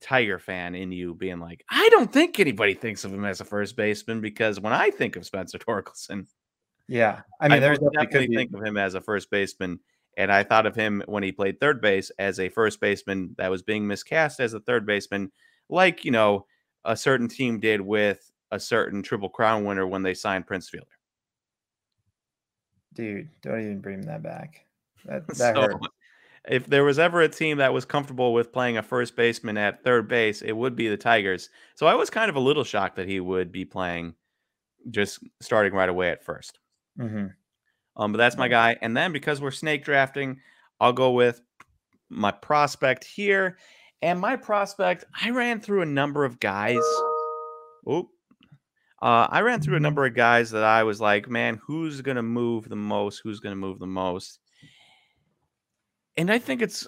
Tiger 0.00 0.38
fan 0.38 0.74
in 0.76 0.92
you 0.92 1.14
being 1.14 1.40
like, 1.40 1.64
I 1.68 1.88
don't 1.90 2.12
think 2.12 2.38
anybody 2.38 2.74
thinks 2.74 3.04
of 3.04 3.12
him 3.12 3.24
as 3.24 3.40
a 3.40 3.44
first 3.44 3.76
baseman 3.76 4.20
because 4.20 4.60
when 4.60 4.72
I 4.72 4.90
think 4.90 5.16
of 5.16 5.26
Spencer 5.26 5.58
Torkelson, 5.58 6.26
Yeah, 6.86 7.22
I 7.40 7.48
mean, 7.48 7.60
there's 7.60 7.80
most 7.80 7.94
definitely 7.94 8.28
be. 8.28 8.36
think 8.36 8.54
of 8.54 8.62
him 8.64 8.76
as 8.76 8.94
a 8.94 9.00
first 9.00 9.30
baseman. 9.30 9.80
And 10.16 10.30
I 10.30 10.44
thought 10.44 10.66
of 10.66 10.76
him 10.76 11.02
when 11.06 11.22
he 11.22 11.32
played 11.32 11.58
third 11.58 11.80
base 11.80 12.10
as 12.18 12.38
a 12.38 12.48
first 12.50 12.80
baseman 12.80 13.34
that 13.38 13.50
was 13.50 13.62
being 13.62 13.86
miscast 13.86 14.40
as 14.40 14.52
a 14.54 14.60
third 14.60 14.86
baseman, 14.86 15.32
like 15.68 16.04
you 16.04 16.10
know 16.10 16.46
a 16.84 16.96
certain 16.96 17.28
team 17.28 17.58
did 17.60 17.80
with 17.80 18.30
a 18.50 18.60
certain 18.60 19.02
Triple 19.02 19.30
Crown 19.30 19.64
winner 19.64 19.86
when 19.86 20.02
they 20.02 20.12
signed 20.14 20.46
Prince 20.46 20.68
Fielder. 20.68 20.86
Dude, 22.94 23.28
don't 23.40 23.60
even 23.60 23.80
bring 23.80 24.02
that 24.02 24.22
back. 24.22 24.66
That 25.06 25.26
that 25.38 25.54
So, 25.54 25.62
hurt. 25.62 25.76
If 26.48 26.66
there 26.66 26.84
was 26.84 26.98
ever 26.98 27.20
a 27.20 27.28
team 27.28 27.58
that 27.58 27.72
was 27.72 27.84
comfortable 27.84 28.32
with 28.32 28.52
playing 28.52 28.76
a 28.76 28.82
first 28.82 29.16
baseman 29.16 29.56
at 29.56 29.84
third 29.84 30.08
base, 30.08 30.42
it 30.42 30.52
would 30.52 30.74
be 30.74 30.88
the 30.88 30.96
Tigers. 30.96 31.50
So 31.76 31.86
I 31.86 31.94
was 31.94 32.10
kind 32.10 32.28
of 32.28 32.36
a 32.36 32.40
little 32.40 32.64
shocked 32.64 32.96
that 32.96 33.08
he 33.08 33.20
would 33.20 33.52
be 33.52 33.64
playing 33.64 34.14
just 34.90 35.20
starting 35.40 35.72
right 35.72 35.88
away 35.88 36.10
at 36.10 36.24
first. 36.24 36.58
hmm 36.98 37.26
Um, 37.96 38.12
but 38.12 38.18
that's 38.18 38.36
my 38.36 38.48
guy. 38.48 38.76
And 38.82 38.96
then 38.96 39.12
because 39.12 39.40
we're 39.40 39.50
snake 39.52 39.84
drafting, 39.84 40.40
I'll 40.80 40.92
go 40.92 41.12
with 41.12 41.40
my 42.08 42.32
prospect 42.32 43.04
here. 43.04 43.58
And 44.02 44.18
my 44.18 44.34
prospect, 44.34 45.04
I 45.22 45.30
ran 45.30 45.60
through 45.60 45.82
a 45.82 45.86
number 45.86 46.24
of 46.24 46.40
guys. 46.40 46.82
Oop. 47.88 48.08
Uh, 49.00 49.26
I 49.30 49.40
ran 49.40 49.60
through 49.60 49.76
a 49.76 49.80
number 49.80 50.06
of 50.06 50.14
guys 50.14 50.50
that 50.52 50.62
I 50.64 50.84
was 50.84 51.00
like, 51.00 51.28
man, 51.28 51.60
who's 51.64 52.00
going 52.00 52.16
to 52.16 52.22
move 52.22 52.68
the 52.68 52.76
most? 52.76 53.20
Who's 53.22 53.40
going 53.40 53.52
to 53.52 53.56
move 53.60 53.78
the 53.78 53.86
most? 53.86 54.38
And 56.16 56.30
I 56.30 56.38
think 56.38 56.62
it's 56.62 56.86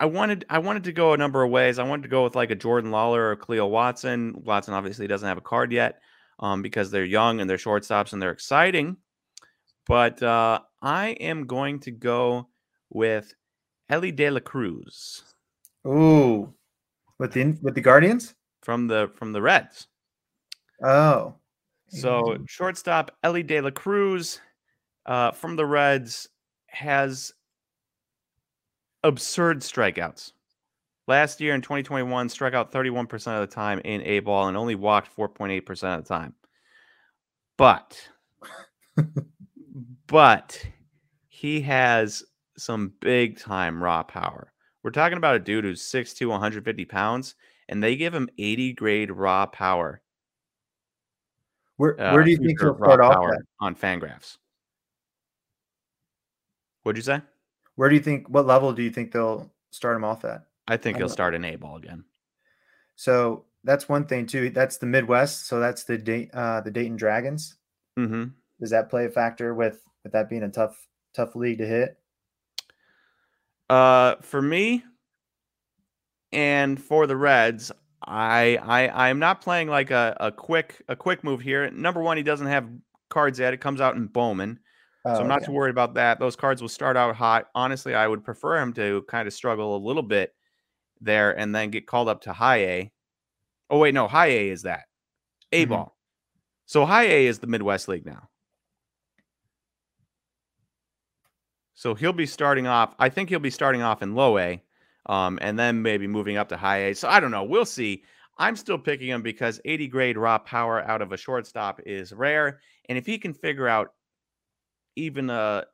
I 0.00 0.06
wanted 0.06 0.44
I 0.50 0.58
wanted 0.58 0.84
to 0.84 0.92
go 0.92 1.12
a 1.12 1.16
number 1.16 1.42
of 1.42 1.50
ways. 1.50 1.78
I 1.78 1.84
wanted 1.84 2.02
to 2.02 2.08
go 2.08 2.24
with 2.24 2.34
like 2.34 2.50
a 2.50 2.56
Jordan 2.56 2.90
Lawlar 2.90 3.32
or 3.32 3.36
Cleo 3.36 3.66
Watson. 3.66 4.34
Watson 4.36 4.74
obviously 4.74 5.06
doesn't 5.06 5.28
have 5.28 5.38
a 5.38 5.42
card 5.42 5.72
yet 5.72 6.00
um, 6.40 6.62
because 6.62 6.90
they're 6.90 7.04
young 7.04 7.40
and 7.40 7.48
they're 7.48 7.56
shortstops 7.56 8.12
and 8.12 8.20
they're 8.20 8.32
exciting. 8.32 8.96
But 9.86 10.22
uh, 10.22 10.60
I 10.80 11.10
am 11.20 11.46
going 11.46 11.80
to 11.80 11.90
go 11.90 12.48
with 12.90 13.32
Elly 13.88 14.12
De 14.12 14.30
La 14.30 14.40
Cruz 14.40 15.22
Ooh, 15.86 16.52
with 17.18 17.32
the 17.32 17.58
with 17.62 17.74
the 17.74 17.80
Guardians. 17.80 18.34
from 18.62 18.86
the 18.86 19.10
from 19.14 19.32
the 19.32 19.42
Reds. 19.42 19.86
Oh, 20.84 21.36
So 21.88 22.38
shortstop 22.48 23.12
Elly 23.22 23.42
De 23.44 23.60
La 23.60 23.70
Cruz 23.70 24.40
uh, 25.06 25.30
from 25.32 25.56
the 25.56 25.66
Reds 25.66 26.28
has 26.66 27.32
absurd 29.04 29.60
strikeouts. 29.60 30.32
Last 31.08 31.40
year 31.40 31.54
in 31.54 31.62
2021, 31.62 32.28
struck 32.28 32.54
out 32.54 32.72
31% 32.72 33.12
of 33.12 33.48
the 33.48 33.54
time 33.54 33.80
in 33.80 34.02
A 34.02 34.20
ball 34.20 34.48
and 34.48 34.56
only 34.56 34.74
walked 34.74 35.14
4.8% 35.16 35.98
of 35.98 36.04
the 36.04 36.08
time. 36.08 36.34
But, 37.58 38.08
but 40.06 40.64
he 41.28 41.60
has 41.62 42.22
some 42.56 42.92
big 43.00 43.38
time 43.38 43.82
raw 43.82 44.02
power. 44.02 44.52
We're 44.82 44.90
talking 44.90 45.18
about 45.18 45.36
a 45.36 45.40
dude 45.40 45.64
who's 45.64 45.82
6'2, 45.82 46.28
150 46.28 46.84
pounds, 46.84 47.34
and 47.68 47.82
they 47.82 47.96
give 47.96 48.14
him 48.14 48.28
80 48.38 48.72
grade 48.74 49.10
raw 49.10 49.46
power 49.46 50.02
where 51.82 52.00
uh, 52.00 52.22
do 52.22 52.30
you 52.30 52.36
think 52.36 52.60
he'll 52.60 52.76
start 52.76 53.00
off? 53.00 53.28
On 53.58 53.74
Fangraphs. 53.74 54.36
What'd 56.84 56.96
you 56.96 57.02
say? 57.02 57.20
Where 57.76 57.88
do 57.88 57.94
you 57.94 58.02
think? 58.02 58.28
What 58.28 58.46
level 58.46 58.72
do 58.72 58.82
you 58.82 58.90
think 58.90 59.12
they'll 59.12 59.50
start 59.70 59.96
him 59.96 60.04
off 60.04 60.24
at? 60.24 60.44
I 60.68 60.76
think 60.76 60.96
I 60.96 60.98
he'll 60.98 61.06
don't- 61.08 61.12
start 61.14 61.34
an 61.34 61.44
A 61.44 61.56
ball 61.56 61.76
again. 61.76 62.04
So 62.96 63.44
that's 63.64 63.88
one 63.88 64.06
thing 64.06 64.26
too. 64.26 64.50
That's 64.50 64.76
the 64.76 64.86
Midwest. 64.86 65.46
So 65.46 65.58
that's 65.58 65.84
the 65.84 65.96
Day, 65.98 66.30
uh, 66.34 66.60
the 66.60 66.70
Dayton 66.70 66.96
Dragons. 66.96 67.56
hmm 67.96 68.24
Does 68.60 68.70
that 68.70 68.90
play 68.90 69.06
a 69.06 69.10
factor 69.10 69.54
with 69.54 69.80
with 70.04 70.12
that 70.12 70.28
being 70.28 70.42
a 70.42 70.48
tough 70.50 70.86
tough 71.14 71.34
league 71.34 71.58
to 71.58 71.66
hit? 71.66 71.98
Uh, 73.70 74.16
for 74.20 74.42
me 74.42 74.84
and 76.32 76.80
for 76.82 77.06
the 77.06 77.16
Reds, 77.16 77.72
I 78.04 78.58
I 78.62 79.08
I'm 79.08 79.18
not 79.18 79.40
playing 79.40 79.68
like 79.68 79.90
a, 79.90 80.16
a 80.20 80.32
quick 80.32 80.82
a 80.88 80.96
quick 80.96 81.24
move 81.24 81.40
here. 81.40 81.70
Number 81.70 82.02
one, 82.02 82.16
he 82.16 82.22
doesn't 82.22 82.46
have 82.46 82.68
cards 83.08 83.38
yet. 83.38 83.54
It 83.54 83.58
comes 83.60 83.80
out 83.80 83.96
in 83.96 84.06
Bowman, 84.06 84.58
Oh, 85.04 85.10
so 85.12 85.22
I'm 85.22 85.28
not 85.28 85.42
okay. 85.42 85.46
too 85.46 85.52
worried 85.52 85.70
about 85.70 85.94
that. 85.94 86.18
Those 86.18 86.36
cards 86.36 86.62
will 86.62 86.68
start 86.68 86.96
out 86.96 87.14
hot. 87.16 87.50
Honestly, 87.54 87.94
I 87.94 88.08
would 88.08 88.24
prefer 88.24 88.58
him 88.58 88.72
to 88.74 89.02
kind 89.08 89.26
of 89.26 89.34
struggle 89.34 89.76
a 89.76 89.84
little 89.84 90.02
bit 90.02 90.34
there 91.00 91.38
and 91.38 91.54
then 91.54 91.70
get 91.70 91.86
called 91.86 92.08
up 92.08 92.22
to 92.22 92.32
high 92.34 92.58
A. 92.58 92.92
Oh 93.70 93.78
wait, 93.80 93.94
no, 93.94 94.08
high 94.08 94.28
A 94.28 94.48
is 94.50 94.62
that 94.62 94.86
A 95.52 95.64
Mhm. 95.64 95.66
ball. 95.66 95.98
So 96.66 96.86
high 96.86 97.04
A 97.06 97.26
is 97.26 97.40
the 97.40 97.48
Midwest 97.48 97.88
League 97.88 98.06
now. 98.06 98.30
So 101.74 101.94
he'll 101.94 102.12
be 102.12 102.26
starting 102.26 102.66
off. 102.66 102.94
I 102.98 103.08
think 103.08 103.28
he'll 103.28 103.38
be 103.38 103.50
starting 103.50 103.82
off 103.82 104.02
in 104.02 104.14
low 104.14 104.38
A, 104.38 104.62
um, 105.06 105.38
and 105.42 105.58
then 105.58 105.82
maybe 105.82 106.06
moving 106.06 106.36
up 106.36 106.48
to 106.50 106.56
high 106.56 106.78
A. 106.88 106.94
So 106.94 107.08
I 107.08 107.20
don't 107.20 107.30
know. 107.30 107.44
We'll 107.44 107.64
see. 107.64 108.04
I'm 108.38 108.56
still 108.56 108.78
picking 108.78 109.08
him 109.08 109.22
because 109.22 109.60
80 109.64 109.88
grade 109.88 110.16
raw 110.16 110.38
power 110.38 110.80
out 110.82 111.02
of 111.02 111.12
a 111.12 111.16
shortstop 111.16 111.80
is 111.86 112.12
rare, 112.12 112.60
and 112.88 112.96
if 112.98 113.06
he 113.06 113.18
can 113.18 113.34
figure 113.34 113.68
out 113.68 113.94
even 114.96 115.30
a 115.30 115.66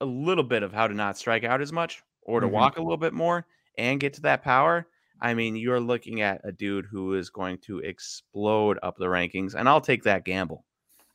a 0.00 0.04
little 0.06 0.44
bit 0.44 0.62
of 0.62 0.72
how 0.72 0.86
to 0.88 0.94
not 0.94 1.16
strike 1.18 1.44
out 1.44 1.60
as 1.62 1.72
much 1.72 2.02
or 2.22 2.40
to 2.40 2.48
Mhm. 2.48 2.48
walk 2.48 2.76
a 2.78 2.82
little 2.82 2.96
bit 2.98 3.12
more 3.14 3.46
and 3.78 4.00
get 4.00 4.12
to 4.14 4.20
that 4.22 4.42
power, 4.42 4.86
I 5.20 5.34
mean, 5.34 5.56
you're 5.56 5.80
looking 5.80 6.20
at 6.20 6.40
a 6.44 6.52
dude 6.52 6.86
who 6.86 7.14
is 7.14 7.30
going 7.30 7.58
to 7.62 7.78
explode 7.80 8.78
up 8.82 8.96
the 8.98 9.06
rankings, 9.06 9.54
and 9.54 9.68
I'll 9.68 9.80
take 9.80 10.02
that 10.04 10.24
gamble. 10.24 10.66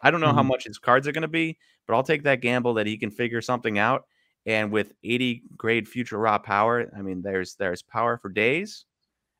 I 0.02 0.12
don't 0.12 0.22
know 0.22 0.34
how 0.34 0.44
Mhm. 0.44 0.54
much 0.54 0.64
his 0.66 0.80
cards 0.80 1.08
are 1.08 1.12
going 1.12 1.24
to 1.24 1.28
be, 1.28 1.58
but 1.88 1.96
I'll 1.96 2.04
take 2.04 2.24
that 2.24 2.42
gamble 2.42 2.74
that 2.76 2.88
he 2.88 2.98
can 2.98 3.12
figure 3.12 3.42
something 3.42 3.78
out. 3.80 4.06
And 4.46 4.72
with 4.72 4.94
80 5.04 5.44
grade 5.58 5.88
future 5.88 6.18
raw 6.18 6.38
power, 6.40 6.90
I 6.96 7.02
mean, 7.02 7.22
there's 7.22 7.56
there's 7.56 7.82
power 7.84 8.18
for 8.18 8.30
days, 8.30 8.86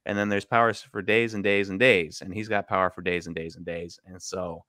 and 0.06 0.18
then 0.18 0.30
there's 0.30 0.46
powers 0.46 0.82
for 0.82 1.02
days 1.02 1.34
and 1.34 1.44
days 1.44 1.70
and 1.70 1.80
days, 1.80 2.22
and 2.22 2.34
he's 2.34 2.50
got 2.50 2.68
power 2.68 2.90
for 2.90 3.02
days 3.02 3.28
and 3.28 3.36
days 3.36 3.56
and 3.56 3.66
days. 3.66 4.00
And 4.06 4.22
so, 4.22 4.66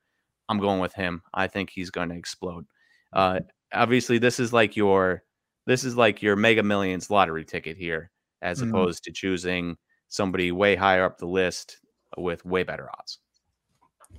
I'm 0.48 0.58
going 0.60 0.80
with 0.80 0.94
him. 0.94 1.22
I 1.34 1.46
think 1.48 1.70
he's 1.70 1.90
going 1.90 2.10
to 2.10 2.16
explode. 2.16 2.66
Uh, 3.12 3.40
obviously, 3.72 4.18
this 4.18 4.38
is 4.40 4.52
like 4.52 4.76
your 4.76 5.22
this 5.66 5.84
is 5.84 5.96
like 5.96 6.22
your 6.22 6.36
Mega 6.36 6.62
Millions 6.62 7.10
lottery 7.10 7.44
ticket 7.44 7.76
here, 7.76 8.10
as 8.42 8.60
Mhm. 8.60 8.70
opposed 8.70 9.04
to 9.04 9.12
choosing 9.12 9.76
somebody 10.08 10.50
way 10.52 10.74
higher 10.74 11.04
up 11.04 11.18
the 11.18 11.26
list 11.26 11.78
with 12.16 12.44
way 12.44 12.62
better 12.62 12.88
odds. 12.98 13.18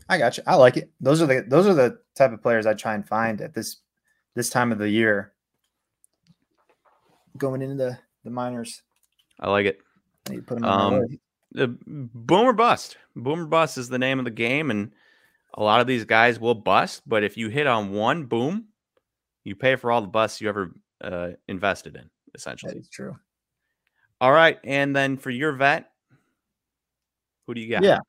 I 0.07 0.17
got 0.17 0.37
you. 0.37 0.43
I 0.47 0.55
like 0.55 0.77
it. 0.77 0.91
Those 0.99 1.21
are 1.21 1.25
the 1.25 1.45
those 1.47 1.67
are 1.67 1.73
the 1.73 1.99
type 2.15 2.31
of 2.31 2.41
players 2.41 2.65
I 2.65 2.73
try 2.73 2.95
and 2.95 3.07
find 3.07 3.41
at 3.41 3.53
this 3.53 3.77
this 4.35 4.49
time 4.49 4.71
of 4.71 4.77
the 4.77 4.89
year. 4.89 5.33
Going 7.37 7.61
into 7.61 7.75
the, 7.75 7.97
the 8.25 8.29
minors, 8.29 8.81
I 9.39 9.49
like 9.49 9.65
it. 9.65 9.79
Need 10.29 10.45
put 10.47 10.59
them 10.59 10.65
Um. 10.69 11.01
The 11.53 11.67
boomer 11.67 12.53
bust. 12.53 12.97
Boomer 13.15 13.45
bust 13.45 13.77
is 13.77 13.89
the 13.89 13.99
name 13.99 14.19
of 14.19 14.25
the 14.25 14.31
game, 14.31 14.71
and 14.71 14.93
a 15.53 15.61
lot 15.63 15.81
of 15.81 15.87
these 15.87 16.05
guys 16.05 16.39
will 16.39 16.55
bust. 16.55 17.01
But 17.05 17.23
if 17.25 17.35
you 17.35 17.49
hit 17.49 17.67
on 17.67 17.91
one 17.91 18.25
boom, 18.25 18.67
you 19.43 19.55
pay 19.55 19.75
for 19.75 19.91
all 19.91 20.01
the 20.01 20.07
bus 20.07 20.41
you 20.41 20.49
ever 20.49 20.73
uh, 21.01 21.29
invested 21.47 21.95
in, 21.95 22.09
essentially. 22.35 22.77
is 22.77 22.89
true. 22.89 23.15
All 24.19 24.31
right, 24.31 24.59
and 24.63 24.95
then 24.95 25.17
for 25.17 25.29
your 25.29 25.53
vet, 25.53 25.91
who 27.47 27.53
do 27.53 27.61
you 27.61 27.69
got? 27.69 27.83
Yeah. 27.83 27.99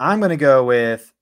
I'm 0.00 0.20
gonna 0.20 0.36
go 0.36 0.64
with 0.64 1.12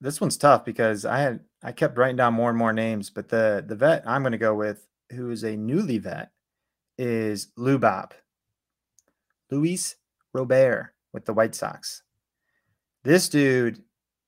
this 0.00 0.20
one's 0.20 0.36
tough 0.36 0.64
because 0.64 1.04
I 1.04 1.18
had 1.18 1.40
I 1.62 1.72
kept 1.72 1.98
writing 1.98 2.16
down 2.16 2.34
more 2.34 2.48
and 2.48 2.58
more 2.58 2.72
names, 2.72 3.10
but 3.10 3.28
the 3.28 3.64
the 3.66 3.76
vet 3.76 4.02
I'm 4.06 4.22
gonna 4.22 4.38
go 4.38 4.54
with, 4.54 4.86
who 5.10 5.30
is 5.30 5.44
a 5.44 5.56
newly 5.56 5.98
vet, 5.98 6.30
is 6.98 7.48
Lou 7.56 7.78
Bob. 7.78 8.14
Luis 9.50 9.96
Robert 10.32 10.94
with 11.12 11.24
the 11.24 11.32
White 11.32 11.54
Sox. 11.54 12.02
This 13.02 13.28
dude, 13.28 13.82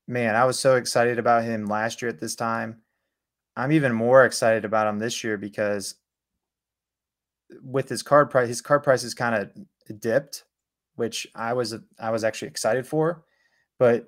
man, 0.08 0.34
I 0.34 0.44
was 0.44 0.58
so 0.58 0.76
excited 0.76 1.18
about 1.18 1.44
him 1.44 1.66
last 1.66 2.02
year 2.02 2.08
at 2.08 2.18
this 2.18 2.34
time. 2.34 2.81
I'm 3.56 3.72
even 3.72 3.92
more 3.92 4.24
excited 4.24 4.64
about 4.64 4.86
him 4.86 4.98
this 4.98 5.22
year 5.22 5.36
because 5.36 5.94
with 7.62 7.88
his 7.88 8.02
card 8.02 8.30
price, 8.30 8.48
his 8.48 8.60
card 8.60 8.82
price 8.82 9.04
is 9.04 9.14
kind 9.14 9.34
of 9.34 10.00
dipped, 10.00 10.44
which 10.96 11.26
I 11.34 11.52
was 11.52 11.74
I 12.00 12.10
was 12.10 12.24
actually 12.24 12.48
excited 12.48 12.86
for. 12.86 13.24
But 13.78 14.06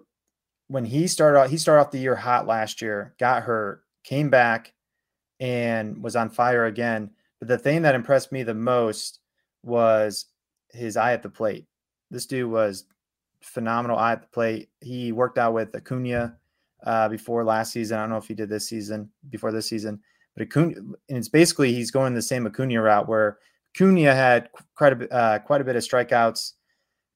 when 0.69 0.85
he 0.85 1.07
started 1.07 1.39
out, 1.39 1.51
he 1.51 1.59
started 1.59 1.83
off 1.83 1.91
the 1.91 1.99
year 1.99 2.17
hot 2.17 2.47
last 2.47 2.81
year, 2.81 3.15
got 3.19 3.43
hurt, 3.43 3.83
came 4.03 4.31
back, 4.31 4.73
and 5.41 6.03
was 6.03 6.17
on 6.17 6.31
fire 6.31 6.65
again. 6.67 7.11
But 7.39 7.49
the 7.49 7.59
thing 7.59 7.83
that 7.83 7.95
impressed 7.95 8.33
me 8.33 8.43
the 8.43 8.55
most 8.55 9.21
was 9.63 10.27
his 10.71 10.97
eye 10.97 11.13
at 11.13 11.23
the 11.23 11.29
plate. 11.29 11.67
This 12.11 12.27
dude 12.27 12.51
was 12.51 12.85
phenomenal 13.43 13.99
eye 13.99 14.13
at 14.13 14.23
the 14.23 14.29
plate. 14.29 14.71
He 14.81 15.13
worked 15.13 15.39
out 15.39 15.53
with 15.53 15.75
Acuna 15.75 16.37
uh, 16.85 17.09
before 17.09 17.45
last 17.45 17.73
season. 17.73 17.99
I 17.99 18.03
don't 18.03 18.11
know 18.11 18.17
if 18.17 18.29
he 18.29 18.35
did 18.35 18.49
this 18.49 18.69
season 18.69 19.11
before 19.31 19.53
this 19.53 19.69
season, 19.69 20.01
but 20.37 20.45
Acuna, 20.45 20.77
and 20.77 21.19
it's 21.19 21.29
basically 21.29 21.73
he's 21.73 21.91
going 21.91 22.15
the 22.15 22.23
same 22.23 22.47
Acuna 22.47 22.81
route 22.81 23.09
where 23.09 23.39
Acuna 23.75 24.15
had 24.15 24.49
quite 24.77 24.93
a 24.93 24.97
bit, 24.97 25.13
uh, 25.13 25.39
quite 25.41 25.61
a 25.61 25.65
bit 25.65 25.77
of 25.77 25.83
strikeouts. 25.83 26.53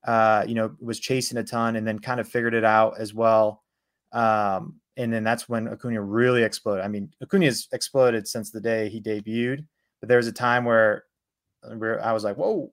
Uh, 0.07 0.45
you 0.47 0.55
know, 0.55 0.75
was 0.81 1.01
chasing 1.01 1.39
a 1.39 1.45
ton 1.45 1.77
and 1.77 1.87
then 1.87 1.99
kind 1.99 2.21
of 2.21 2.29
figured 2.29 2.55
it 2.55 2.65
out 2.65 2.99
as 2.99 3.13
well. 3.13 3.65
Um, 4.13 4.81
and 4.97 5.13
then 5.13 5.23
that's 5.23 5.49
when 5.49 5.69
Acuna 5.69 6.01
really 6.01 6.45
exploded. 6.45 6.85
I 6.85 6.89
mean, 6.89 7.13
Acuna 7.21 7.47
has 7.47 7.69
exploded 7.73 8.27
since 8.27 8.51
the 8.51 8.61
day 8.61 8.89
he 8.89 9.01
debuted, 9.01 9.67
but 10.01 10.09
there 10.09 10.17
was 10.17 10.29
a 10.29 10.33
time 10.33 10.65
where, 10.65 11.05
where 11.77 12.03
I 12.03 12.13
was 12.13 12.25
like, 12.25 12.37
whoa, 12.37 12.73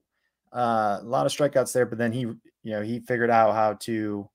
uh, 0.53 0.99
a 1.01 1.03
lot 1.03 1.25
of 1.25 1.31
strikeouts 1.31 1.73
there. 1.73 1.85
But 1.85 1.97
then 1.97 2.11
he, 2.11 2.21
you 2.21 2.39
know, 2.63 2.81
he 2.81 2.99
figured 2.99 3.31
out 3.31 3.53
how 3.53 3.73
to 3.73 4.29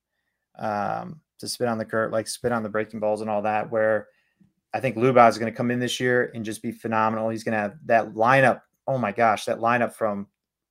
um, 0.58 1.20
to 1.40 1.48
spit 1.48 1.68
on 1.68 1.78
the 1.78 1.84
curve, 1.84 2.12
like 2.12 2.28
spit 2.28 2.52
on 2.52 2.62
the 2.62 2.68
breaking 2.68 3.00
balls 3.00 3.20
and 3.20 3.28
all 3.30 3.42
that. 3.42 3.70
Where 3.70 4.08
I 4.72 4.80
think 4.80 4.96
Luba 4.96 5.26
is 5.26 5.38
going 5.38 5.52
to 5.52 5.56
come 5.56 5.70
in 5.70 5.80
this 5.80 5.98
year 6.00 6.30
and 6.34 6.44
just 6.44 6.62
be 6.62 6.72
phenomenal. 6.72 7.28
He's 7.28 7.44
going 7.44 7.54
to 7.54 7.58
have 7.58 7.74
that 7.86 8.14
lineup. 8.14 8.62
Oh 8.86 8.98
my 8.98 9.12
gosh, 9.12 9.44
that 9.46 9.58
lineup 9.58 9.92
from 9.92 10.26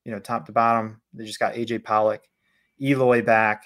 you 0.06 0.12
know 0.12 0.20
top 0.20 0.46
to 0.46 0.52
bottom. 0.52 1.02
They 1.14 1.26
just 1.26 1.40
got 1.40 1.54
AJ 1.56 1.84
Pollock, 1.84 2.24
Eloy 2.82 3.22
back. 3.22 3.66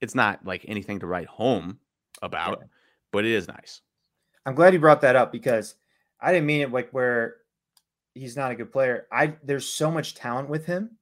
It's 0.00 0.14
not 0.14 0.44
like 0.44 0.64
anything 0.68 1.00
to 1.00 1.06
write 1.06 1.26
home 1.26 1.78
about, 2.22 2.62
but 3.12 3.24
it 3.24 3.32
is 3.32 3.48
nice. 3.48 3.82
I'm 4.46 4.54
glad 4.54 4.72
you 4.72 4.78
brought 4.78 5.00
that 5.00 5.16
up 5.16 5.32
because 5.32 5.74
I 6.20 6.32
didn't 6.32 6.46
mean 6.46 6.60
it 6.60 6.72
like 6.72 6.90
where 6.90 7.36
he's 8.14 8.36
not 8.36 8.52
a 8.52 8.54
good 8.54 8.70
player. 8.70 9.06
I 9.12 9.34
there's 9.42 9.68
so 9.68 9.90
much 9.90 10.14
talent 10.14 10.48
with 10.48 10.66
him 10.66 10.96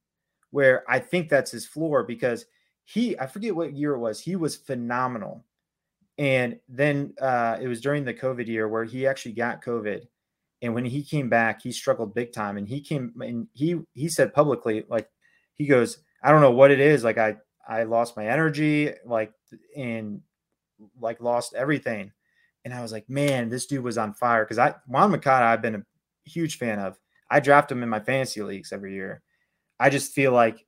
where 0.49 0.83
I 0.89 0.99
think 0.99 1.29
that's 1.29 1.51
his 1.51 1.65
floor 1.67 2.03
because 2.03 2.45
he 2.87 3.19
I 3.19 3.27
forget 3.27 3.55
what 3.55 3.73
year 3.73 3.93
it 3.93 3.99
was. 3.99 4.19
He 4.19 4.37
was 4.37 4.55
phenomenal. 4.55 5.43
And 6.17 6.57
then 6.69 7.13
uh 7.21 7.57
it 7.61 7.67
was 7.67 7.81
during 7.81 8.05
the 8.05 8.13
COVID 8.13 8.47
year 8.47 8.69
where 8.69 8.85
he 8.85 9.05
actually 9.05 9.33
got 9.33 9.63
COVID. 9.63 10.07
And 10.61 10.73
when 10.73 10.85
he 10.85 11.03
came 11.03 11.27
back, 11.29 11.61
he 11.61 11.71
struggled 11.71 12.15
big 12.15 12.31
time. 12.31 12.57
And 12.57 12.67
he 12.67 12.79
came 12.79 13.13
and 13.19 13.47
he 13.53 13.81
he 13.93 14.07
said 14.07 14.33
publicly, 14.33 14.85
like 14.87 15.09
he 15.55 15.67
goes, 15.67 15.99
I 16.23 16.31
don't 16.31 16.41
know 16.41 16.51
what 16.51 16.71
it 16.71 16.79
is. 16.79 17.03
Like 17.03 17.17
I 17.17 17.35
I 17.67 17.83
lost 17.83 18.15
my 18.15 18.25
energy, 18.25 18.93
like 19.05 19.33
and 19.75 20.21
like 21.01 21.19
lost 21.19 21.55
everything. 21.55 22.13
And 22.63 22.73
I 22.73 22.81
was 22.81 22.93
like, 22.93 23.09
man, 23.09 23.49
this 23.49 23.65
dude 23.65 23.83
was 23.83 23.97
on 23.97 24.13
fire. 24.13 24.45
Cause 24.45 24.57
I 24.57 24.75
Yoan 24.89 25.11
Moncada, 25.11 25.45
I've 25.45 25.61
been 25.61 25.75
a 25.75 25.85
huge 26.23 26.57
fan 26.57 26.79
of. 26.79 26.97
I 27.29 27.41
draft 27.41 27.69
him 27.69 27.83
in 27.83 27.89
my 27.89 27.99
fantasy 27.99 28.41
leagues 28.41 28.71
every 28.71 28.93
year. 28.93 29.21
I 29.77 29.89
just 29.89 30.13
feel 30.13 30.31
like 30.31 30.65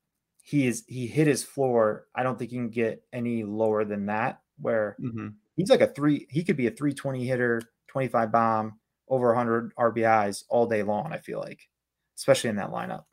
he 0.49 0.67
is 0.67 0.85
he 0.87 1.07
hit 1.07 1.27
his 1.27 1.43
floor. 1.43 2.07
I 2.15 2.23
don't 2.23 2.37
think 2.39 2.51
he 2.51 2.57
can 2.57 2.69
get 2.69 3.05
any 3.13 3.43
lower 3.43 3.85
than 3.85 4.07
that. 4.07 4.41
Where 4.57 4.99
Mm-hmm. 4.99 5.39
he's 5.57 5.69
like 5.69 5.81
a 5.81 5.87
three, 5.87 6.27
he 6.29 6.43
could 6.43 6.57
be 6.57 6.67
a 6.67 6.71
320 6.71 7.25
hitter, 7.25 7.61
25 7.87 8.31
bomb, 8.31 8.79
over 9.09 9.27
100 9.27 9.75
RBIs 9.77 10.45
all 10.49 10.67
day 10.67 10.83
long. 10.83 11.13
I 11.13 11.19
feel 11.19 11.39
like, 11.39 11.69
especially 12.17 12.51
in 12.51 12.57
that 12.57 12.71
lineup. 12.71 13.05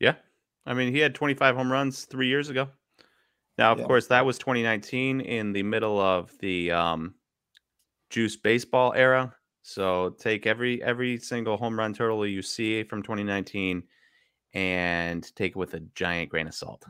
Yeah. 0.00 0.16
I 0.66 0.74
mean, 0.74 0.92
he 0.92 1.00
had 1.00 1.14
25 1.14 1.56
home 1.56 1.72
runs 1.72 2.04
three 2.04 2.28
years 2.28 2.48
ago. 2.48 2.70
Now, 3.58 3.72
of 3.72 3.82
Yeah. 3.82 3.84
course, 3.84 4.08
that 4.08 4.26
was 4.26 4.38
2019 4.38 5.20
in 5.20 5.52
the 5.52 5.62
middle 5.64 6.00
of 6.00 6.36
the 6.38 6.72
um, 6.72 7.16
juice 8.10 8.36
baseball 8.36 8.92
era. 8.94 9.36
So 9.62 10.10
take 10.20 10.46
every 10.46 10.82
every 10.82 11.18
single 11.18 11.56
home 11.56 11.78
run 11.78 11.94
total 11.94 12.26
you 12.26 12.42
see 12.42 12.82
from 12.84 13.02
2019 13.02 13.84
and 14.54 15.34
take 15.34 15.52
it 15.52 15.56
with 15.56 15.74
a 15.74 15.80
giant 15.94 16.30
grain 16.30 16.46
of 16.46 16.54
salt. 16.54 16.84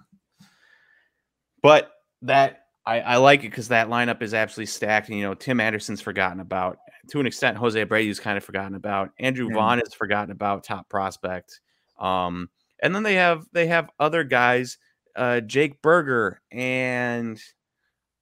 But 1.63 1.91
that 2.23 2.67
I, 2.85 3.01
I 3.01 3.17
like 3.17 3.41
it 3.41 3.51
because 3.51 3.69
that 3.69 3.89
lineup 3.89 4.23
is 4.23 4.35
absolutely 4.35 4.67
stacked. 4.67 5.09
And 5.09 5.19
you 5.19 5.25
know, 5.25 5.35
Tim 5.35 5.61
Anderson's 5.61 6.01
forgotten 6.01 6.41
about 6.41 6.79
to 7.09 7.21
an 7.21 7.27
extent. 7.27 7.57
Jose 7.57 7.81
Abreu's 7.81 8.21
kind 8.21 8.37
of 8.37 8.45
forgotten 8.45 8.75
about. 8.75 9.11
Andrew 9.19 9.49
Yeah. 9.49 9.55
Vaughn 9.55 9.81
is 9.81 9.95
forgotten 9.95 10.33
about. 10.33 10.65
Top 10.65 10.89
prospect. 10.89 11.61
Um, 11.99 12.51
and 12.83 12.95
then 12.95 13.05
they 13.05 13.15
have 13.15 13.47
they 13.53 13.69
have 13.69 13.91
other 14.01 14.25
guys, 14.25 14.79
uh, 15.15 15.41
Jake 15.41 15.81
Burger 15.83 16.41
and 16.51 17.41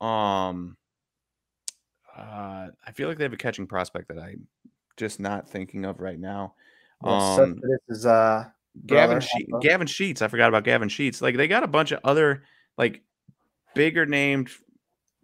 um, 0.01 0.77
uh, 2.17 2.69
I 2.87 2.93
feel 2.93 3.09
like 3.09 3.17
they 3.19 3.25
have 3.25 3.33
a 3.33 3.39
catching 3.39 3.67
prospect 3.67 4.09
that 4.09 4.19
I'm 4.19 4.47
just 4.97 5.21
not 5.21 5.49
thinking 5.49 5.87
of 5.87 6.01
right 6.01 6.19
now. 6.19 6.55
Well, 7.01 7.41
Um, 7.41 7.61
this 7.63 7.99
is 7.99 8.07
uh 8.07 8.45
Gavin 8.87 9.21
she- 9.21 9.47
Gavin 9.61 9.87
Sheets. 9.87 10.23
I 10.23 10.29
forgot 10.29 10.49
about 10.49 10.65
Gavin 10.65 10.89
Sheets. 10.89 11.21
Like 11.23 11.37
they 11.37 11.49
got 11.49 11.63
a 11.63 11.69
bunch 11.69 11.93
of 11.93 12.01
other 12.05 12.43
like 12.77 13.03
bigger 13.75 14.07
named 14.07 14.51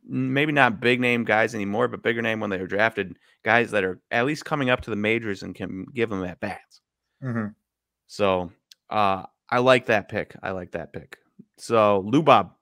maybe 0.09 0.53
not 0.53 0.81
big 0.81 1.01
name 1.01 1.25
guys 1.25 1.55
anymore, 1.55 1.89
but 1.89 2.03
bigger 2.03 2.23
name 2.23 2.41
when 2.41 2.51
they 2.51 2.59
were 2.59 2.67
drafted, 2.67 3.19
guys 3.43 3.73
that 3.73 3.85
are 3.85 4.01
at 4.11 4.27
least 4.27 4.45
coming 4.45 4.71
up 4.71 4.81
to 4.83 4.91
the 4.91 4.97
majors 4.97 5.43
and 5.43 5.55
can 5.55 5.85
give 5.93 6.11
them 6.11 6.23
at 6.25 6.41
bats. 6.41 6.81
Mm-hmm. 7.23 7.49
So 8.07 8.53
uh, 8.89 9.25
I 9.51 9.59
like 9.59 9.87
that 9.87 10.09
pick. 10.09 10.37
I 10.43 10.51
like 10.51 10.73
that 10.73 10.93
pick. 10.93 11.19
So 11.59 12.05
Lou 12.07 12.23
Bob, 12.23 12.53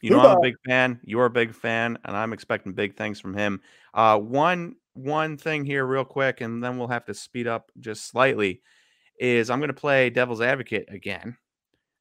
you 0.00 0.10
know 0.10 0.20
I'm 0.20 0.38
a 0.38 0.40
big 0.40 0.54
fan. 0.66 1.00
You're 1.04 1.26
a 1.26 1.30
big 1.30 1.54
fan, 1.54 1.98
and 2.04 2.16
I'm 2.16 2.32
expecting 2.32 2.72
big 2.72 2.96
things 2.96 3.20
from 3.20 3.34
him. 3.34 3.60
Uh, 3.92 4.18
one 4.18 4.76
one 4.94 5.36
thing 5.36 5.64
here, 5.64 5.84
real 5.84 6.04
quick, 6.04 6.40
and 6.40 6.62
then 6.62 6.78
we'll 6.78 6.88
have 6.88 7.04
to 7.06 7.14
speed 7.14 7.46
up 7.46 7.70
just 7.80 8.06
slightly. 8.06 8.62
Is 9.18 9.50
I'm 9.50 9.60
going 9.60 9.68
to 9.68 9.74
play 9.74 10.10
devil's 10.10 10.40
advocate 10.40 10.88
again 10.88 11.36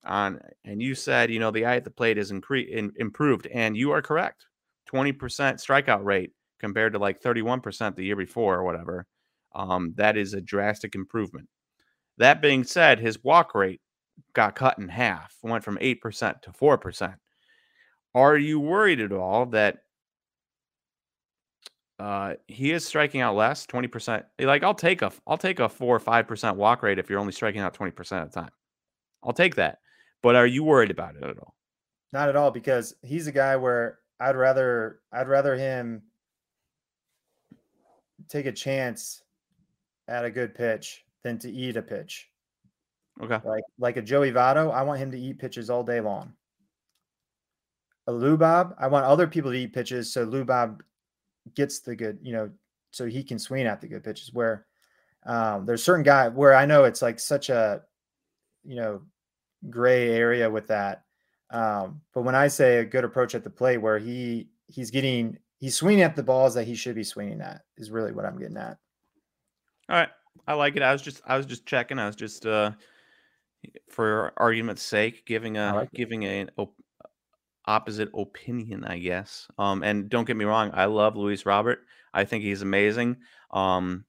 on, 0.06 0.40
and 0.66 0.82
you 0.82 0.96
said 0.96 1.32
you 1.32 1.40
know 1.40 1.52
the 1.52 1.66
eye 1.66 1.76
at 1.76 1.84
the 1.84 1.92
plate 1.92 2.18
is 2.18 2.32
incre- 2.32 2.70
in, 2.70 2.92
improved, 2.98 3.48
and 3.48 3.78
you 3.78 3.92
are 3.92 4.02
correct. 4.02 4.46
20% 4.92 5.14
strikeout 5.18 6.04
rate 6.04 6.32
compared 6.60 6.94
to 6.94 7.00
like 7.00 7.22
31% 7.22 7.96
the 7.96 8.04
year 8.04 8.16
before 8.16 8.56
or 8.56 8.64
whatever. 8.64 9.06
Um, 9.54 9.94
that 9.98 10.18
is 10.18 10.34
a 10.34 10.42
drastic 10.42 10.96
improvement. 10.96 11.48
That 12.18 12.42
being 12.42 12.64
said, 12.64 13.00
his 13.00 13.24
walk 13.24 13.56
rate 13.56 13.82
got 14.34 14.56
cut 14.56 14.78
in 14.78 14.88
half, 14.88 15.36
went 15.42 15.64
from 15.64 15.78
8% 15.78 16.42
to 16.42 16.52
4%. 16.52 17.16
Are 18.14 18.38
you 18.38 18.60
worried 18.60 19.00
at 19.00 19.12
all 19.12 19.46
that 19.48 19.80
uh, 22.02 22.34
he 22.48 22.72
is 22.72 22.84
striking 22.84 23.22
out 23.22 23.36
less, 23.36 23.68
20%? 23.68 24.24
Like 24.40 24.64
I'll 24.64 24.74
take 24.74 25.04
a 25.04 25.12
I'll 25.28 25.38
take 25.38 25.60
a 25.60 25.70
4 25.70 25.96
or 25.96 26.00
5% 26.00 26.56
walk 26.56 26.82
rate 26.82 26.98
if 26.98 27.10
you're 27.10 27.20
only 27.20 27.32
striking 27.32 27.62
out 27.62 27.78
20% 27.78 28.24
of 28.24 28.32
the 28.32 28.42
time. 28.42 28.50
I'll 29.24 29.34
take 29.34 29.56
that. 29.56 29.78
But 30.24 30.36
are 30.36 30.48
you 30.48 30.64
worried 30.64 30.90
about 30.90 31.16
it 31.16 31.24
at 31.24 31.38
all? 31.38 31.56
Not 32.12 32.28
at 32.28 32.36
all 32.36 32.50
because 32.50 32.96
he's 33.04 33.28
a 33.28 33.32
guy 33.32 33.56
where 33.56 34.00
I'd 34.20 34.36
rather 34.36 35.02
I'd 35.14 35.28
rather 35.28 35.56
him 35.56 36.02
take 38.30 38.48
a 38.48 38.52
chance 38.52 39.22
at 40.08 40.26
a 40.26 40.32
good 40.32 40.56
pitch 40.56 41.06
than 41.24 41.38
to 41.40 41.52
eat 41.52 41.78
a 41.78 41.84
pitch. 41.84 42.30
Okay. 43.22 43.38
Like 43.46 43.64
like 43.78 43.98
a 43.98 44.02
Joey 44.02 44.32
Votto, 44.32 44.74
I 44.74 44.82
want 44.82 45.00
him 45.00 45.12
to 45.12 45.20
eat 45.20 45.38
pitches 45.38 45.70
all 45.70 45.84
day 45.84 46.02
long. 46.02 46.34
A 48.08 48.12
Lou 48.12 48.38
Bob, 48.38 48.74
I 48.80 48.88
want 48.88 49.06
other 49.06 49.28
people 49.28 49.52
to 49.52 49.58
eat 49.58 49.74
pitches 49.74 50.12
so 50.12 50.24
Lou 50.24 50.44
Bob 50.44 50.82
gets 51.56 51.80
the 51.80 51.96
good, 51.96 52.20
you 52.22 52.34
know, 52.34 52.50
so 52.92 53.06
he 53.06 53.24
can 53.24 53.40
swing 53.40 53.66
at 53.66 53.82
the 53.82 53.88
good 53.88 54.04
pitches. 54.04 54.34
Where 54.34 54.66
um, 55.26 55.66
there's 55.66 55.84
certain 55.84 56.04
guy 56.04 56.30
where 56.30 56.56
I 56.56 56.66
know 56.66 56.84
it's 56.84 57.02
like 57.02 57.20
such 57.20 57.50
a, 57.50 57.82
you 58.64 58.76
know, 58.76 59.02
gray 59.70 60.10
area 60.10 60.50
with 60.50 60.68
that. 60.68 61.04
Um, 61.50 62.02
but 62.14 62.24
when 62.24 62.36
I 62.36 62.48
say 62.48 62.78
a 62.78 62.86
good 62.86 63.04
approach 63.04 63.36
at 63.36 63.44
the 63.44 63.50
plate, 63.50 63.78
where 63.78 64.00
he 64.00 64.48
he's 64.68 64.92
getting 64.92 65.38
he's 65.60 65.76
swinging 65.76 66.04
at 66.04 66.16
the 66.16 66.24
balls 66.24 66.54
that 66.56 66.66
he 66.66 66.76
should 66.76 66.96
be 66.96 67.04
swinging 67.04 67.42
at, 67.42 67.62
is 67.78 67.92
really 67.92 68.12
what 68.12 68.26
I'm 68.26 68.38
getting 68.38 68.58
at. 68.58 68.78
All 69.90 69.98
right, 69.98 70.10
I 70.48 70.54
like 70.54 70.76
it. 70.76 70.82
I 70.82 70.92
was 70.92 71.02
just 71.02 71.22
I 71.26 71.38
was 71.38 71.46
just 71.46 71.66
checking. 71.66 72.00
I 72.00 72.08
was 72.08 72.16
just 72.16 72.46
uh 72.46 72.72
for 73.90 74.34
argument's 74.38 74.82
sake, 74.82 75.26
giving 75.26 75.58
a 75.58 75.76
like 75.76 75.92
giving 75.92 76.26
an 76.26 76.50
op- 76.58 76.76
opposite 77.72 78.10
opinion, 78.14 78.84
I 78.84 79.00
guess. 79.00 79.48
Um, 79.58 79.84
and 79.84 80.10
don't 80.10 80.26
get 80.26 80.36
me 80.36 80.46
wrong, 80.46 80.72
I 80.74 80.86
love 80.86 81.16
Luis 81.16 81.46
Robert. 81.46 81.80
I 82.14 82.26
think 82.26 82.44
he's 82.44 82.62
amazing. 82.62 83.18
Um, 83.52 84.06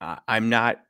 I'm 0.00 0.48
not 0.48 0.82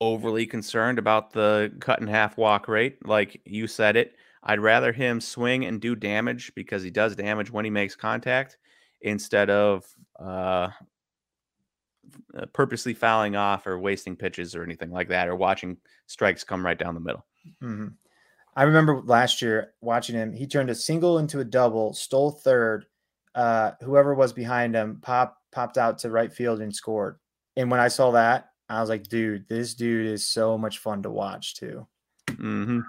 overly 0.00 0.46
concerned 0.46 0.98
about 0.98 1.32
the 1.32 1.72
cut 1.80 2.00
in 2.00 2.06
half 2.06 2.36
walk 2.36 2.68
rate, 2.68 3.06
like 3.06 3.40
you 3.44 3.66
said 3.66 3.96
it. 3.96 4.14
I'd 4.42 4.60
rather 4.60 4.92
him 4.92 5.20
swing 5.20 5.64
and 5.64 5.80
do 5.80 5.94
damage 5.94 6.52
because 6.54 6.82
he 6.82 6.90
does 6.90 7.16
damage 7.16 7.50
when 7.50 7.64
he 7.64 7.70
makes 7.70 7.96
contact 7.96 8.58
instead 9.02 9.50
of 9.50 9.84
uh, 10.18 10.68
uh, 12.36 12.46
purposely 12.52 12.94
fouling 12.94 13.36
off 13.36 13.66
or 13.66 13.78
wasting 13.78 14.16
pitches 14.16 14.54
or 14.54 14.62
anything 14.62 14.90
like 14.90 15.08
that, 15.08 15.28
or 15.28 15.36
watching 15.36 15.76
strikes 16.06 16.44
come 16.44 16.64
right 16.64 16.78
down 16.78 16.94
the 16.94 17.00
middle. 17.00 17.26
Mm-hmm. 17.62 17.88
I 18.56 18.64
remember 18.64 19.00
last 19.04 19.42
year 19.42 19.72
watching 19.80 20.16
him. 20.16 20.32
He 20.32 20.46
turned 20.46 20.70
a 20.70 20.74
single 20.74 21.18
into 21.18 21.40
a 21.40 21.44
double, 21.44 21.92
stole 21.94 22.32
third. 22.32 22.86
Uh, 23.34 23.72
whoever 23.80 24.14
was 24.14 24.32
behind 24.32 24.74
him 24.74 24.98
pop 25.00 25.38
popped 25.52 25.78
out 25.78 25.98
to 25.98 26.10
right 26.10 26.32
field 26.32 26.60
and 26.60 26.74
scored. 26.74 27.18
And 27.56 27.70
when 27.70 27.80
I 27.80 27.88
saw 27.88 28.10
that, 28.12 28.50
I 28.68 28.80
was 28.80 28.88
like, 28.88 29.04
dude, 29.04 29.48
this 29.48 29.74
dude 29.74 30.06
is 30.06 30.26
so 30.26 30.56
much 30.56 30.78
fun 30.78 31.02
to 31.02 31.10
watch 31.10 31.56
too. 31.56 31.86
Mm-hmm. 32.28 32.80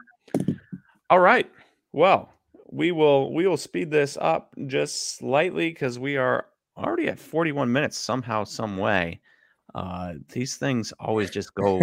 All 1.09 1.19
right. 1.19 1.51
Well, 1.91 2.33
we 2.71 2.91
will 2.91 3.33
we 3.33 3.47
will 3.47 3.57
speed 3.57 3.91
this 3.91 4.17
up 4.19 4.55
just 4.67 5.17
slightly 5.17 5.69
because 5.69 5.99
we 5.99 6.17
are 6.17 6.45
already 6.77 7.07
at 7.07 7.19
41 7.19 7.71
minutes 7.71 7.97
somehow, 7.97 8.43
some 8.43 8.77
way. 8.77 9.19
Uh, 9.75 10.13
these 10.29 10.57
things 10.57 10.93
always 10.99 11.29
just 11.29 11.53
go 11.53 11.81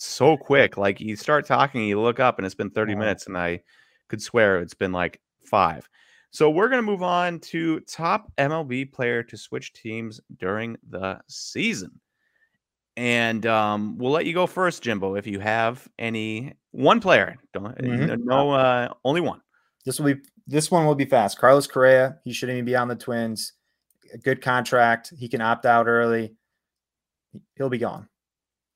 so 0.00 0.36
quick. 0.36 0.76
Like 0.76 1.00
you 1.00 1.16
start 1.16 1.46
talking, 1.46 1.84
you 1.84 2.00
look 2.00 2.20
up, 2.20 2.38
and 2.38 2.46
it's 2.46 2.54
been 2.54 2.70
30 2.70 2.94
minutes, 2.94 3.26
and 3.26 3.36
I 3.36 3.62
could 4.08 4.22
swear 4.22 4.60
it's 4.60 4.74
been 4.74 4.92
like 4.92 5.20
five. 5.44 5.88
So 6.30 6.48
we're 6.50 6.68
going 6.68 6.84
to 6.84 6.90
move 6.90 7.02
on 7.02 7.40
to 7.40 7.80
top 7.80 8.32
MLB 8.38 8.92
player 8.92 9.22
to 9.24 9.36
switch 9.36 9.72
teams 9.72 10.20
during 10.38 10.76
the 10.88 11.20
season. 11.28 12.00
And 12.96 13.46
um, 13.46 13.98
we'll 13.98 14.12
let 14.12 14.26
you 14.26 14.34
go 14.34 14.46
first, 14.46 14.82
Jimbo, 14.82 15.14
if 15.16 15.26
you 15.26 15.40
have 15.40 15.88
any 15.98 16.54
one 16.70 17.00
player. 17.00 17.36
Don't 17.52 17.76
mm-hmm. 17.78 18.24
no 18.24 18.52
uh, 18.52 18.92
only 19.04 19.20
one. 19.20 19.40
This 19.84 19.98
will 19.98 20.14
be 20.14 20.20
this 20.46 20.70
one 20.70 20.86
will 20.86 20.94
be 20.94 21.04
fast. 21.04 21.38
Carlos 21.38 21.66
Correa, 21.66 22.18
he 22.24 22.32
shouldn't 22.32 22.56
even 22.56 22.66
be 22.66 22.76
on 22.76 22.88
the 22.88 22.96
Twins 22.96 23.52
a 24.12 24.18
good 24.18 24.42
contract. 24.42 25.12
He 25.16 25.28
can 25.28 25.40
opt 25.40 25.66
out 25.66 25.86
early. 25.86 26.34
He'll 27.56 27.70
be 27.70 27.78
gone. 27.78 28.08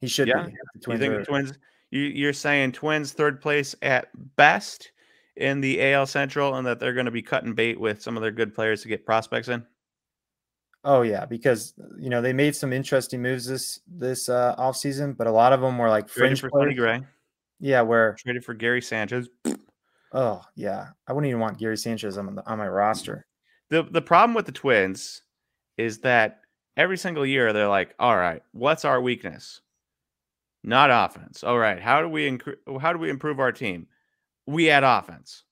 He 0.04 0.08
should 0.08 0.28
yeah. 0.28 0.46
be. 0.46 0.52
you 0.92 0.98
think 0.98 1.14
the 1.14 1.24
Twins? 1.24 1.54
You, 1.90 2.28
are 2.28 2.34
saying 2.34 2.72
Twins 2.72 3.12
third 3.12 3.40
place 3.40 3.74
at 3.80 4.08
best 4.36 4.92
in 5.36 5.62
the 5.62 5.92
AL 5.92 6.06
Central, 6.06 6.56
and 6.56 6.66
that 6.66 6.78
they're 6.78 6.92
going 6.92 7.06
to 7.06 7.10
be 7.10 7.22
cutting 7.22 7.54
bait 7.54 7.80
with 7.80 8.02
some 8.02 8.18
of 8.18 8.22
their 8.22 8.30
good 8.30 8.54
players 8.54 8.82
to 8.82 8.88
get 8.88 9.06
prospects 9.06 9.48
in. 9.48 9.64
Oh 10.84 11.00
yeah, 11.00 11.24
because 11.24 11.72
you 11.98 12.10
know 12.10 12.20
they 12.20 12.34
made 12.34 12.54
some 12.54 12.70
interesting 12.70 13.22
moves 13.22 13.46
this 13.46 13.80
this 13.86 14.28
uh, 14.28 14.54
off 14.58 14.76
season, 14.76 15.14
but 15.14 15.26
a 15.26 15.32
lot 15.32 15.54
of 15.54 15.62
them 15.62 15.78
were 15.78 15.88
like 15.88 16.10
fringe 16.10 16.38
for 16.38 16.50
Sonny 16.50 16.74
Gray. 16.74 17.00
Yeah, 17.60 17.80
where 17.80 18.14
traded 18.18 18.44
for 18.44 18.52
Gary 18.52 18.82
Sanchez. 18.82 19.30
Oh 20.12 20.42
yeah, 20.54 20.88
I 21.08 21.14
wouldn't 21.14 21.30
even 21.30 21.40
want 21.40 21.58
Gary 21.58 21.78
Sanchez 21.78 22.18
on 22.18 22.34
the, 22.34 22.46
on 22.46 22.58
my 22.58 22.68
roster. 22.68 23.24
The 23.70 23.84
the 23.84 24.02
problem 24.02 24.34
with 24.34 24.44
the 24.44 24.52
Twins 24.52 25.22
is 25.78 26.00
that 26.00 26.40
every 26.76 26.98
single 26.98 27.24
year 27.24 27.54
they're 27.54 27.68
like, 27.68 27.94
all 27.98 28.16
right, 28.16 28.42
what's 28.52 28.84
our 28.84 29.00
weakness? 29.00 29.62
Not 30.66 30.90
offense. 30.90 31.44
All 31.44 31.58
right, 31.58 31.78
how 31.78 32.00
do 32.00 32.08
we 32.08 32.38
how 32.80 32.94
do 32.94 32.98
we 32.98 33.10
improve 33.10 33.38
our 33.38 33.52
team? 33.52 33.86
We 34.46 34.70
add 34.70 34.82
offense. 34.82 35.44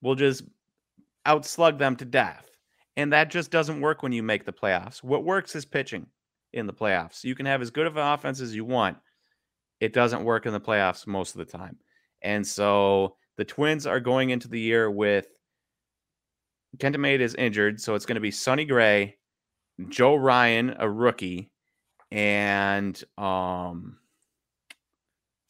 We'll 0.00 0.14
just 0.14 0.44
outslug 1.26 1.78
them 1.78 1.96
to 1.96 2.04
death. 2.04 2.48
And 2.96 3.12
that 3.12 3.28
just 3.28 3.50
doesn't 3.50 3.80
work 3.80 4.04
when 4.04 4.12
you 4.12 4.22
make 4.22 4.44
the 4.44 4.52
playoffs. 4.52 5.02
What 5.02 5.24
works 5.24 5.56
is 5.56 5.64
pitching 5.64 6.06
in 6.52 6.66
the 6.66 6.72
playoffs. 6.72 7.24
You 7.24 7.34
can 7.34 7.44
have 7.44 7.60
as 7.60 7.70
good 7.70 7.88
of 7.88 7.96
an 7.96 8.06
offense 8.06 8.40
as 8.40 8.54
you 8.54 8.64
want. 8.64 8.98
It 9.80 9.92
doesn't 9.92 10.24
work 10.24 10.46
in 10.46 10.52
the 10.52 10.60
playoffs 10.60 11.08
most 11.08 11.34
of 11.34 11.44
the 11.44 11.58
time. 11.58 11.76
And 12.22 12.46
so 12.46 13.16
the 13.36 13.44
Twins 13.44 13.84
are 13.84 14.00
going 14.00 14.30
into 14.30 14.48
the 14.48 14.60
year 14.60 14.88
with 14.88 15.26
Kenta 16.78 17.20
is 17.20 17.34
injured, 17.34 17.80
so 17.80 17.96
it's 17.96 18.06
going 18.06 18.14
to 18.14 18.20
be 18.20 18.30
Sonny 18.30 18.64
Gray, 18.64 19.16
Joe 19.88 20.14
Ryan, 20.14 20.76
a 20.78 20.88
rookie, 20.88 21.50
and 22.12 23.02
um 23.18 23.98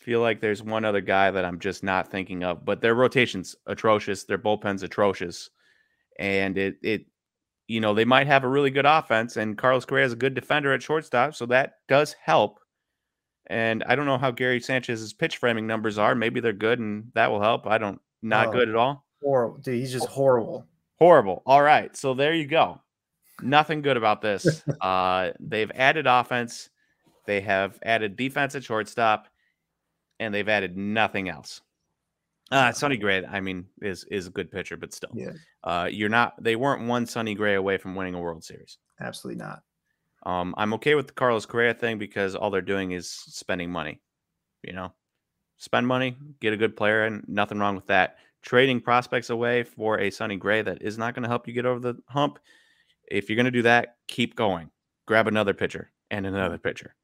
feel 0.07 0.21
like 0.21 0.41
there's 0.41 0.63
one 0.63 0.85
other 0.85 1.01
guy 1.01 1.33
that 1.33 1.45
I'm 1.45 1.59
just 1.59 1.83
not 1.83 2.13
thinking 2.13 2.45
of, 2.45 2.65
but 2.65 2.81
their 2.81 2.95
rotation's 2.95 3.57
atrocious, 3.67 4.23
their 4.23 4.39
bullpen's 4.39 4.85
atrocious. 4.85 5.51
And 6.21 6.57
it 6.57 6.77
it 6.81 7.07
you 7.67 7.81
know, 7.81 7.93
they 7.93 8.05
might 8.05 8.29
have 8.29 8.45
a 8.45 8.49
really 8.49 8.71
good 8.71 8.87
offense 8.87 9.37
and 9.37 9.59
Carlos 9.59 9.85
Correa 9.85 10.07
is 10.07 10.13
a 10.13 10.17
good 10.17 10.35
defender 10.35 10.73
at 10.73 10.81
shortstop, 10.81 11.35
so 11.35 11.45
that 11.47 11.79
does 11.89 12.13
help. 12.13 12.61
And 13.49 13.83
I 13.83 13.97
don't 13.97 14.07
know 14.07 14.17
how 14.17 14.31
Gary 14.31 14.61
Sanchez's 14.61 15.13
pitch 15.13 15.39
framing 15.39 15.67
numbers 15.67 15.99
are. 15.99 16.15
Maybe 16.15 16.39
they're 16.39 16.53
good 16.53 16.79
and 16.79 17.11
that 17.15 17.29
will 17.33 17.43
help. 17.43 17.67
I 17.67 17.77
don't 17.77 18.01
not 18.23 18.49
oh, 18.49 18.53
good 18.53 18.69
at 18.69 18.77
all. 18.77 19.05
Horrible. 19.21 19.59
Dude, 19.59 19.75
he's 19.75 19.93
just 19.93 20.07
horrible. 20.07 20.65
Horrible. 21.01 21.43
All 21.47 21.63
right. 21.63 21.97
So 21.97 22.15
there 22.15 22.33
you 22.33 22.47
go. 22.47 22.81
Nothing 23.43 23.83
good 23.83 23.97
about 23.97 24.23
this. 24.23 24.63
uh, 24.81 25.33
they've 25.41 25.71
added 25.75 26.07
offense, 26.07 26.71
they 27.27 27.41
have 27.41 27.81
added 27.83 28.15
defense 28.15 28.55
at 28.55 28.63
shortstop, 28.63 29.27
and 30.21 30.35
they've 30.35 30.49
added 30.49 30.77
nothing 30.77 31.29
else. 31.29 31.61
Uh, 32.51 32.71
Sonny 32.73 32.97
Gray, 32.97 33.25
I 33.25 33.41
mean, 33.41 33.67
is 33.83 34.05
is 34.05 34.29
a 34.29 34.31
good 34.31 34.51
pitcher, 34.53 34.77
but 34.77 34.95
still, 34.95 35.11
yeah. 35.15 35.33
uh, 35.65 35.89
you're 35.91 36.09
not. 36.09 36.41
They 36.43 36.55
weren't 36.55 36.87
one 36.87 37.05
Sonny 37.07 37.35
Gray 37.35 37.55
away 37.55 37.77
from 37.77 37.97
winning 37.97 38.15
a 38.15 38.21
World 38.21 38.45
Series. 38.45 38.79
Absolutely 39.01 39.43
not. 39.43 39.63
Um, 40.25 40.55
I'm 40.57 40.73
okay 40.75 40.95
with 40.95 41.09
the 41.09 41.13
Carlos 41.13 41.45
Correa 41.45 41.75
thing 41.75 41.99
because 41.99 42.35
all 42.37 42.51
they're 42.51 42.63
doing 42.63 42.93
is 42.93 43.11
spending 43.11 43.71
money. 43.71 44.01
You 44.63 44.75
know, 44.75 44.93
spend 45.57 45.87
money, 45.89 46.17
get 46.41 46.53
a 46.53 46.57
good 46.57 46.77
player, 46.77 47.05
and 47.05 47.25
nothing 47.27 47.59
wrong 47.59 47.75
with 47.75 47.87
that. 47.89 48.19
trading 48.43 48.81
prospects 48.81 49.31
away 49.31 49.65
for 49.65 49.99
a 49.99 50.11
Sonny 50.11 50.37
Gray 50.37 50.63
that 50.63 50.81
is 50.81 50.97
not 50.97 51.15
going 51.15 51.25
to 51.25 51.29
help 51.29 51.49
you 51.49 51.53
get 51.53 51.67
over 51.67 51.81
the 51.81 52.01
hump. 52.07 52.39
If 53.11 53.29
you're 53.29 53.37
going 53.37 53.47
to 53.47 53.51
do 53.51 53.63
that, 53.63 53.97
keep 54.07 54.37
going. 54.37 54.71
Grab 55.07 55.27
another 55.27 55.53
pitcher 55.53 55.91
and 56.11 56.25
another 56.27 56.59
pitcher. 56.59 56.95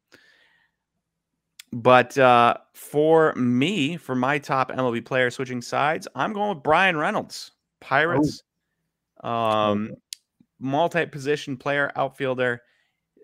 But 1.73 2.19
uh, 2.19 2.57
for 2.75 3.35
me, 3.35 3.97
for 3.97 4.15
my 4.15 4.39
top 4.39 4.71
MLB 4.71 5.05
player 5.05 5.31
switching 5.31 5.63
sides, 5.63 6.07
I'm 6.15 6.33
going 6.35 6.51
with 6.51 6.63
Bryan 6.63 6.97
Reynolds, 6.97 7.53
Pirates, 7.81 8.43
um, 9.25 9.91
multi-position 10.61 11.57
player, 11.57 11.91
outfielder. 11.97 12.61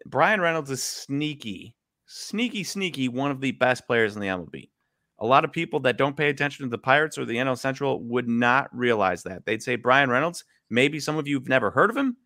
Bryan 0.06 0.40
Reynolds 0.40 0.70
is 0.70 0.82
sneaky, 0.82 1.76
sneaky, 2.06 2.64
sneaky, 2.64 3.08
one 3.08 3.30
of 3.30 3.42
the 3.42 3.52
best 3.52 3.86
players 3.86 4.14
in 4.16 4.22
the 4.22 4.28
MLB. 4.28 4.70
A 5.18 5.26
lot 5.26 5.44
of 5.44 5.52
people 5.52 5.80
that 5.80 5.98
don't 5.98 6.16
pay 6.16 6.30
attention 6.30 6.64
to 6.64 6.70
the 6.70 6.78
Pirates 6.78 7.18
or 7.18 7.26
the 7.26 7.36
NL 7.36 7.58
Central 7.58 8.02
would 8.04 8.28
not 8.28 8.74
realize 8.74 9.24
that. 9.24 9.44
They'd 9.44 9.62
say 9.62 9.76
Bryan 9.76 10.08
Reynolds. 10.08 10.44
Maybe 10.70 11.00
some 11.00 11.18
of 11.18 11.28
you 11.28 11.36
have 11.36 11.48
never 11.48 11.70
heard 11.70 11.90
of 11.90 11.96
him, 11.96 12.16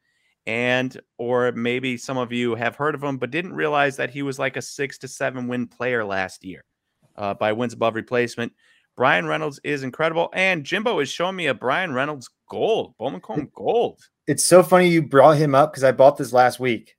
and 0.47 1.01
or 1.19 1.53
maybe 1.53 1.97
some 1.97 2.19
of 2.19 2.33
you 2.33 2.55
have 2.55 2.77
heard 2.77 2.95
of 2.95 3.03
him 3.03 3.17
but 3.17 3.31
didn't 3.31 3.53
realize 3.53 3.97
that 3.97 4.11
he 4.11 4.23
was 4.23 4.39
like 4.39 4.57
a 4.57 4.63
six 4.63 4.99
to 4.99 5.09
seven 5.09 5.49
win 5.49 5.67
player 5.67 6.05
last 6.05 6.45
year 6.45 6.65
uh, 7.17 7.35
by 7.35 7.53
wins 7.53 7.73
above 7.73 7.95
replacement. 7.95 8.53
Bryan 8.97 9.27
Reynolds 9.27 9.59
is 9.65 9.85
incredible, 9.85 10.29
and 10.35 10.65
Jimbo 10.65 10.99
is 10.99 11.09
showing 11.09 11.37
me 11.37 11.47
a 11.47 11.55
Bryan 11.55 11.95
Reynolds 11.95 12.29
gold, 12.51 12.95
Bowman 12.99 13.21
Chrome 13.21 13.49
gold. 13.55 14.01
It's 14.27 14.45
so 14.45 14.63
funny 14.63 14.89
you 14.89 15.03
brought 15.03 15.39
him 15.39 15.55
up 15.55 15.73
because 15.73 15.85
I 15.85 15.93
bought 15.93 16.19
this 16.19 16.33
last 16.33 16.61
week 16.61 16.95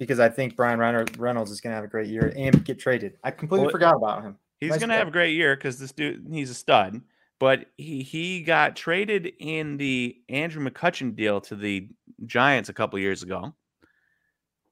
because 0.00 0.18
I 0.18 0.28
think 0.28 0.56
Bryan 0.56 0.80
Reynolds 0.80 1.52
is 1.52 1.60
going 1.60 1.70
to 1.70 1.76
have 1.76 1.84
a 1.84 1.88
great 1.88 2.08
year 2.08 2.32
and 2.36 2.64
get 2.64 2.80
traded. 2.80 3.18
I 3.22 3.30
completely 3.30 3.66
well, 3.66 3.72
forgot 3.72 3.94
about 3.94 4.22
him. 4.22 4.36
He's 4.58 4.70
nice 4.70 4.80
going 4.80 4.90
to 4.90 4.96
have 4.96 5.08
a 5.08 5.12
great 5.12 5.34
year 5.34 5.54
because 5.54 5.78
this 5.78 5.92
dude, 5.92 6.26
he's 6.30 6.50
a 6.50 6.54
stud 6.54 7.00
but 7.42 7.66
he 7.76 8.04
he 8.04 8.40
got 8.40 8.76
traded 8.76 9.32
in 9.40 9.76
the 9.76 10.16
Andrew 10.28 10.64
McCutchen 10.64 11.16
deal 11.16 11.40
to 11.40 11.56
the 11.56 11.88
Giants 12.24 12.68
a 12.68 12.72
couple 12.72 13.00
years 13.00 13.24
ago. 13.24 13.52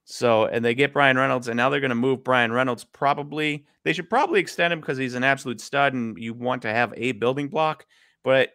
So, 0.05 0.45
and 0.47 0.65
they 0.65 0.77
get 0.77 0.93
Bryan 0.93 1.17
Reynolds, 1.17 1.49
and 1.49 1.57
now 1.57 1.69
they're 1.69 1.81
going 1.81 1.89
to 1.89 1.97
move 1.97 2.23
Bryan 2.23 2.53
Reynolds. 2.53 2.85
Probably, 2.85 3.67
they 3.83 3.93
should 3.93 4.09
probably 4.09 4.39
extend 4.39 4.73
him 4.73 4.79
because 4.79 4.99
he's 4.99 5.17
an 5.17 5.25
absolute 5.25 5.61
stud, 5.61 5.95
and 5.95 6.17
you 6.17 6.33
want 6.33 6.63
to 6.63 6.73
have 6.73 6.95
a 6.97 7.11
building 7.11 7.49
block. 7.49 7.87
But 8.23 8.51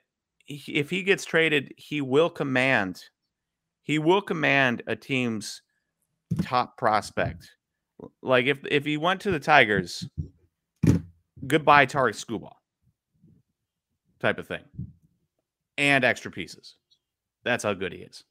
if 0.48 0.90
he 0.90 1.04
gets 1.04 1.26
traded, 1.26 1.74
he 1.76 2.00
will 2.00 2.30
command, 2.30 3.04
he 3.84 4.00
will 4.00 4.22
command 4.22 4.82
a 4.88 4.96
team's 4.96 5.62
top 6.42 6.78
prospect. 6.78 7.52
Like 8.22 8.46
if 8.46 8.60
if 8.72 8.86
he 8.86 8.96
went 8.96 9.20
to 9.22 9.32
the 9.32 9.42
Tigers, 9.42 10.08
goodbye 11.46 11.86
Tarik 11.86 12.16
Skubal 12.16 12.54
type 14.26 14.40
of 14.40 14.48
thing, 14.48 14.64
and 15.78 16.04
extra 16.04 16.32
pieces. 16.32 16.78
That's 17.44 17.64
how 17.64 17.74
good 17.74 17.94
he 17.94 18.00
is. 18.00 18.24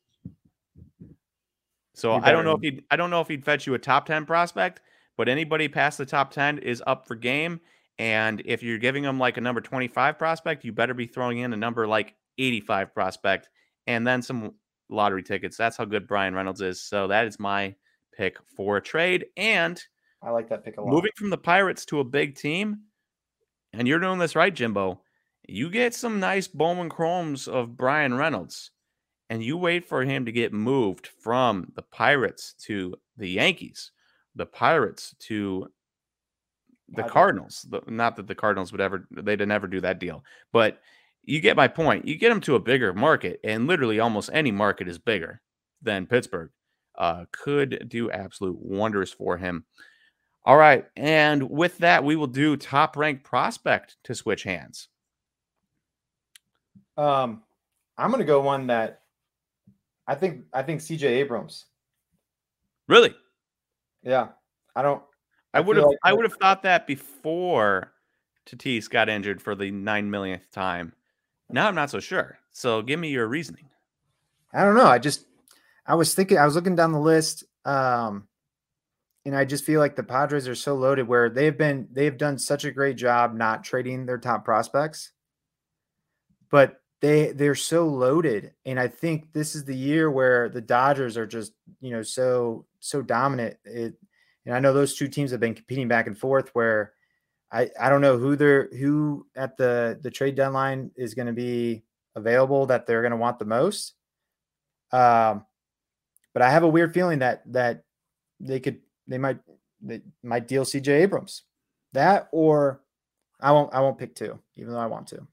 So 1.95 2.14
I 2.14 2.32
don't 2.32 2.45
know 2.45 2.55
if 2.55 2.62
he 2.62 2.80
I 2.90 2.97
don't 2.97 3.11
know 3.11 3.20
if 3.20 3.28
he'd 3.28 3.45
fetch 3.45 3.64
you 3.64 3.74
a 3.74 3.78
top 3.78 4.07
10 4.07 4.26
prospect, 4.26 4.80
but 5.16 5.28
anybody 5.28 5.68
past 5.68 5.97
the 5.97 6.05
top 6.05 6.32
10 6.32 6.59
is 6.59 6.82
up 6.88 7.07
for 7.07 7.14
game. 7.14 7.61
And 8.01 8.42
if 8.45 8.64
you're 8.64 8.78
giving 8.78 9.05
him 9.05 9.20
like 9.20 9.36
a 9.36 9.40
number 9.40 9.61
25 9.61 10.18
prospect, 10.18 10.64
you 10.64 10.72
better 10.72 10.95
be 10.95 11.07
throwing 11.07 11.38
in 11.38 11.53
a 11.53 11.57
number 11.57 11.86
like 11.86 12.14
85 12.38 12.92
prospect 12.92 13.49
and 13.86 14.05
then 14.05 14.20
some 14.20 14.55
lottery 14.88 15.22
tickets. 15.22 15.57
That's 15.57 15.76
how 15.76 15.84
good 15.84 16.09
Bryan 16.09 16.34
Reynolds 16.34 16.61
is. 16.61 16.82
So 16.82 17.07
that 17.07 17.28
is 17.28 17.38
my 17.38 17.76
pick 18.16 18.38
for 18.57 18.78
a 18.78 18.82
trade. 18.82 19.26
And 19.36 19.80
I 20.20 20.30
like 20.30 20.49
that 20.49 20.64
pick 20.64 20.76
a 20.78 20.80
lot. 20.80 20.90
Moving 20.90 21.12
from 21.14 21.30
the 21.30 21.38
Pirates 21.38 21.84
to 21.86 22.01
a 22.01 22.05
big 22.05 22.34
team, 22.34 22.80
and 23.72 23.86
you're 23.86 24.01
doing 24.01 24.18
this 24.18 24.34
right, 24.34 24.53
Jimbo 24.53 25.03
you 25.47 25.70
get 25.70 25.95
some 25.95 26.20
nice 26.20 26.49
Bowman 26.49 26.88
Chromes 26.88 27.49
of 27.49 27.76
Bryan 27.76 28.14
Reynolds, 28.14 28.70
and 29.30 29.42
you 29.42 29.57
wait 29.57 29.84
for 29.84 30.03
him 30.05 30.24
to 30.24 30.32
get 30.32 30.53
moved 30.53 31.09
from 31.20 31.72
the 31.74 31.82
Pirates 31.82 32.55
to 32.66 32.95
the 33.16 33.28
Yankees, 33.28 33.92
the 34.34 34.47
Pirates 34.47 35.14
to 35.20 35.68
the 36.88 37.05
Cardinals. 37.05 37.66
Not 37.86 38.16
that 38.16 38.26
the 38.26 38.34
Cardinals 38.34 38.72
would 38.72 38.80
ever, 38.80 39.07
they'd 39.11 39.47
never 39.47 39.66
do 39.66 39.80
that 39.80 39.99
deal, 39.99 40.22
but 40.53 40.80
you 41.22 41.40
get 41.40 41.57
my 41.57 41.68
point. 41.68 42.07
You 42.07 42.16
get 42.16 42.30
him 42.32 42.40
to 42.42 42.55
a 42.55 42.61
bigger 42.61 42.92
market, 42.92 43.40
and 43.42 43.66
literally 43.66 44.01
almost 44.01 44.30
any 44.32 44.51
market 44.51 44.88
is 44.88 44.99
bigger 44.99 45.40
than 45.80 46.07
Pittsburgh. 46.07 46.51
Uh, 46.97 47.24
could 47.32 47.88
do 47.88 48.11
absolute 48.11 48.59
wonders 48.61 49.11
for 49.11 49.36
him. 49.36 49.64
All 50.45 50.57
right. 50.57 50.84
And 50.97 51.51
with 51.51 51.78
that, 51.78 52.05
we 52.05 52.14
will 52.14 52.26
do 52.26 52.57
top 52.57 52.97
ranked 52.97 53.24
prospect 53.24 53.97
to 54.05 54.14
switch 54.14 54.42
hands. 54.42 54.88
Um, 56.97 57.42
I'm 57.97 58.11
gonna 58.11 58.24
go 58.24 58.40
one 58.40 58.66
that 58.68 59.03
I 60.07 60.14
think 60.14 60.45
I 60.53 60.62
think 60.62 60.80
CJ 60.80 61.05
Abrams. 61.05 61.66
Really? 62.88 63.14
Yeah. 64.03 64.28
I 64.76 64.82
don't 64.82 65.03
I, 65.53 65.61
would 65.61 65.76
have 65.76 65.86
I 66.03 66.12
would 66.12 66.24
have 66.24 66.34
thought 66.34 66.62
that 66.62 66.86
before 66.86 67.92
Tatis 68.47 68.90
got 68.90 69.09
injured 69.09 69.40
for 69.40 69.55
the 69.55 69.70
nine 69.70 70.11
millionth 70.11 70.51
time. 70.51 70.92
Now 71.49 71.68
I'm 71.68 71.74
not 71.74 71.90
so 71.90 72.01
sure. 72.01 72.38
So 72.51 72.82
give 72.82 72.99
me 72.99 73.09
your 73.09 73.28
reasoning. 73.28 73.68
I 74.53 74.64
don't 74.64 74.74
know. 74.74 74.86
I 74.86 74.99
just 74.99 75.26
I 75.86 75.95
was 75.95 76.14
thinking 76.14 76.38
I 76.38 76.45
was 76.45 76.55
looking 76.55 76.76
down 76.76 76.92
the 76.92 76.99
list. 76.99 77.45
Um 77.64 78.28
and 79.26 79.34
I 79.34 79.45
just 79.45 79.64
feel 79.64 79.80
like 79.80 79.97
the 79.97 80.03
Padres 80.03 80.49
are 80.49 80.55
so 80.55 80.74
loaded 80.74 81.09
where 81.09 81.30
they've 81.30 81.57
been 81.57 81.88
they've 81.92 82.16
done 82.16 82.38
such 82.38 82.64
a 82.64 82.70
great 82.70 82.97
job 82.97 83.34
not 83.34 83.64
trading 83.64 84.05
their 84.05 84.18
top 84.18 84.45
prospects. 84.45 85.12
But 86.51 86.80
they 87.05 87.32
they're 87.32 87.55
so 87.55 87.86
loaded 87.86 88.52
and 88.64 88.80
i 88.80 88.88
think 88.88 89.30
this 89.34 89.55
is 89.55 89.62
the 89.64 89.76
year 89.76 90.11
where 90.11 90.48
the 90.48 90.61
dodgers 90.61 91.18
are 91.18 91.26
just 91.26 91.52
you 91.82 91.90
know 91.90 92.02
so 92.02 92.64
so 92.80 93.02
dominant 93.02 93.59
it 93.66 93.94
and 94.46 94.55
i 94.55 94.59
know 94.59 94.72
those 94.72 94.96
two 94.96 95.07
teams 95.07 95.30
have 95.30 95.40
been 95.40 95.55
competing 95.55 95.86
back 95.86 96.07
and 96.07 96.16
forth 96.16 96.48
where 96.55 96.94
i 97.52 97.68
i 97.78 97.90
don't 97.90 98.00
know 98.00 98.16
who 98.16 98.36
they're 98.36 98.70
who 98.78 99.26
at 99.36 99.55
the 99.59 99.98
the 100.02 100.11
trade 100.11 100.34
deadline 100.34 100.90
is 100.96 101.12
going 101.12 101.26
to 101.26 101.34
be 101.34 101.82
available 102.16 102.64
that 102.64 102.86
they're 102.86 103.02
going 103.02 103.11
to 103.11 103.18
want 103.18 103.38
the 103.38 103.44
most 103.44 103.92
um 104.92 105.44
but 106.32 106.40
i 106.40 106.50
have 106.50 106.62
a 106.62 106.68
weird 106.68 106.94
feeling 106.94 107.18
that 107.18 107.42
that 107.52 107.84
they 108.40 108.59
could 108.59 108.80
they 109.07 109.18
might 109.18 109.38
they 109.82 110.00
might 110.22 110.48
deal 110.48 110.64
cj 110.64 110.88
abrams. 110.88 111.42
That 111.92 112.28
or 112.32 112.80
i 113.40 113.52
won't 113.52 113.74
i 113.74 113.80
won't 113.80 113.98
pick 113.98 114.14
two 114.14 114.38
even 114.57 114.72
though 114.72 114.80
i 114.80 114.86
want 114.86 115.09
to 115.09 115.26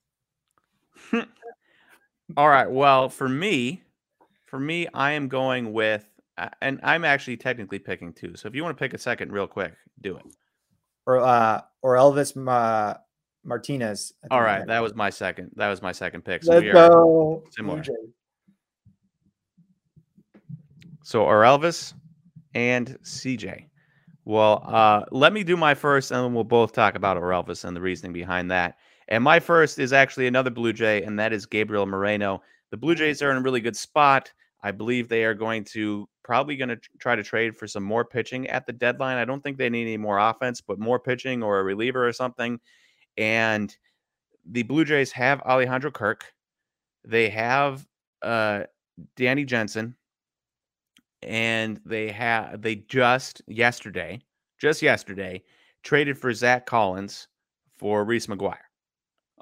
All 2.36 2.48
right. 2.48 2.70
Well, 2.70 3.08
for 3.08 3.28
me, 3.28 3.82
for 4.46 4.58
me, 4.58 4.86
I 4.94 5.12
am 5.12 5.28
going 5.28 5.72
with, 5.72 6.06
and 6.60 6.80
I'm 6.82 7.04
actually 7.04 7.36
technically 7.36 7.78
picking 7.78 8.12
two. 8.12 8.36
So 8.36 8.48
if 8.48 8.54
you 8.54 8.62
want 8.62 8.76
to 8.76 8.82
pick 8.82 8.94
a 8.94 8.98
second, 8.98 9.32
real 9.32 9.46
quick, 9.46 9.74
do 10.00 10.16
it. 10.16 10.24
Or 11.06 11.20
uh, 11.20 11.60
Orelvis 11.82 12.36
Ma- 12.36 12.94
Martinez. 13.44 14.12
All 14.30 14.40
right, 14.40 14.66
that 14.66 14.80
was 14.80 14.94
my 14.94 15.10
second. 15.10 15.50
That 15.56 15.68
was 15.68 15.82
my 15.82 15.92
second 15.92 16.22
pick. 16.22 16.44
So 16.44 16.54
Let's 16.54 16.72
go. 16.72 17.42
Similar. 17.50 17.82
So 21.04 21.24
or 21.24 21.42
Elvis 21.42 21.94
and 22.54 22.96
CJ. 23.02 23.66
Well, 24.24 24.62
uh, 24.66 25.04
let 25.10 25.32
me 25.32 25.42
do 25.42 25.56
my 25.56 25.74
first, 25.74 26.12
and 26.12 26.24
then 26.24 26.34
we'll 26.34 26.44
both 26.44 26.72
talk 26.72 26.94
about 26.94 27.16
Elvis 27.16 27.64
and 27.64 27.76
the 27.76 27.80
reasoning 27.80 28.12
behind 28.12 28.50
that. 28.52 28.76
And 29.08 29.22
my 29.22 29.40
first 29.40 29.78
is 29.78 29.92
actually 29.92 30.26
another 30.26 30.50
Blue 30.50 30.72
Jay, 30.72 31.02
and 31.02 31.18
that 31.18 31.32
is 31.32 31.46
Gabriel 31.46 31.86
Moreno. 31.86 32.42
The 32.70 32.76
Blue 32.76 32.94
Jays 32.94 33.22
are 33.22 33.30
in 33.30 33.36
a 33.36 33.42
really 33.42 33.60
good 33.60 33.76
spot. 33.76 34.32
I 34.62 34.70
believe 34.70 35.08
they 35.08 35.24
are 35.24 35.34
going 35.34 35.64
to 35.64 36.08
probably 36.22 36.56
going 36.56 36.68
to 36.68 36.80
try 36.98 37.16
to 37.16 37.22
trade 37.22 37.56
for 37.56 37.66
some 37.66 37.82
more 37.82 38.04
pitching 38.04 38.46
at 38.48 38.66
the 38.66 38.72
deadline. 38.72 39.16
I 39.16 39.24
don't 39.24 39.42
think 39.42 39.58
they 39.58 39.68
need 39.68 39.82
any 39.82 39.96
more 39.96 40.18
offense, 40.18 40.60
but 40.60 40.78
more 40.78 41.00
pitching 41.00 41.42
or 41.42 41.58
a 41.58 41.64
reliever 41.64 42.06
or 42.06 42.12
something. 42.12 42.60
And 43.16 43.76
the 44.48 44.62
Blue 44.62 44.84
Jays 44.84 45.12
have 45.12 45.40
Alejandro 45.42 45.90
Kirk. 45.90 46.32
They 47.04 47.28
have 47.30 47.86
uh, 48.22 48.64
Danny 49.16 49.44
Jansen, 49.44 49.96
and 51.22 51.80
they 51.84 52.10
have 52.12 52.62
they 52.62 52.76
just 52.76 53.42
yesterday, 53.46 54.20
just 54.60 54.82
yesterday, 54.82 55.42
traded 55.82 56.16
for 56.16 56.32
Zach 56.32 56.66
Collins 56.66 57.28
for 57.76 58.04
Reese 58.04 58.28
McGuire. 58.28 58.58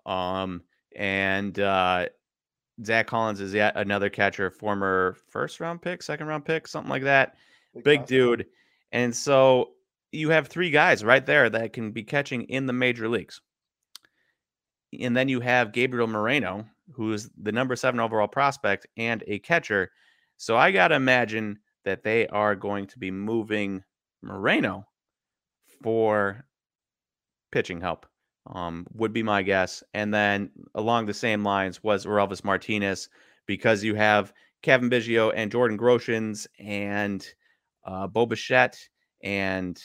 Um, 0.06 0.62
and 0.96 1.58
uh, 1.58 2.06
Zach 2.84 3.06
Collins 3.06 3.40
is 3.40 3.54
yet 3.54 3.76
another 3.76 4.10
catcher, 4.10 4.50
former 4.50 5.16
first 5.28 5.60
round 5.60 5.82
pick, 5.82 6.02
second 6.02 6.26
round 6.26 6.44
pick, 6.44 6.66
something 6.66 6.90
like 6.90 7.04
that. 7.04 7.36
Big, 7.74 7.84
Big 7.84 8.06
dude. 8.06 8.46
And 8.92 9.14
so 9.14 9.70
you 10.12 10.30
have 10.30 10.48
three 10.48 10.70
guys 10.70 11.04
right 11.04 11.24
there 11.24 11.48
that 11.50 11.72
can 11.72 11.92
be 11.92 12.02
catching 12.02 12.42
in 12.44 12.66
the 12.66 12.72
major 12.72 13.08
leagues. 13.08 13.40
And 14.98 15.16
then 15.16 15.28
you 15.28 15.40
have 15.40 15.72
Gabriel 15.72 16.08
Moreno, 16.08 16.66
who 16.92 17.12
is 17.12 17.30
the 17.40 17.52
number 17.52 17.76
seven 17.76 18.00
overall 18.00 18.26
prospect 18.26 18.86
and 18.96 19.22
a 19.28 19.38
catcher. 19.38 19.92
So 20.36 20.56
I 20.56 20.72
got 20.72 20.88
to 20.88 20.96
imagine 20.96 21.60
that 21.84 22.02
they 22.02 22.26
are 22.28 22.56
going 22.56 22.86
to 22.88 22.98
be 22.98 23.10
moving 23.10 23.84
Moreno 24.22 24.86
for 25.82 26.44
pitching 27.52 27.80
help. 27.80 28.06
Um, 28.52 28.86
would 28.94 29.12
be 29.12 29.22
my 29.22 29.42
guess. 29.42 29.82
And 29.94 30.12
then 30.12 30.50
along 30.74 31.06
the 31.06 31.14
same 31.14 31.44
lines 31.44 31.84
was 31.84 32.04
Elvis 32.04 32.42
Martinez 32.42 33.08
because 33.46 33.84
you 33.84 33.94
have 33.94 34.32
Cavan 34.62 34.90
Biggio 34.90 35.32
and 35.34 35.50
Jordan 35.52 35.78
Groshans 35.78 36.46
and 36.58 37.26
uh, 37.84 38.06
Bo 38.06 38.26
Bichette 38.26 38.78
and 39.22 39.80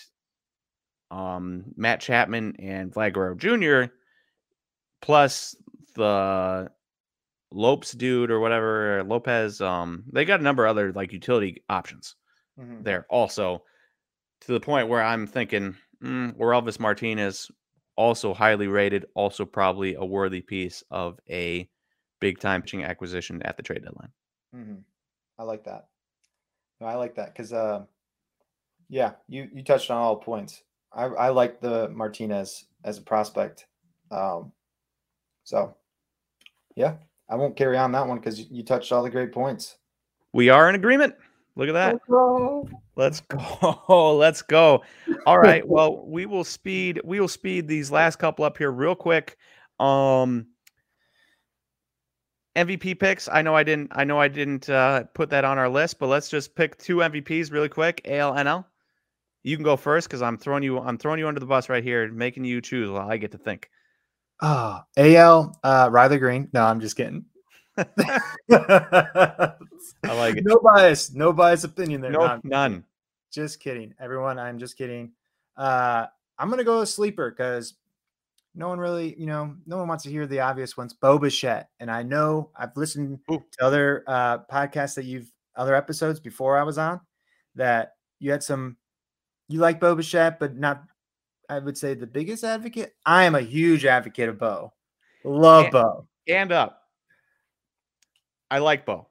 um, 1.11 1.65
Matt 1.75 1.99
Chapman 1.99 2.55
and 2.59 2.91
Vlad 2.91 3.13
Guerrero 3.13 3.35
Jr. 3.35 3.93
plus 5.01 5.55
the 5.95 6.69
Lopes 7.51 7.91
dude 7.91 8.31
or 8.31 8.39
whatever 8.39 9.03
Lopez. 9.03 9.61
Um, 9.61 10.03
they 10.11 10.25
got 10.25 10.39
a 10.39 10.43
number 10.43 10.65
of 10.65 10.71
other 10.71 10.91
like 10.91 11.13
utility 11.13 11.63
options 11.69 12.15
mm-hmm. 12.59 12.83
there 12.83 13.05
also 13.09 13.63
to 14.41 14.51
the 14.51 14.59
point 14.59 14.89
where 14.89 15.01
I'm 15.01 15.25
thinking, 15.25 15.75
mm, 16.03 16.37
Elvis 16.37 16.79
Martinez, 16.79 17.49
also 17.95 18.33
highly 18.33 18.67
rated, 18.67 19.05
also 19.13 19.45
probably 19.45 19.95
a 19.95 20.03
worthy 20.03 20.41
piece 20.41 20.83
of 20.91 21.19
a 21.29 21.69
big 22.19 22.39
time 22.39 22.61
pitching 22.61 22.83
acquisition 22.83 23.41
at 23.43 23.57
the 23.57 23.63
trade 23.63 23.83
deadline. 23.83 24.11
Mm-hmm. 24.55 24.75
I 25.37 25.43
like 25.43 25.63
that. 25.65 25.87
No, 26.79 26.87
I 26.87 26.95
like 26.95 27.15
that 27.15 27.33
because, 27.33 27.53
uh, 27.53 27.83
yeah, 28.89 29.13
you 29.27 29.49
you 29.53 29.63
touched 29.63 29.89
on 29.91 29.97
all 29.97 30.17
points. 30.17 30.63
I 30.93 31.05
I 31.05 31.29
like 31.29 31.59
the 31.59 31.89
Martinez 31.89 32.65
as 32.83 32.97
a 32.97 33.01
prospect. 33.01 33.67
Um, 34.11 34.51
so, 35.43 35.75
yeah, 36.75 36.95
I 37.29 37.35
won't 37.35 37.55
carry 37.55 37.77
on 37.77 37.91
that 37.93 38.07
one 38.07 38.17
because 38.17 38.39
you 38.51 38.63
touched 38.63 38.91
all 38.91 39.03
the 39.03 39.09
great 39.09 39.31
points. 39.31 39.77
We 40.33 40.49
are 40.49 40.69
in 40.69 40.75
agreement. 40.75 41.15
Look 41.55 41.69
at 41.69 41.73
that. 41.73 41.93
Let's 41.93 42.05
go. 42.09 42.69
Let's 42.95 43.21
go. 43.87 44.15
Let's 44.17 44.41
go. 44.41 44.83
All 45.25 45.39
right. 45.39 45.67
Well, 45.67 46.05
we 46.05 46.25
will 46.25 46.43
speed 46.43 47.01
we 47.03 47.19
will 47.19 47.27
speed 47.27 47.67
these 47.67 47.91
last 47.91 48.17
couple 48.17 48.45
up 48.45 48.57
here 48.57 48.71
real 48.71 48.95
quick. 48.95 49.37
Um 49.79 50.47
MVP 52.55 52.99
picks. 52.99 53.27
I 53.27 53.41
know 53.41 53.55
I 53.55 53.63
didn't 53.63 53.91
I 53.93 54.05
know 54.05 54.19
I 54.19 54.27
didn't 54.27 54.69
uh, 54.69 55.03
put 55.13 55.29
that 55.31 55.43
on 55.43 55.57
our 55.57 55.67
list, 55.69 55.99
but 55.99 56.07
let's 56.07 56.29
just 56.29 56.55
pick 56.55 56.77
two 56.77 56.97
MVPs 56.97 57.51
really 57.51 57.69
quick. 57.69 58.01
AL 58.05 58.33
NL. 58.33 58.65
You 59.43 59.57
can 59.57 59.63
go 59.63 59.75
first 59.75 60.07
because 60.07 60.21
I'm 60.21 60.37
throwing 60.37 60.63
you 60.63 60.79
I'm 60.79 60.97
throwing 60.97 61.19
you 61.19 61.27
under 61.27 61.39
the 61.39 61.45
bus 61.45 61.69
right 61.69 61.83
here, 61.83 62.09
making 62.11 62.45
you 62.45 62.61
choose 62.61 62.89
while 62.89 63.09
I 63.09 63.17
get 63.17 63.31
to 63.33 63.37
think. 63.37 63.69
Ah, 64.41 64.85
oh, 64.97 65.15
AL 65.15 65.59
uh 65.63 65.89
Riley 65.91 66.17
Greene. 66.17 66.49
No, 66.53 66.63
I'm 66.63 66.79
just 66.79 66.95
kidding. 66.95 67.25
I 67.77 69.53
like 70.03 70.37
it. 70.37 70.45
No 70.45 70.59
bias, 70.59 71.13
no 71.13 71.33
bias 71.33 71.63
opinion 71.63 72.01
there. 72.01 72.11
No, 72.11 72.39
none. 72.43 72.85
Just 73.31 73.59
kidding, 73.59 73.93
everyone. 73.99 74.39
I'm 74.39 74.59
just 74.59 74.77
kidding. 74.77 75.11
Uh, 75.57 76.05
I'm 76.37 76.49
gonna 76.49 76.63
go 76.63 76.83
sleeper 76.85 77.29
because 77.29 77.75
no 78.53 78.69
one 78.69 78.79
really, 78.79 79.15
you 79.19 79.25
know, 79.25 79.55
no 79.65 79.77
one 79.77 79.87
wants 79.87 80.05
to 80.05 80.09
hear 80.09 80.25
the 80.25 80.39
obvious 80.39 80.77
ones. 80.77 80.93
Bo 80.93 81.19
Bichette, 81.19 81.69
and 81.79 81.91
I 81.91 82.03
know 82.03 82.49
I've 82.55 82.75
listened 82.77 83.19
Ooh. 83.29 83.43
to 83.59 83.65
other 83.65 84.03
uh, 84.07 84.39
podcasts 84.51 84.95
that 84.95 85.05
you've 85.05 85.31
other 85.55 85.75
episodes 85.75 86.19
before 86.19 86.57
I 86.57 86.63
was 86.63 86.77
on 86.77 87.01
that 87.55 87.93
you 88.19 88.31
had 88.31 88.43
some. 88.43 88.77
You 89.47 89.59
like 89.59 89.79
Bo 89.79 89.95
Bichette, 89.95 90.39
but 90.39 90.55
not. 90.55 90.83
I 91.49 91.59
would 91.59 91.77
say 91.77 91.93
the 91.93 92.07
biggest 92.07 92.43
advocate. 92.43 92.95
I 93.05 93.25
am 93.25 93.35
a 93.35 93.41
huge 93.41 93.85
advocate 93.85 94.29
of 94.29 94.39
Bo. 94.39 94.73
Love 95.23 95.65
and, 95.65 95.71
Bo. 95.71 96.07
And 96.27 96.51
up. 96.51 96.84
I 98.51 98.59
like 98.59 98.85
Bo. 98.85 99.07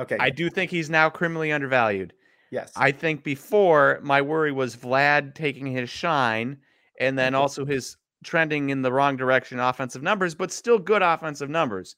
Okay. 0.00 0.16
I 0.18 0.30
do 0.30 0.48
think 0.48 0.70
he's 0.70 0.90
now 0.90 1.10
criminally 1.10 1.52
undervalued. 1.52 2.12
Yes. 2.50 2.72
I 2.76 2.92
think 2.92 3.24
before 3.24 4.00
my 4.02 4.22
worry 4.22 4.52
was 4.52 4.76
Vlad 4.76 5.34
taking 5.34 5.66
his 5.66 5.90
shine 5.90 6.58
and 7.00 7.18
then 7.18 7.32
mm-hmm. 7.32 7.42
also 7.42 7.64
his 7.64 7.96
trending 8.24 8.70
in 8.70 8.82
the 8.82 8.92
wrong 8.92 9.16
direction 9.16 9.58
offensive 9.60 10.02
numbers, 10.02 10.34
but 10.34 10.50
still 10.50 10.78
good 10.78 11.02
offensive 11.02 11.50
numbers. 11.50 11.96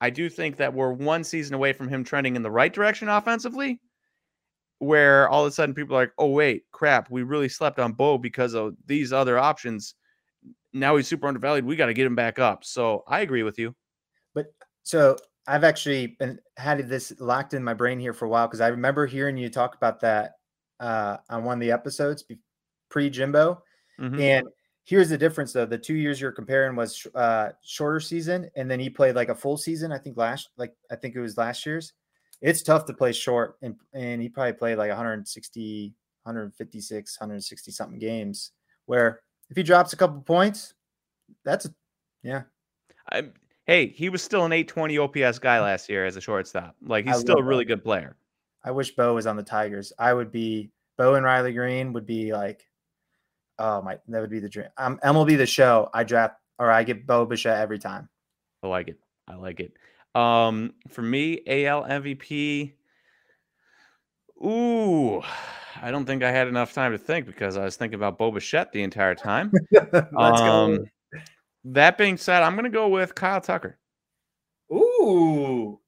I 0.00 0.10
do 0.10 0.28
think 0.28 0.56
that 0.56 0.72
we're 0.72 0.92
one 0.92 1.24
season 1.24 1.54
away 1.54 1.72
from 1.72 1.88
him 1.88 2.04
trending 2.04 2.36
in 2.36 2.42
the 2.42 2.50
right 2.50 2.72
direction 2.72 3.08
offensively, 3.08 3.80
where 4.78 5.28
all 5.28 5.44
of 5.44 5.48
a 5.48 5.54
sudden 5.54 5.74
people 5.74 5.96
are 5.96 6.00
like, 6.00 6.12
oh, 6.18 6.30
wait, 6.30 6.64
crap, 6.72 7.10
we 7.10 7.22
really 7.22 7.48
slept 7.48 7.78
on 7.78 7.92
Bo 7.92 8.18
because 8.18 8.54
of 8.54 8.74
these 8.86 9.12
other 9.12 9.38
options. 9.38 9.94
Now 10.72 10.96
he's 10.96 11.06
super 11.06 11.28
undervalued. 11.28 11.64
We 11.64 11.76
got 11.76 11.86
to 11.86 11.94
get 11.94 12.06
him 12.06 12.16
back 12.16 12.38
up. 12.38 12.64
So 12.64 13.04
I 13.06 13.20
agree 13.20 13.44
with 13.44 13.58
you. 13.58 13.74
But 14.34 14.46
so 14.82 15.16
I've 15.46 15.64
actually 15.64 16.08
been 16.18 16.38
had 16.56 16.88
this 16.88 17.12
locked 17.20 17.54
in 17.54 17.62
my 17.62 17.74
brain 17.74 17.98
here 17.98 18.12
for 18.12 18.24
a 18.24 18.28
while 18.28 18.46
because 18.46 18.60
I 18.60 18.68
remember 18.68 19.06
hearing 19.06 19.36
you 19.36 19.50
talk 19.50 19.74
about 19.74 20.00
that 20.00 20.32
uh, 20.80 21.18
on 21.28 21.44
one 21.44 21.58
of 21.58 21.60
the 21.60 21.72
episodes 21.72 22.24
pre 22.90 23.10
Jimbo. 23.10 23.62
Mm-hmm. 24.00 24.20
And 24.20 24.46
here's 24.84 25.10
the 25.10 25.18
difference 25.18 25.52
though: 25.52 25.66
the 25.66 25.78
two 25.78 25.94
years 25.94 26.20
you're 26.20 26.32
comparing 26.32 26.76
was 26.76 27.06
uh, 27.14 27.50
shorter 27.62 28.00
season, 28.00 28.50
and 28.56 28.70
then 28.70 28.80
he 28.80 28.88
played 28.88 29.14
like 29.14 29.28
a 29.28 29.34
full 29.34 29.56
season. 29.56 29.92
I 29.92 29.98
think 29.98 30.16
last, 30.16 30.50
like 30.56 30.74
I 30.90 30.96
think 30.96 31.14
it 31.14 31.20
was 31.20 31.36
last 31.36 31.66
year's. 31.66 31.92
It's 32.40 32.62
tough 32.62 32.84
to 32.86 32.94
play 32.94 33.12
short, 33.12 33.56
and 33.62 33.76
and 33.92 34.22
he 34.22 34.28
probably 34.28 34.54
played 34.54 34.78
like 34.78 34.88
160, 34.88 35.94
156, 36.22 37.20
160 37.20 37.70
something 37.70 37.98
games. 37.98 38.52
Where 38.86 39.20
if 39.50 39.56
he 39.56 39.62
drops 39.62 39.92
a 39.92 39.96
couple 39.96 40.20
points, 40.22 40.74
that's 41.44 41.66
a, 41.66 41.74
yeah. 42.22 42.42
I 43.10 43.24
hey, 43.66 43.88
he 43.88 44.08
was 44.08 44.22
still 44.22 44.44
an 44.44 44.52
820 44.52 44.98
OPS 44.98 45.38
guy 45.38 45.60
last 45.60 45.88
year 45.88 46.06
as 46.06 46.16
a 46.16 46.20
shortstop. 46.20 46.76
Like 46.82 47.06
he's 47.06 47.16
I 47.16 47.18
still 47.18 47.38
a 47.38 47.42
really 47.42 47.64
good 47.64 47.82
player. 47.82 48.16
I 48.64 48.70
wish 48.70 48.94
Bo 48.94 49.14
was 49.14 49.26
on 49.26 49.36
the 49.36 49.42
Tigers. 49.42 49.92
I 49.98 50.14
would 50.14 50.32
be 50.32 50.70
Bo 50.96 51.14
and 51.14 51.24
Riley 51.24 51.52
Greene 51.52 51.92
would 51.92 52.06
be 52.06 52.32
like, 52.32 52.66
oh 53.58 53.82
my, 53.82 53.98
that 54.08 54.20
would 54.20 54.30
be 54.30 54.40
the 54.40 54.48
dream. 54.48 54.68
Um, 54.78 54.98
MLB 55.04 55.36
the 55.36 55.46
show. 55.46 55.90
I 55.92 56.04
draft 56.04 56.36
or 56.58 56.70
I 56.70 56.82
get 56.82 57.06
Bo 57.06 57.26
Bichette 57.26 57.60
every 57.60 57.78
time. 57.78 58.08
I 58.62 58.68
like 58.68 58.88
it. 58.88 58.98
I 59.28 59.34
like 59.34 59.60
it. 59.60 59.72
Um, 60.14 60.74
for 60.88 61.02
me, 61.02 61.40
AL 61.46 61.84
MVP. 61.84 62.72
Ooh, 64.44 65.22
I 65.80 65.90
don't 65.90 66.04
think 66.04 66.22
I 66.22 66.30
had 66.30 66.48
enough 66.48 66.72
time 66.72 66.92
to 66.92 66.98
think 66.98 67.26
because 67.26 67.56
I 67.56 67.64
was 67.64 67.76
thinking 67.76 67.96
about 67.96 68.18
Bo 68.18 68.30
Bichette 68.30 68.72
the 68.72 68.82
entire 68.82 69.14
time. 69.14 69.52
Let's 69.72 70.06
um, 70.12 70.76
go. 70.76 70.84
That 71.64 71.96
being 71.96 72.16
said, 72.16 72.42
I'm 72.42 72.54
going 72.54 72.64
to 72.64 72.70
go 72.70 72.88
with 72.88 73.14
Kyle 73.14 73.40
Tucker. 73.40 73.78
Ooh, 74.72 75.80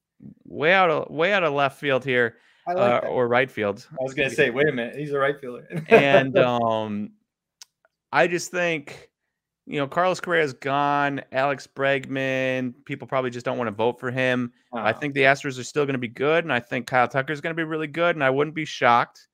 way 0.45 0.73
out 0.73 0.91
of 0.91 1.11
way 1.11 1.33
out 1.33 1.45
of 1.45 1.53
left 1.53 1.79
field 1.79 2.05
here, 2.05 2.37
like 2.67 3.05
uh, 3.05 3.07
or 3.07 3.29
right 3.29 3.51
field. 3.51 3.87
I 3.93 4.03
was 4.03 4.15
going 4.15 4.29
to 4.29 4.35
say, 4.35 4.51
wait 4.51 4.69
a 4.69 4.73
minute, 4.73 4.97
he's 4.97 5.13
a 5.13 5.19
right 5.19 5.39
fielder. 5.41 5.67
and 5.89 6.39
um, 6.39 7.11
I 8.13 8.27
just 8.27 8.51
think, 8.51 9.11
you 9.67 9.79
know, 9.79 9.87
Carlos 9.87 10.21
Correa's 10.21 10.53
gone. 10.53 11.23
Alex 11.33 11.67
Bregman, 11.67 12.75
people 12.85 13.07
probably 13.07 13.31
just 13.31 13.45
don't 13.45 13.59
want 13.59 13.69
to 13.69 13.75
vote 13.75 14.01
for 14.01 14.11
him. 14.11 14.53
I 14.73 14.93
think 14.93 15.15
the 15.15 15.23
Astros 15.23 15.59
are 15.59 15.65
still 15.65 15.87
going 15.87 15.95
to 15.95 15.99
be 15.99 16.09
good, 16.09 16.45
and 16.45 16.53
I 16.53 16.61
think 16.61 16.87
Kyle 16.87 17.09
Tucker 17.09 17.33
is 17.33 17.41
going 17.41 17.55
to 17.55 17.57
be 17.57 17.65
really 17.65 17.87
good, 17.87 18.15
and 18.15 18.23
I 18.23 18.29
wouldn't 18.29 18.55
be 18.55 18.67
shocked. 18.67 19.27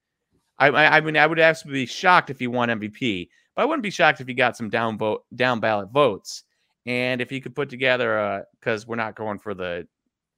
I, 0.59 0.69
I, 0.69 0.97
I 0.97 1.01
mean, 1.01 1.17
I 1.17 1.27
would 1.27 1.41
actually 1.41 1.73
be 1.73 1.87
shocked 1.87 2.31
if 2.31 2.39
he 2.39 2.47
won 2.47 2.69
MVP. 2.69 3.29
But 3.55 3.63
I 3.63 3.65
wouldn't 3.65 3.83
be 3.83 3.91
shocked 3.91 4.21
if 4.21 4.29
he 4.29 4.35
got 4.35 4.57
some 4.57 4.71
down 4.71 4.97
vote, 4.97 5.25
down 5.35 5.61
ballot 5.61 5.91
votes, 5.91 6.45
and 6.87 7.21
if 7.21 7.29
he 7.31 7.41
could 7.41 7.55
put 7.55 7.69
together 7.69 8.17
a 8.17 8.45
because 8.59 8.87
we're 8.87 8.97
not 8.97 9.15
going 9.15 9.39
for 9.39 9.55
the 9.55 9.87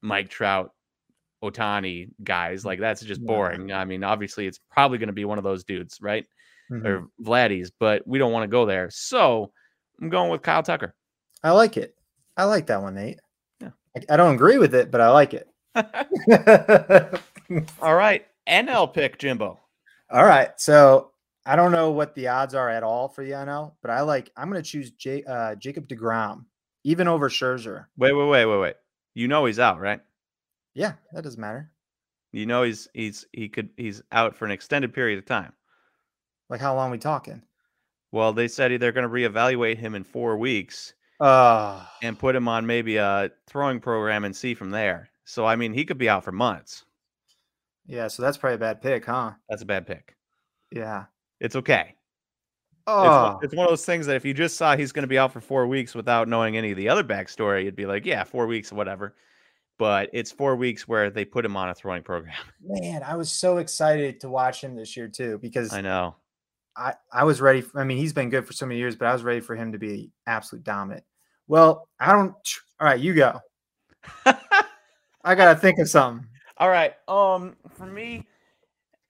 Mike 0.03 0.29
Trout, 0.29 0.73
Ohtani 1.43 2.11
guys 2.23 2.65
like 2.65 2.81
that's 2.81 3.03
just 3.03 3.25
boring. 3.25 3.73
I 3.73 3.85
mean, 3.85 4.03
obviously 4.03 4.47
it's 4.47 4.61
probably 4.71 4.99
going 4.99 5.09
to 5.09 5.13
be 5.13 5.25
one 5.25 5.39
of 5.39 5.45
those 5.45 5.65
dudes, 5.65 5.99
right, 6.01 6.27
mm-hmm. 6.71 6.87
or 6.87 7.09
Vladdy's, 7.23 7.71
but 7.71 8.07
we 8.07 8.19
don't 8.19 8.33
want 8.33 8.45
to 8.45 8.49
go 8.49 8.67
there. 8.67 8.91
So 8.91 9.53
I'm 10.01 10.09
going 10.09 10.31
with 10.31 10.43
Kyle 10.43 10.63
Tucker. 10.63 10.95
I 11.43 11.53
like 11.53 11.77
it. 11.77 11.95
I 12.37 12.45
like 12.45 12.67
that 12.67 12.83
one, 12.83 12.95
Nate. 12.95 13.21
Yeah. 13.61 13.71
I, 13.97 14.15
I 14.15 14.17
don't 14.17 14.35
agree 14.35 14.59
with 14.59 14.75
it, 14.75 14.91
but 14.91 15.01
I 15.01 15.11
like 15.11 15.35
it. 15.35 15.49
All 17.81 17.95
right, 17.95 18.27
NL 18.49 18.93
pick 18.93 19.19
Jimbo. 19.19 19.61
All 20.11 20.25
right, 20.25 20.51
so 20.57 21.13
I 21.47 21.57
don't 21.57 21.73
know 21.73 21.91
what 21.91 22.15
the 22.15 22.29
odds 22.29 22.55
are 22.55 22.69
at 22.69 22.83
all 22.83 23.09
for 23.09 23.25
the 23.25 23.33
NL, 23.33 23.73
but 23.83 23.91
I 23.91 24.03
like 24.03 24.31
I'm 24.37 24.51
going 24.51 24.63
to 24.63 24.69
choose 24.69 24.91
J, 24.93 25.23
uh, 25.25 25.55
Jacob 25.57 25.89
Degrom 25.89 26.45
even 26.85 27.09
over 27.09 27.29
Scherzer. 27.29 27.87
Wait, 27.97 28.13
wait, 28.13 28.29
wait, 28.29 28.45
wait, 28.45 28.61
wait. 28.61 28.77
You 29.15 29.29
know 29.29 29.47
he's 29.47 29.59
out, 29.59 29.81
right? 29.81 30.01
Yeah, 30.75 30.93
that 31.13 31.25
doesn't 31.25 31.41
matter. 31.41 31.71
You 32.33 32.47
know 32.47 32.63
he's 32.63 32.89
he's 32.95 33.27
he 33.33 33.49
could 33.49 33.71
he's 33.77 34.03
out 34.13 34.37
for 34.37 34.45
an 34.45 34.51
extended 34.51 34.93
period 34.93 35.19
of 35.19 35.25
time. 35.25 35.53
Like 36.51 36.61
how 36.61 36.75
long 36.75 36.91
we 36.91 36.99
talking? 36.99 37.43
Well, 38.13 38.33
they 38.33 38.49
said 38.49 38.81
they're 38.81 38.93
going 38.93 39.09
to 39.09 39.15
reevaluate 39.15 39.79
him 39.79 39.95
in 39.95 40.05
four 40.05 40.37
weeks. 40.37 40.95
Uh, 41.21 41.85
and 42.03 42.19
put 42.19 42.35
him 42.35 42.49
on 42.49 42.67
maybe 42.67 42.97
a 42.97 43.31
throwing 43.47 43.81
program 43.81 44.25
and 44.25 44.35
see 44.35 44.55
from 44.55 44.71
there. 44.71 45.11
So 45.25 45.47
I 45.47 45.57
mean, 45.57 45.73
he 45.73 45.85
could 45.85 45.99
be 45.99 46.09
out 46.09 46.25
for 46.25 46.33
months. 46.33 46.85
Yeah, 47.87 48.09
so 48.09 48.23
that's 48.23 48.37
probably 48.37 48.57
a 48.57 48.59
bad 48.59 48.81
pick, 48.81 49.05
huh? 49.05 49.33
That's 49.49 49.63
a 49.63 49.67
bad 49.67 49.87
pick. 49.87 50.17
Yeah. 50.71 51.05
It's 51.41 51.57
okay. 51.57 51.95
Oh. 52.87 53.39
It's, 53.43 53.45
it's 53.45 53.55
one 53.55 53.67
of 53.67 53.71
those 53.71 53.85
things 53.85 54.07
that 54.07 54.17
if 54.17 54.25
you 54.25 54.35
just 54.35 54.57
saw 54.57 54.77
he's 54.77 54.93
going 54.93 55.03
to 55.03 55.09
be 55.09 55.19
out 55.19 55.33
for 55.33 55.41
four 55.41 55.67
weeks 55.67 55.95
without 55.95 56.29
knowing 56.29 56.57
any 56.57 56.71
of 56.71 56.77
the 56.77 56.89
other 56.89 57.05
backstory, 57.05 57.65
you'd 57.65 57.77
be 57.77 57.87
like, 57.87 58.07
yeah, 58.07 58.25
four 58.25 58.47
weeks, 58.47 58.73
whatever. 58.73 59.15
But 59.79 60.11
it's 60.13 60.31
four 60.31 60.57
weeks 60.57 60.87
where 60.87 61.11
they 61.11 61.25
put 61.25 61.45
him 61.45 61.57
on 61.57 61.69
a 61.69 61.75
throwing 61.75 62.03
program. 62.03 62.35
Man, 62.63 63.03
I 63.03 63.17
was 63.17 63.33
so 63.33 63.59
excited 63.59 64.21
to 64.21 64.29
watch 64.29 64.63
him 64.63 64.77
this 64.77 64.97
year 64.97 65.09
too 65.09 65.39
because 65.39 65.73
I 65.73 65.81
know 65.81 66.15
I 66.77 66.95
I 67.13 67.25
was 67.25 67.41
ready. 67.41 67.61
For, 67.61 67.81
I 67.81 67.85
mean, 67.85 67.99
he's 67.99 68.13
been 68.13 68.31
good 68.31 68.47
for 68.47 68.53
so 68.53 68.67
many 68.67 68.79
years, 68.79 68.95
but 68.97 69.07
I 69.07 69.13
was 69.13 69.23
ready 69.23 69.41
for 69.41 69.57
him 69.57 69.73
to 69.73 69.79
be 69.79 70.11
absolute 70.27 70.65
dominant. 70.65 71.05
Well, 71.49 71.89
I 71.99 72.13
don't. 72.13 72.35
All 72.81 72.87
right, 72.87 73.01
you 73.01 73.15
go. 73.15 73.41
I 75.25 75.35
gotta 75.35 75.59
think 75.59 75.79
of 75.79 75.89
something. 75.89 76.29
All 76.57 76.69
right. 76.69 76.95
Um, 77.09 77.57
for 77.77 77.87
me, 77.87 78.27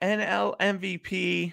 NL 0.03 0.57
MVP. 0.59 1.53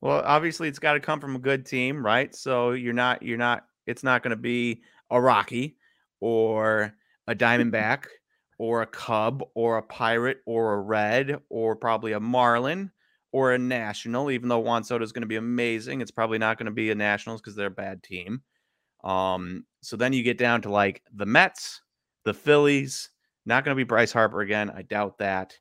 Well, 0.00 0.22
obviously, 0.24 0.68
it's 0.68 0.78
got 0.78 0.94
to 0.94 1.00
come 1.00 1.18
from 1.18 1.34
a 1.34 1.38
good 1.38 1.64
team, 1.64 2.04
right? 2.04 2.34
So 2.34 2.72
you're 2.72 2.92
not, 2.92 3.22
you're 3.22 3.38
not. 3.38 3.64
It's 3.86 4.02
not 4.02 4.22
going 4.22 4.30
to 4.30 4.36
be 4.36 4.82
a 5.10 5.20
Rocky 5.20 5.76
or 6.20 6.94
a 7.26 7.34
Diamondback 7.34 8.04
or 8.58 8.82
a 8.82 8.86
Cub 8.86 9.42
or 9.54 9.78
a 9.78 9.82
Pirate 9.82 10.38
or 10.46 10.74
a 10.74 10.80
Red 10.80 11.38
or 11.48 11.74
probably 11.74 12.12
a 12.12 12.20
Marlin 12.20 12.90
or 13.32 13.52
a 13.52 13.58
National. 13.58 14.30
Even 14.30 14.50
though 14.50 14.58
Juan 14.58 14.84
Soto 14.84 15.02
is 15.04 15.12
going 15.12 15.22
to 15.22 15.26
be 15.26 15.36
amazing, 15.36 16.02
it's 16.02 16.10
probably 16.10 16.38
not 16.38 16.58
going 16.58 16.66
to 16.66 16.72
be 16.72 16.90
a 16.90 16.94
Nationals 16.94 17.40
because 17.40 17.56
they're 17.56 17.68
a 17.68 17.70
bad 17.70 18.02
team. 18.02 18.42
Um, 19.04 19.64
so 19.82 19.96
then 19.96 20.12
you 20.12 20.22
get 20.22 20.38
down 20.38 20.62
to 20.62 20.70
like 20.70 21.02
the 21.14 21.26
Mets, 21.26 21.80
the 22.24 22.34
Phillies. 22.34 23.08
Not 23.46 23.64
going 23.64 23.74
to 23.74 23.78
be 23.78 23.84
Bryce 23.86 24.12
Harper 24.12 24.40
again. 24.40 24.70
I 24.70 24.82
doubt 24.82 25.18
that. 25.18 25.58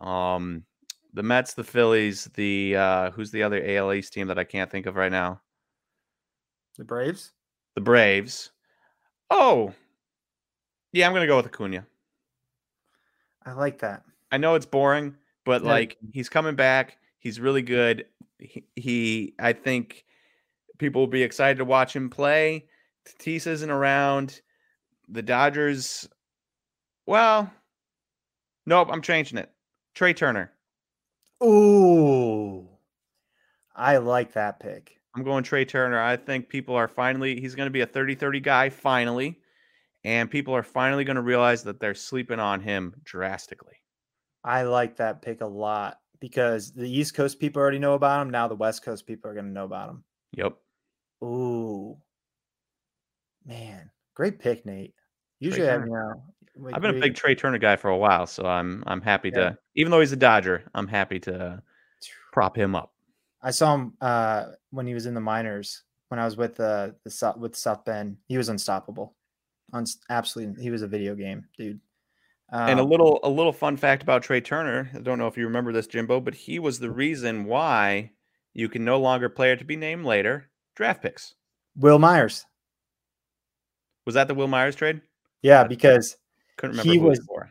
Um, 0.00 0.64
the 1.14 1.22
Mets, 1.22 1.54
the 1.54 1.64
Phillies, 1.64 2.24
the 2.34 2.76
uh, 2.76 3.10
who's 3.10 3.30
the 3.30 3.42
other 3.42 3.62
AL 3.64 3.92
East 3.92 4.12
team 4.12 4.28
that 4.28 4.38
I 4.38 4.44
can't 4.44 4.70
think 4.70 4.86
of 4.86 4.96
right 4.96 5.12
now? 5.12 5.40
The 6.76 6.84
Braves. 6.84 7.32
The 7.74 7.80
Braves. 7.80 8.50
Oh, 9.30 9.72
yeah, 10.92 11.06
I'm 11.06 11.12
gonna 11.12 11.26
go 11.26 11.36
with 11.36 11.46
Acuna. 11.46 11.86
I 13.44 13.52
like 13.52 13.78
that. 13.80 14.02
I 14.30 14.36
know 14.36 14.54
it's 14.54 14.66
boring, 14.66 15.16
but 15.44 15.62
Yeah. 15.62 15.68
like 15.68 15.96
he's 16.12 16.28
coming 16.28 16.54
back. 16.54 16.98
He's 17.18 17.40
really 17.40 17.62
good. 17.62 18.06
He, 18.38 18.64
he 18.76 19.34
I 19.38 19.52
think 19.52 20.04
people 20.78 21.02
will 21.02 21.06
be 21.08 21.22
excited 21.22 21.58
to 21.58 21.64
watch 21.64 21.94
him 21.96 22.10
play. 22.10 22.66
Tatis 23.08 23.46
isn't 23.46 23.70
around. 23.70 24.40
The 25.08 25.22
Dodgers. 25.22 26.08
Well, 27.08 27.50
nope. 28.66 28.88
I'm 28.92 29.00
changing 29.00 29.38
it. 29.38 29.50
Trey 29.94 30.12
Turner. 30.12 30.52
Ooh, 31.42 32.68
I 33.74 33.96
like 33.96 34.34
that 34.34 34.60
pick. 34.60 35.00
I'm 35.16 35.24
going 35.24 35.42
Trey 35.42 35.64
Turner. 35.64 35.98
I 35.98 36.16
think 36.16 36.50
people 36.50 36.74
are 36.74 36.86
finally, 36.86 37.40
he's 37.40 37.54
going 37.54 37.66
to 37.66 37.70
be 37.70 37.80
a 37.80 37.86
30 37.86 38.14
30 38.14 38.40
guy 38.40 38.68
finally. 38.68 39.40
And 40.04 40.30
people 40.30 40.54
are 40.54 40.62
finally 40.62 41.04
going 41.04 41.16
to 41.16 41.22
realize 41.22 41.62
that 41.62 41.80
they're 41.80 41.94
sleeping 41.94 42.40
on 42.40 42.60
him 42.60 42.94
drastically. 43.04 43.76
I 44.44 44.64
like 44.64 44.96
that 44.96 45.22
pick 45.22 45.40
a 45.40 45.46
lot 45.46 46.00
because 46.20 46.72
the 46.72 46.90
East 46.90 47.14
Coast 47.14 47.40
people 47.40 47.62
already 47.62 47.78
know 47.78 47.94
about 47.94 48.20
him. 48.20 48.28
Now 48.28 48.48
the 48.48 48.54
West 48.54 48.84
Coast 48.84 49.06
people 49.06 49.30
are 49.30 49.34
going 49.34 49.46
to 49.46 49.52
know 49.52 49.64
about 49.64 49.88
him. 49.88 50.04
Yep. 50.32 50.58
Ooh, 51.24 51.96
man, 53.46 53.90
great 54.14 54.38
pick, 54.38 54.66
Nate. 54.66 54.92
Usually, 55.40 55.68
I, 55.68 55.78
you 55.78 55.86
know, 55.86 56.22
we- 56.58 56.72
I've 56.72 56.82
been 56.82 56.96
a 56.96 57.00
big 57.00 57.14
Trey 57.14 57.34
Turner 57.34 57.58
guy 57.58 57.76
for 57.76 57.88
a 57.90 57.96
while, 57.96 58.26
so 58.26 58.44
I'm 58.46 58.82
I'm 58.86 59.00
happy 59.00 59.30
Yeah. 59.34 59.50
to 59.50 59.58
even 59.74 59.90
though 59.90 60.00
he's 60.00 60.12
a 60.12 60.16
Dodger, 60.16 60.64
I'm 60.74 60.88
happy 60.88 61.18
to 61.20 61.62
prop 62.32 62.56
him 62.56 62.74
up. 62.74 62.92
I 63.42 63.50
saw 63.52 63.74
him 63.74 63.94
uh, 64.00 64.46
when 64.70 64.86
he 64.86 64.94
was 64.94 65.06
in 65.06 65.14
the 65.14 65.20
minors. 65.20 65.82
When 66.08 66.18
I 66.18 66.24
was 66.24 66.36
with 66.36 66.58
uh, 66.58 66.90
the 67.04 67.10
South, 67.10 67.36
with 67.36 67.54
South 67.54 67.84
Bend, 67.84 68.16
he 68.26 68.36
was 68.38 68.48
unstoppable. 68.48 69.14
Unst- 69.74 69.98
absolutely, 70.10 70.62
he 70.62 70.70
was 70.70 70.80
a 70.82 70.88
video 70.88 71.14
game, 71.14 71.44
dude. 71.58 71.78
and 72.50 72.80
a 72.80 72.82
Um, 72.82 72.88
little 72.88 73.20
a 73.22 73.28
little 73.28 73.52
fun 73.52 73.76
fact 73.76 74.02
about 74.02 74.22
Trey 74.22 74.40
Turner. 74.40 74.90
I 74.94 74.98
don't 75.00 75.18
know 75.18 75.26
if 75.26 75.36
you 75.36 75.44
remember 75.44 75.72
this, 75.72 75.86
Jimbo, 75.86 76.20
but 76.20 76.34
he 76.34 76.58
was 76.58 76.78
the 76.78 76.90
reason 76.90 77.44
why 77.44 78.12
you 78.54 78.68
can 78.70 78.84
no 78.84 78.98
longer 78.98 79.28
player 79.28 79.54
to 79.56 79.64
be 79.64 79.76
named 79.76 80.04
later 80.06 80.50
draft 80.74 81.02
picks. 81.02 81.34
Wil 81.76 81.98
Myers, 81.98 82.44
Was 84.06 84.14
that 84.14 84.28
the 84.28 84.34
Wil 84.34 84.48
Myers 84.48 84.74
trade? 84.74 85.02
yeah, 85.42 85.64
because 85.64 86.16
Couldn't 86.58 86.76
remember 86.76 86.92
He 86.92 86.98
who 86.98 87.04
was 87.06 87.20
for. 87.26 87.50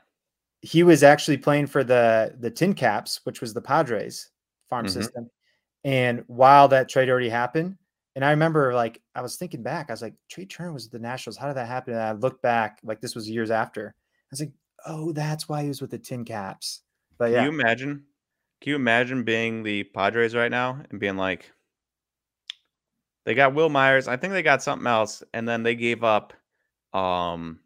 he 0.61 0.83
was 0.83 1.01
actually 1.01 1.37
playing 1.37 1.67
for 1.67 1.83
the 1.83 2.35
the 2.39 2.51
Tin 2.51 2.73
Caps, 2.75 3.21
which 3.23 3.41
was 3.41 3.53
the 3.53 3.61
Padres 3.61 4.29
farm 4.69 4.85
Mhm. 4.85 4.91
system. 4.91 5.31
And 5.83 6.23
while 6.27 6.67
that 6.67 6.89
trade 6.89 7.09
already 7.09 7.29
happened, 7.29 7.77
and 8.15 8.25
I 8.25 8.31
remember 8.31 8.73
like 8.75 9.01
I 9.15 9.21
was 9.21 9.37
thinking 9.37 9.63
back, 9.63 9.89
I 9.89 9.93
was 9.93 10.01
like, 10.01 10.15
Trey 10.29 10.45
Turner 10.45 10.73
was 10.73 10.89
the 10.89 10.99
Nationals. 10.99 11.37
How 11.37 11.47
did 11.47 11.55
that 11.57 11.67
happen? 11.67 11.93
And 11.93 12.03
I 12.03 12.11
looked 12.11 12.41
back, 12.41 12.79
like 12.83 13.01
this 13.01 13.15
was 13.15 13.29
years 13.29 13.49
after. 13.51 13.95
I 13.97 14.27
was 14.31 14.39
like, 14.41 14.51
oh, 14.85 15.11
that's 15.13 15.47
why 15.49 15.63
he 15.63 15.67
was 15.69 15.81
with 15.81 15.91
the 15.91 15.97
Tin 15.99 16.25
Caps. 16.25 16.81
But 17.17 17.25
Can 17.27 17.33
yeah, 17.33 17.43
you 17.43 17.49
imagine? 17.49 18.03
Can 18.59 18.71
you 18.71 18.75
imagine 18.75 19.23
being 19.23 19.63
the 19.63 19.83
Padres 19.83 20.35
right 20.35 20.51
now 20.51 20.81
and 20.89 20.99
being 20.99 21.15
like, 21.15 21.51
they 23.23 23.35
got 23.35 23.53
Wil 23.53 23.69
Myers. 23.69 24.07
I 24.07 24.17
think 24.17 24.33
they 24.33 24.41
got 24.41 24.63
something 24.63 24.87
else, 24.87 25.23
and 25.33 25.47
then 25.47 25.63
they 25.63 25.75
gave 25.75 26.03
up 26.03 26.33
um 26.93 27.59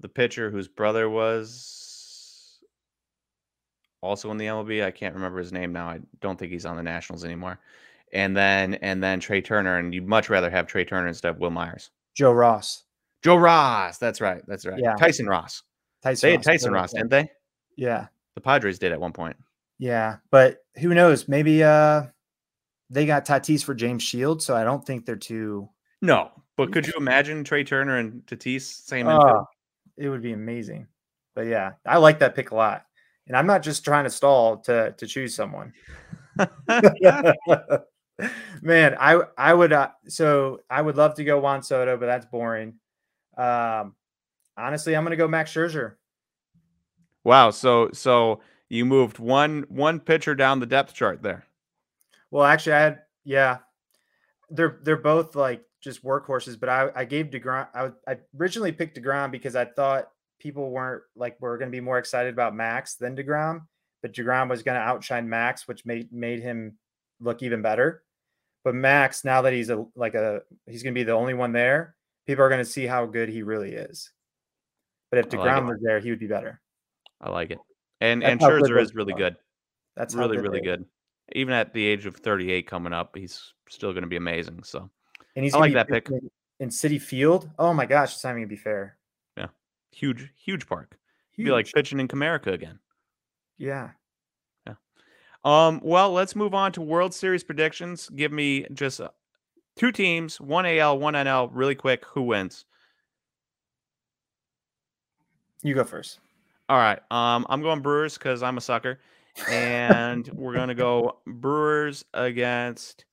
the 0.00 0.08
pitcher 0.08 0.50
whose 0.50 0.68
brother 0.68 1.08
was 1.08 2.58
also 4.02 4.30
in 4.30 4.38
the 4.38 4.46
MLB. 4.46 4.84
I 4.84 4.90
can't 4.90 5.14
remember 5.14 5.38
his 5.38 5.52
name 5.52 5.72
now. 5.72 5.88
I 5.88 6.00
don't 6.20 6.38
think 6.38 6.52
he's 6.52 6.66
on 6.66 6.76
the 6.76 6.82
Nationals 6.82 7.24
anymore. 7.24 7.58
And 8.12 8.36
then 8.36 8.74
and 8.74 9.02
then 9.02 9.20
Trey 9.20 9.40
Turner, 9.40 9.78
and 9.78 9.94
you'd 9.94 10.08
much 10.08 10.30
rather 10.30 10.50
have 10.50 10.66
Trey 10.66 10.84
Turner 10.84 11.06
instead 11.08 11.28
of 11.30 11.38
Wil 11.38 11.50
Myers. 11.50 11.90
Joe 12.14 12.32
Ross, 12.32 12.84
Joe 13.22 13.36
Ross. 13.36 13.98
That's 13.98 14.20
right. 14.20 14.42
That's 14.48 14.66
right. 14.66 14.80
Yeah. 14.82 14.94
Tyson 14.96 15.26
Ross. 15.26 15.62
Tyson. 16.02 16.26
They 16.26 16.32
had 16.32 16.38
Ross, 16.38 16.44
Tyson 16.46 16.72
yeah, 16.72 16.78
Ross, 16.78 16.92
didn't 16.92 17.10
they? 17.10 17.30
Yeah, 17.76 18.06
The 18.34 18.40
Padres 18.40 18.78
did 18.78 18.92
at 18.92 19.00
one 19.00 19.12
point. 19.12 19.36
yeah. 19.78 20.16
But 20.30 20.58
who 20.80 20.92
knows? 20.92 21.28
Maybe 21.28 21.62
uh 21.62 22.04
they 22.92 23.06
got 23.06 23.24
Tatis 23.24 23.62
for 23.62 23.74
James 23.74 24.02
Shield, 24.02 24.42
so 24.42 24.56
I 24.56 24.64
don't 24.64 24.84
think 24.84 25.06
they're 25.06 25.14
too. 25.14 25.68
No, 26.02 26.30
but 26.56 26.72
could 26.72 26.86
you 26.88 26.94
imagine 26.96 27.44
Trey 27.44 27.62
Turner 27.62 27.98
and 27.98 28.26
Tatis 28.26 28.62
same 28.62 29.06
infield? 29.06 29.44
It 30.00 30.08
would 30.08 30.22
be 30.22 30.32
amazing. 30.32 30.88
But 31.34 31.46
yeah, 31.46 31.72
I 31.86 31.98
like 31.98 32.20
that 32.20 32.34
pick 32.34 32.50
a 32.50 32.54
lot. 32.54 32.86
And 33.26 33.36
I'm 33.36 33.46
not 33.46 33.62
just 33.62 33.84
trying 33.84 34.04
to 34.04 34.10
stall 34.10 34.56
to 34.62 34.92
to 34.96 35.06
choose 35.06 35.34
someone. 35.34 35.74
Man, 38.62 38.96
I 38.98 39.20
I 39.36 39.52
would 39.54 39.72
uh, 39.72 39.90
so 40.08 40.60
I 40.70 40.80
would 40.80 40.96
love 40.96 41.14
to 41.16 41.24
go 41.24 41.38
Juan 41.38 41.62
Soto, 41.62 41.98
but 41.98 42.06
that's 42.06 42.26
boring. 42.26 42.74
Um, 43.36 43.94
honestly, 44.56 44.96
I'm 44.96 45.04
gonna 45.04 45.16
go 45.16 45.28
Max 45.28 45.52
Scherzer. 45.52 45.94
wow, 47.22 47.50
so 47.50 47.90
so 47.92 48.40
you 48.70 48.86
moved 48.86 49.18
one 49.18 49.66
one 49.68 50.00
pitcher 50.00 50.34
down 50.34 50.60
the 50.60 50.66
depth 50.66 50.94
chart 50.94 51.22
there. 51.22 51.44
Well, 52.30 52.44
actually, 52.44 52.72
I 52.72 52.80
had 52.80 53.02
yeah, 53.24 53.58
they're 54.48 54.80
they're 54.82 54.96
both 54.96 55.36
like 55.36 55.62
just 55.82 56.04
workhorses. 56.04 56.58
But 56.58 56.68
I 56.68 56.90
I 56.94 57.04
gave 57.04 57.26
Degrom. 57.26 57.68
I 57.74 57.90
I 58.10 58.18
originally 58.38 58.72
picked 58.72 58.98
Degrom 58.98 59.30
because 59.30 59.56
I 59.56 59.64
thought 59.64 60.08
people 60.40 60.70
weren't 60.70 61.02
like 61.14 61.40
were 61.40 61.58
going 61.58 61.70
to 61.70 61.76
be 61.76 61.80
more 61.80 61.98
excited 61.98 62.32
about 62.32 62.54
Max 62.54 62.96
than 62.96 63.16
Degrom, 63.16 63.62
but 64.02 64.12
Degrom 64.12 64.48
was 64.48 64.62
going 64.62 64.76
to 64.76 64.80
outshine 64.80 65.28
Max, 65.28 65.68
which 65.68 65.84
made 65.84 66.12
made 66.12 66.40
him 66.40 66.78
look 67.20 67.42
even 67.42 67.62
better. 67.62 68.02
But 68.64 68.74
Max, 68.74 69.24
now 69.24 69.42
that 69.42 69.52
he's 69.52 69.70
a 69.70 69.84
like 69.94 70.14
a 70.14 70.42
he's 70.66 70.82
going 70.82 70.94
to 70.94 70.98
be 70.98 71.04
the 71.04 71.12
only 71.12 71.34
one 71.34 71.52
there, 71.52 71.94
people 72.26 72.44
are 72.44 72.48
going 72.48 72.64
to 72.64 72.70
see 72.70 72.86
how 72.86 73.06
good 73.06 73.28
he 73.28 73.42
really 73.42 73.72
is. 73.72 74.10
But 75.10 75.20
if 75.20 75.34
I 75.34 75.36
like 75.36 75.48
Degrom 75.48 75.68
was 75.68 75.78
there, 75.82 76.00
he 76.00 76.10
would 76.10 76.20
be 76.20 76.26
better. 76.26 76.60
I 77.20 77.30
like 77.30 77.50
it. 77.50 77.58
And 78.00 78.22
That's 78.22 78.32
and 78.32 78.40
Scherzer 78.40 78.80
is 78.80 78.94
really 78.94 79.12
are. 79.14 79.18
good. 79.18 79.36
That's 79.96 80.14
really 80.14 80.36
good 80.36 80.42
really 80.44 80.60
good. 80.60 80.84
Even 81.32 81.54
at 81.54 81.72
the 81.72 81.86
age 81.86 82.06
of 82.06 82.16
38 82.16 82.66
coming 82.66 82.92
up, 82.92 83.16
he's 83.16 83.52
still 83.68 83.92
going 83.92 84.02
to 84.02 84.08
be 84.08 84.16
amazing. 84.16 84.62
So, 84.64 84.90
And 85.40 85.44
he's 85.46 85.54
I 85.54 85.60
like 85.60 85.72
that 85.72 85.88
pick. 85.88 86.04
pitching 86.04 86.30
in 86.58 86.68
Citi 86.68 87.00
Field. 87.00 87.48
Oh 87.58 87.72
my 87.72 87.86
gosh, 87.86 88.12
it's 88.12 88.22
not 88.22 88.32
even 88.32 88.42
gonna 88.42 88.48
be 88.48 88.56
fair. 88.56 88.98
Yeah, 89.38 89.46
huge 89.90 90.30
huge 90.36 90.66
park. 90.66 90.98
It'd 91.32 91.46
be 91.46 91.50
like 91.50 91.72
pitching 91.72 91.98
in 91.98 92.08
Comerica 92.08 92.52
again. 92.52 92.78
Yeah. 93.56 93.92
yeah. 94.66 94.74
Um, 95.42 95.80
well, 95.82 96.12
let's 96.12 96.36
move 96.36 96.52
on 96.52 96.72
to 96.72 96.82
World 96.82 97.14
Series 97.14 97.42
predictions. 97.42 98.10
Give 98.10 98.30
me 98.32 98.66
just 98.74 99.00
uh, 99.00 99.08
two 99.76 99.92
teams, 99.92 100.38
one 100.42 100.66
AL, 100.66 100.98
one 100.98 101.14
NL, 101.14 101.48
really 101.54 101.74
quick. 101.74 102.04
Who 102.12 102.24
wins? 102.24 102.66
You 105.62 105.74
go 105.74 105.84
first. 105.84 106.20
All 106.68 106.76
right. 106.76 107.00
Um, 107.10 107.46
I'm 107.48 107.62
going 107.62 107.80
Brewers 107.80 108.18
because 108.18 108.42
I'm 108.42 108.58
a 108.58 108.60
sucker, 108.60 109.00
and 109.48 110.28
we're 110.34 110.54
gonna 110.54 110.74
go 110.74 111.20
Brewers 111.26 112.04
against 112.12 113.06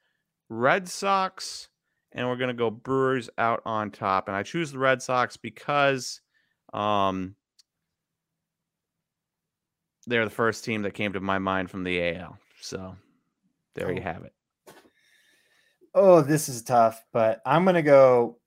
Red 0.50 0.90
Sox, 0.90 1.70
and 2.18 2.28
we're 2.28 2.36
gonna 2.36 2.54
go 2.54 2.70
Brewers 2.72 3.30
out 3.38 3.62
on 3.66 3.92
top. 3.92 4.28
And 4.28 4.36
I 4.36 4.44
choose 4.44 4.72
the 4.72 4.80
Red 4.80 5.02
Sox 5.02 5.38
because, 5.38 6.20
um, 6.74 7.36
they're 10.08 10.26
the 10.26 10.32
first 10.32 10.66
team 10.66 10.82
that 10.82 10.94
came 10.94 11.14
to 11.14 11.20
my 11.20 11.38
mind 11.38 11.70
from 11.70 11.84
the 11.84 12.02
AL. 12.02 12.38
So 12.62 12.96
there 13.76 13.92
you 13.92 14.00
Oh. 14.00 14.04
have 14.04 14.24
it. 14.24 14.34
Oh, 15.94 16.22
this 16.22 16.50
is 16.50 16.64
tough, 16.64 17.04
but 17.14 17.42
I'm 17.46 17.66
gonna 17.66 17.82
go 17.82 18.40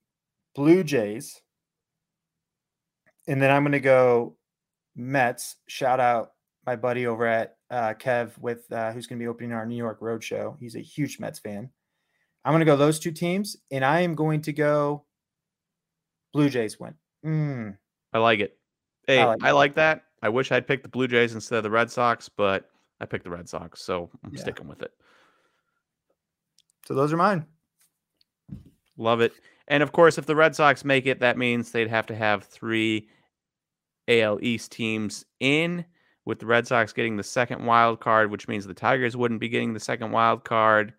Blue 0.55 0.83
Jays. 0.83 1.41
And 3.27 3.41
then 3.41 3.51
I'm 3.51 3.63
gonna 3.63 3.79
go 3.79 4.37
Mets. 4.95 5.55
Shout 5.67 5.99
out 5.99 6.33
my 6.65 6.75
buddy 6.75 7.07
over 7.07 7.25
at 7.25 7.57
uh, 7.69 7.93
Kev 7.93 8.37
with 8.37 8.69
uh, 8.71 8.91
who's 8.91 9.07
going 9.07 9.17
to 9.17 9.23
be 9.23 9.27
opening 9.27 9.53
our 9.53 9.65
New 9.65 9.77
York 9.77 9.99
Road 10.01 10.21
Show. 10.23 10.57
He's 10.59 10.75
a 10.75 10.81
huge 10.81 11.19
Mets 11.19 11.39
fan. 11.39 11.71
I'm 12.43 12.51
going 12.51 12.61
to 12.61 12.65
go 12.65 12.75
those 12.75 12.99
two 12.99 13.11
teams, 13.11 13.57
and 13.71 13.85
I 13.85 14.01
am 14.01 14.15
going 14.15 14.41
to 14.41 14.53
go 14.53 15.05
Blue 16.33 16.49
Jays 16.49 16.79
win. 16.79 16.95
Mm. 17.25 17.77
I 18.13 18.17
like 18.17 18.39
it. 18.39 18.57
Hey, 19.07 19.19
I 19.19 19.25
like, 19.25 19.43
I 19.43 19.51
like, 19.51 19.75
that. 19.75 20.03
I 20.21 20.29
wish 20.29 20.51
I'd 20.51 20.67
picked 20.67 20.83
the 20.83 20.89
Blue 20.89 21.07
Jays 21.07 21.33
instead 21.33 21.57
of 21.57 21.63
the 21.63 21.69
Red 21.69 21.91
Sox, 21.91 22.29
but 22.29 22.69
I 22.99 23.05
picked 23.05 23.23
the 23.23 23.31
Red 23.31 23.49
Sox, 23.49 23.81
so 23.81 24.09
I'm 24.23 24.33
yeah. 24.33 24.41
sticking 24.41 24.67
with 24.67 24.81
it. 24.81 24.91
So 26.87 26.93
those 26.93 27.13
are 27.13 27.17
mine. 27.17 27.45
Love 28.97 29.21
it. 29.21 29.33
And 29.67 29.81
of 29.81 29.91
course, 29.91 30.17
if 30.17 30.25
the 30.25 30.35
Red 30.35 30.55
Sox 30.55 30.83
make 30.83 31.05
it, 31.05 31.19
that 31.19 31.37
means 31.37 31.71
they'd 31.71 31.87
have 31.87 32.05
to 32.07 32.15
have 32.15 32.43
three 32.43 33.07
AL 34.07 34.39
East 34.41 34.71
teams 34.71 35.25
in, 35.39 35.85
with 36.25 36.39
the 36.39 36.45
Red 36.45 36.67
Sox 36.67 36.93
getting 36.93 37.17
the 37.17 37.23
second 37.23 37.65
wild 37.65 37.99
card, 37.99 38.31
which 38.31 38.47
means 38.47 38.65
the 38.65 38.73
Tigers 38.73 39.17
wouldn't 39.17 39.39
be 39.39 39.49
getting 39.49 39.73
the 39.73 39.79
second 39.79 40.11
wild 40.11 40.43
card. 40.43 40.93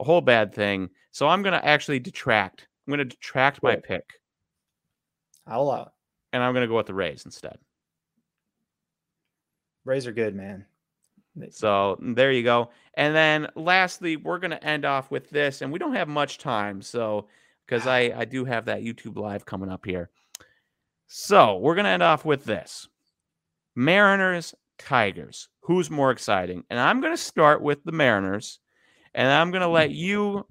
A 0.00 0.04
whole 0.04 0.20
bad 0.20 0.54
thing. 0.54 0.90
So 1.12 1.26
I'm 1.28 1.42
going 1.42 1.54
to 1.54 1.64
actually 1.64 1.98
detract. 1.98 2.66
I'm 2.86 2.92
going 2.92 2.98
to 2.98 3.16
detract 3.16 3.62
my 3.62 3.76
pick. 3.76 4.04
I'll 5.46 5.62
allow 5.62 5.82
it. 5.82 5.88
And 6.32 6.42
I'm 6.42 6.52
going 6.52 6.62
to 6.62 6.68
go 6.68 6.76
with 6.76 6.86
the 6.86 6.94
Rays 6.94 7.24
instead. 7.24 7.58
Rays 9.84 10.06
are 10.06 10.12
good, 10.12 10.34
man. 10.34 10.66
So 11.50 11.98
there 12.00 12.32
you 12.32 12.42
go. 12.42 12.70
And 12.94 13.14
then 13.14 13.48
lastly, 13.54 14.16
we're 14.16 14.38
going 14.38 14.50
to 14.50 14.64
end 14.64 14.84
off 14.84 15.10
with 15.10 15.30
this, 15.30 15.62
and 15.62 15.72
we 15.72 15.78
don't 15.78 15.94
have 15.94 16.08
much 16.08 16.38
time. 16.38 16.82
So, 16.82 17.28
because 17.66 17.86
ah. 17.86 17.92
I, 17.92 18.12
I 18.18 18.24
do 18.24 18.44
have 18.44 18.66
that 18.66 18.82
YouTube 18.82 19.16
live 19.16 19.46
coming 19.46 19.70
up 19.70 19.84
here. 19.84 20.10
So 21.06 21.58
we're 21.58 21.74
going 21.74 21.84
to 21.84 21.90
end 21.90 22.02
off 22.02 22.24
with 22.24 22.44
this 22.44 22.88
Mariners, 23.74 24.54
Tigers. 24.78 25.48
Who's 25.62 25.90
more 25.90 26.10
exciting? 26.10 26.64
And 26.70 26.78
I'm 26.78 27.00
going 27.00 27.12
to 27.12 27.22
start 27.22 27.62
with 27.62 27.84
the 27.84 27.92
Mariners, 27.92 28.60
and 29.14 29.28
I'm 29.28 29.50
going 29.50 29.62
to 29.62 29.68
let 29.68 29.90
you 29.90 30.46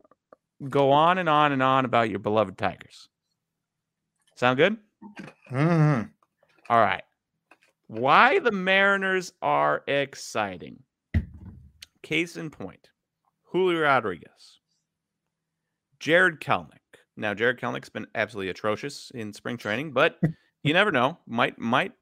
go 0.69 0.91
on 0.91 1.17
and 1.17 1.29
on 1.29 1.51
and 1.51 1.61
on 1.61 1.85
about 1.85 2.09
your 2.09 2.19
beloved 2.19 2.57
Tigers. 2.57 3.09
Sound 4.35 4.57
good? 4.57 4.77
Mm-hmm. 5.51 6.03
All 6.69 6.79
right. 6.79 7.03
Why 7.87 8.39
the 8.39 8.51
Mariners 8.51 9.33
are 9.41 9.83
exciting. 9.87 10.83
Case 12.03 12.37
in 12.37 12.49
point 12.49 12.89
Julio 13.43 13.81
Rodriguez, 13.81 14.59
Jarred 15.99 16.39
Kelenic. 16.39 16.73
Now, 17.15 17.33
Jarred 17.33 17.59
Kelenic's 17.59 17.89
been 17.89 18.07
absolutely 18.13 18.49
atrocious 18.49 19.11
in 19.15 19.33
spring 19.33 19.57
training, 19.57 19.91
but 19.91 20.19
you 20.63 20.73
never 20.73 20.91
know. 20.91 21.17
Might 21.27 21.57
might 21.57 21.93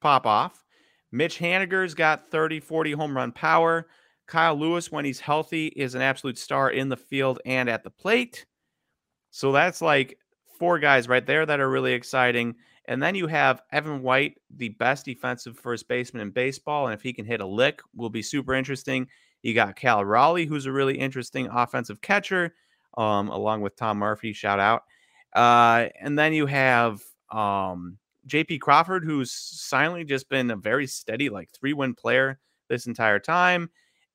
pop 0.00 0.26
off. 0.26 0.64
Mitch 1.10 1.38
Haniger's 1.38 1.94
got 1.94 2.30
30, 2.30 2.60
40 2.60 2.92
home 2.92 3.16
run 3.16 3.32
power. 3.32 3.86
Kyle 4.26 4.56
Lewis, 4.56 4.90
when 4.90 5.04
he's 5.04 5.20
healthy, 5.20 5.68
is 5.68 5.94
an 5.94 6.02
absolute 6.02 6.38
star 6.38 6.70
in 6.70 6.88
the 6.88 6.96
field 6.96 7.40
and 7.44 7.68
at 7.68 7.84
the 7.84 7.90
plate. 7.90 8.46
So 9.30 9.52
that's 9.52 9.82
like 9.82 10.18
four 10.58 10.78
guys 10.78 11.08
right 11.08 11.26
there 11.26 11.44
that 11.44 11.60
are 11.60 11.70
really 11.70 11.92
exciting. 11.92 12.54
And 12.86 13.02
then 13.02 13.14
you 13.14 13.26
have 13.26 13.62
Evan 13.72 14.02
White, 14.02 14.38
the 14.54 14.70
best 14.70 15.04
defensive 15.04 15.58
first 15.58 15.88
baseman 15.88 16.22
in 16.22 16.30
baseball. 16.30 16.86
And 16.86 16.94
if 16.94 17.02
he 17.02 17.12
can 17.12 17.24
hit 17.24 17.40
a 17.40 17.46
lick, 17.46 17.80
will 17.94 18.10
be 18.10 18.22
super 18.22 18.54
interesting. 18.54 19.08
You 19.42 19.54
got 19.54 19.76
Cal 19.76 20.04
Raleigh, 20.04 20.46
who's 20.46 20.66
a 20.66 20.72
really 20.72 20.98
interesting 20.98 21.48
offensive 21.48 22.00
catcher, 22.00 22.54
um, 22.96 23.28
along 23.28 23.62
with 23.62 23.76
Tom 23.76 23.98
Murphy. 23.98 24.32
Shout 24.32 24.60
out. 24.60 24.84
Uh, 25.34 25.88
and 26.00 26.18
then 26.18 26.32
you 26.32 26.46
have 26.46 27.02
um, 27.30 27.98
JP 28.26 28.60
Crawford, 28.60 29.04
who's 29.04 29.32
silently 29.32 30.04
just 30.04 30.28
been 30.28 30.50
a 30.50 30.56
very 30.56 30.86
steady, 30.86 31.28
like 31.28 31.50
three 31.50 31.72
win 31.72 31.94
player 31.94 32.38
this 32.68 32.86
entire 32.86 33.18
time. 33.18 33.70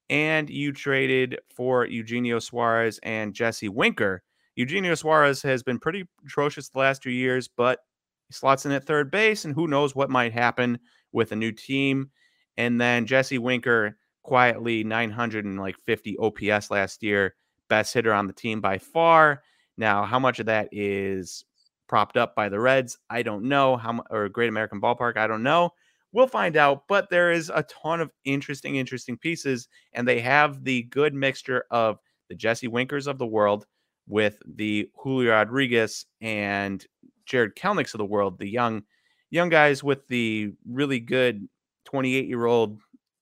And 0.09 0.49
you 0.49 0.71
traded 0.71 1.39
for 1.55 1.85
Eugenio 1.85 2.39
Suarez 2.39 2.99
and 3.03 3.33
Jesse 3.33 3.69
Winker. 3.69 4.23
Eugenio 4.55 4.95
Suarez 4.95 5.41
has 5.43 5.63
been 5.63 5.79
pretty 5.79 6.05
atrocious 6.25 6.69
the 6.69 6.79
last 6.79 7.03
two 7.03 7.11
years, 7.11 7.47
but 7.47 7.79
he 8.27 8.33
slots 8.33 8.65
in 8.65 8.71
at 8.71 8.85
third 8.85 9.11
base, 9.11 9.45
and 9.45 9.53
who 9.53 9.67
knows 9.67 9.95
what 9.95 10.09
might 10.09 10.33
happen 10.33 10.79
with 11.11 11.31
a 11.31 11.35
new 11.35 11.51
team. 11.51 12.09
And 12.57 12.79
then 12.79 13.05
Jesse 13.05 13.37
Winker 13.37 13.97
quietly 14.23 14.83
950 14.83 16.17
OPS 16.17 16.69
last 16.71 17.01
year, 17.01 17.35
best 17.67 17.93
hitter 17.93 18.13
on 18.13 18.27
the 18.27 18.33
team 18.33 18.61
by 18.61 18.77
far. 18.77 19.43
Now, 19.77 20.03
how 20.03 20.19
much 20.19 20.39
of 20.39 20.47
that 20.47 20.69
is 20.71 21.45
propped 21.87 22.17
up 22.17 22.35
by 22.35 22.49
the 22.49 22.59
Reds? 22.59 22.97
I 23.09 23.23
don't 23.23 23.45
know. 23.45 23.77
How 23.77 24.03
or 24.09 24.27
Great 24.29 24.49
American 24.49 24.81
Ballpark? 24.81 25.17
I 25.17 25.27
don't 25.27 25.43
know. 25.43 25.71
We'll 26.11 26.27
find 26.27 26.57
out. 26.57 26.83
But 26.87 27.09
there 27.09 27.31
is 27.31 27.51
a 27.53 27.63
ton 27.63 28.01
of 28.01 28.11
interesting, 28.25 28.75
interesting 28.75 29.17
pieces, 29.17 29.67
and 29.93 30.07
they 30.07 30.19
have 30.21 30.63
the 30.63 30.83
good 30.83 31.13
mixture 31.13 31.65
of 31.71 31.99
the 32.29 32.35
Jesse 32.35 32.67
Winkers 32.67 33.07
of 33.07 33.17
the 33.17 33.27
world 33.27 33.65
with 34.07 34.41
the 34.45 34.89
Julio 34.95 35.31
Rodriguez 35.31 36.05
and 36.21 36.85
Jarred 37.25 37.55
Kelenics 37.55 37.93
of 37.93 37.99
the 37.99 38.05
world, 38.05 38.39
the 38.39 38.49
young 38.49 38.83
young 39.31 39.49
guys 39.49 39.83
with 39.83 40.07
the 40.07 40.51
really 40.67 40.99
good 40.99 41.47
28 41.85 42.27
year 42.27 42.45
old 42.45 42.79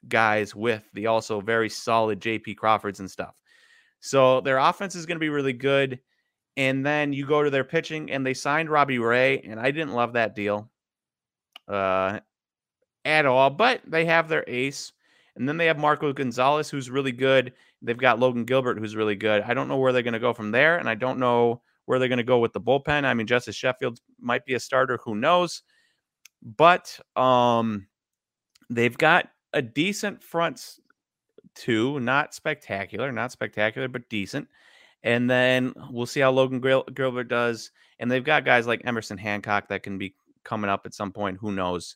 guys 0.08 0.56
with 0.56 0.84
the 0.94 1.08
also 1.08 1.42
very 1.42 1.70
solid 1.70 2.22
JP 2.22 2.56
Crawfords 2.56 3.02
and 3.02 3.12
stuff. 3.12 3.36
So 4.00 4.40
their 4.42 4.58
offense 4.58 4.96
is 4.96 5.06
going 5.06 5.18
to 5.18 5.20
be 5.20 5.30
really 5.30 5.54
good. 5.54 6.00
And 6.56 6.86
then 6.86 7.12
you 7.14 7.26
go 7.28 7.44
to 7.44 7.52
their 7.52 7.64
pitching, 7.64 8.10
and 8.12 8.26
they 8.26 8.34
signed 8.34 8.70
Robbie 8.70 8.98
Ray, 8.98 9.42
and 9.42 9.60
I 9.60 9.70
didn't 9.70 9.94
love 9.94 10.14
that 10.14 10.34
deal 10.34 10.72
uh, 11.68 12.20
at 13.08 13.26
all. 13.26 13.50
But 13.50 13.82
they 13.88 14.06
have 14.06 14.30
their 14.30 14.44
ace, 14.48 14.92
and 15.36 15.48
then 15.48 15.58
they 15.58 15.66
have 15.66 15.80
Marco 15.80 16.14
Gonzales, 16.14 16.70
who's 16.70 16.90
really 16.90 17.12
good. 17.12 17.54
They've 17.82 17.98
got 17.98 18.20
Logan 18.20 18.46
Gilbert, 18.46 18.78
who's 18.78 18.96
really 18.96 19.16
good. 19.16 19.42
I 19.44 19.54
don't 19.54 19.68
know 19.68 19.78
where 19.78 19.94
they're 19.94 20.04
going 20.04 20.14
to 20.14 20.20
go 20.20 20.34
from 20.34 20.52
there, 20.52 20.78
and 20.78 20.90
I 20.90 20.96
don't 20.96 21.20
know 21.20 21.62
where 21.86 22.00
they're 22.00 22.10
going 22.10 22.18
to 22.18 22.24
go 22.24 22.40
with 22.40 22.54
the 22.54 22.62
bullpen. 22.62 23.06
I 23.06 23.14
mean, 23.14 23.28
Justus 23.28 23.56
Sheffield 23.56 24.00
might 24.20 24.46
be 24.46 24.56
a 24.56 24.60
starter. 24.60 25.00
Who 25.04 25.16
knows? 25.16 25.64
But 26.44 27.00
um, 27.16 27.88
they've 28.70 28.98
got 28.98 29.30
a 29.54 29.62
decent 29.62 30.22
front 30.22 30.80
two, 31.56 32.00
not 32.00 32.34
spectacular, 32.34 33.12
not 33.12 33.32
spectacular, 33.32 33.88
but 33.88 34.10
decent. 34.10 34.48
And 35.04 35.30
then 35.30 35.74
we'll 35.90 36.06
see 36.06 36.20
how 36.20 36.32
Logan 36.32 36.60
Gilbert 36.94 37.30
does. 37.30 37.72
And 38.00 38.12
they've 38.12 38.24
got 38.24 38.46
guys 38.46 38.68
like 38.68 38.82
Emerson 38.84 39.18
Hancock 39.18 39.70
that 39.70 39.84
can 39.84 39.98
be 39.98 40.16
coming 40.44 40.70
up 40.70 40.86
at 40.86 40.94
some 40.94 41.12
point. 41.12 41.38
Who 41.40 41.52
knows? 41.52 41.96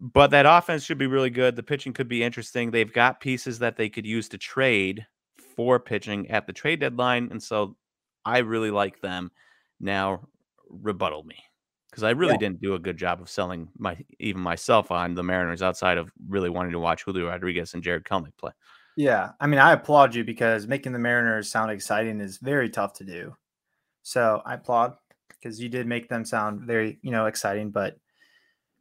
But 0.00 0.30
that 0.32 0.46
offense 0.46 0.84
should 0.84 0.98
be 0.98 1.06
really 1.06 1.30
good. 1.30 1.56
The 1.56 1.62
pitching 1.62 1.92
could 1.92 2.08
be 2.08 2.22
interesting. 2.22 2.70
They've 2.70 2.92
got 2.92 3.20
pieces 3.20 3.58
that 3.60 3.76
they 3.76 3.88
could 3.88 4.06
use 4.06 4.28
to 4.30 4.38
trade 4.38 5.06
for 5.56 5.80
pitching 5.80 6.30
at 6.30 6.46
the 6.46 6.52
trade 6.52 6.80
deadline. 6.80 7.28
And 7.30 7.42
so 7.42 7.76
I 8.24 8.38
really 8.38 8.70
like 8.70 9.00
them. 9.00 9.30
Now, 9.80 10.28
rebuttal 10.68 11.22
me 11.24 11.36
because 11.90 12.02
I 12.02 12.10
really 12.10 12.32
yeah. 12.32 12.38
didn't 12.38 12.60
do 12.60 12.74
a 12.74 12.78
good 12.78 12.96
job 12.96 13.22
of 13.22 13.30
selling 13.30 13.68
my 13.78 13.96
even 14.18 14.42
myself 14.42 14.90
on 14.90 15.14
the 15.14 15.22
Mariners 15.22 15.62
outside 15.62 15.96
of 15.96 16.10
really 16.28 16.50
wanting 16.50 16.72
to 16.72 16.78
watch 16.78 17.04
Julio 17.04 17.28
Rodriguez 17.28 17.72
and 17.72 17.82
Jarred 17.82 18.04
Kelenic 18.04 18.36
play. 18.36 18.52
Yeah, 18.96 19.32
I 19.40 19.46
mean, 19.46 19.60
I 19.60 19.72
applaud 19.72 20.14
you 20.14 20.24
because 20.24 20.66
making 20.66 20.92
the 20.92 20.98
Mariners 20.98 21.50
sound 21.50 21.70
exciting 21.70 22.20
is 22.20 22.38
very 22.38 22.68
tough 22.68 22.94
to 22.94 23.04
do. 23.04 23.34
So 24.02 24.42
I 24.44 24.54
applaud 24.54 24.96
because 25.28 25.60
you 25.60 25.68
did 25.68 25.86
make 25.86 26.08
them 26.08 26.24
sound 26.24 26.62
very, 26.62 26.98
you 27.02 27.10
know, 27.10 27.26
exciting. 27.26 27.70
But 27.70 27.98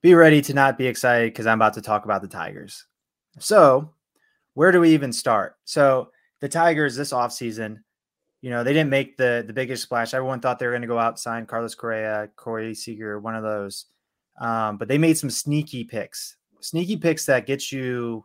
be 0.06 0.14
ready 0.14 0.40
to 0.40 0.54
not 0.54 0.78
be 0.78 0.86
excited 0.86 1.34
because 1.34 1.48
I'm 1.48 1.58
about 1.58 1.74
to 1.74 1.82
talk 1.82 2.06
about 2.06 2.22
the 2.22 2.28
Tigers. 2.28 2.86
So 3.40 3.90
where 4.54 4.72
do 4.72 4.80
we 4.80 4.94
even 4.94 5.12
start? 5.12 5.56
So 5.66 6.12
the 6.42 6.48
Tigers 6.48 6.96
this 6.96 7.12
offseason 7.12 7.80
you 8.46 8.52
know, 8.52 8.64
they 8.64 8.74
didn't 8.74 8.92
make 8.92 9.18
the 9.18 9.44
the 9.48 9.54
biggest 9.54 9.82
splash. 9.82 10.14
Everyone 10.14 10.40
thought 10.40 10.60
they 10.60 10.68
were 10.68 10.72
going 10.72 10.84
to 10.84 10.88
go 10.88 11.00
out 11.00 11.20
sign 11.20 11.48
Carlos 11.48 11.74
Correa, 11.74 12.30
Corey 12.36 12.76
Seager, 12.76 13.20
one 13.20 13.36
of 13.36 13.42
those. 13.42 13.86
Um, 14.40 14.78
but 14.78 14.88
they 14.88 15.00
made 15.00 15.18
some 15.18 15.32
sneaky 15.32 15.84
picks, 15.84 16.38
sneaky 16.60 16.98
picks 16.98 17.26
that 17.26 17.48
get 17.48 17.72
you, 17.72 18.24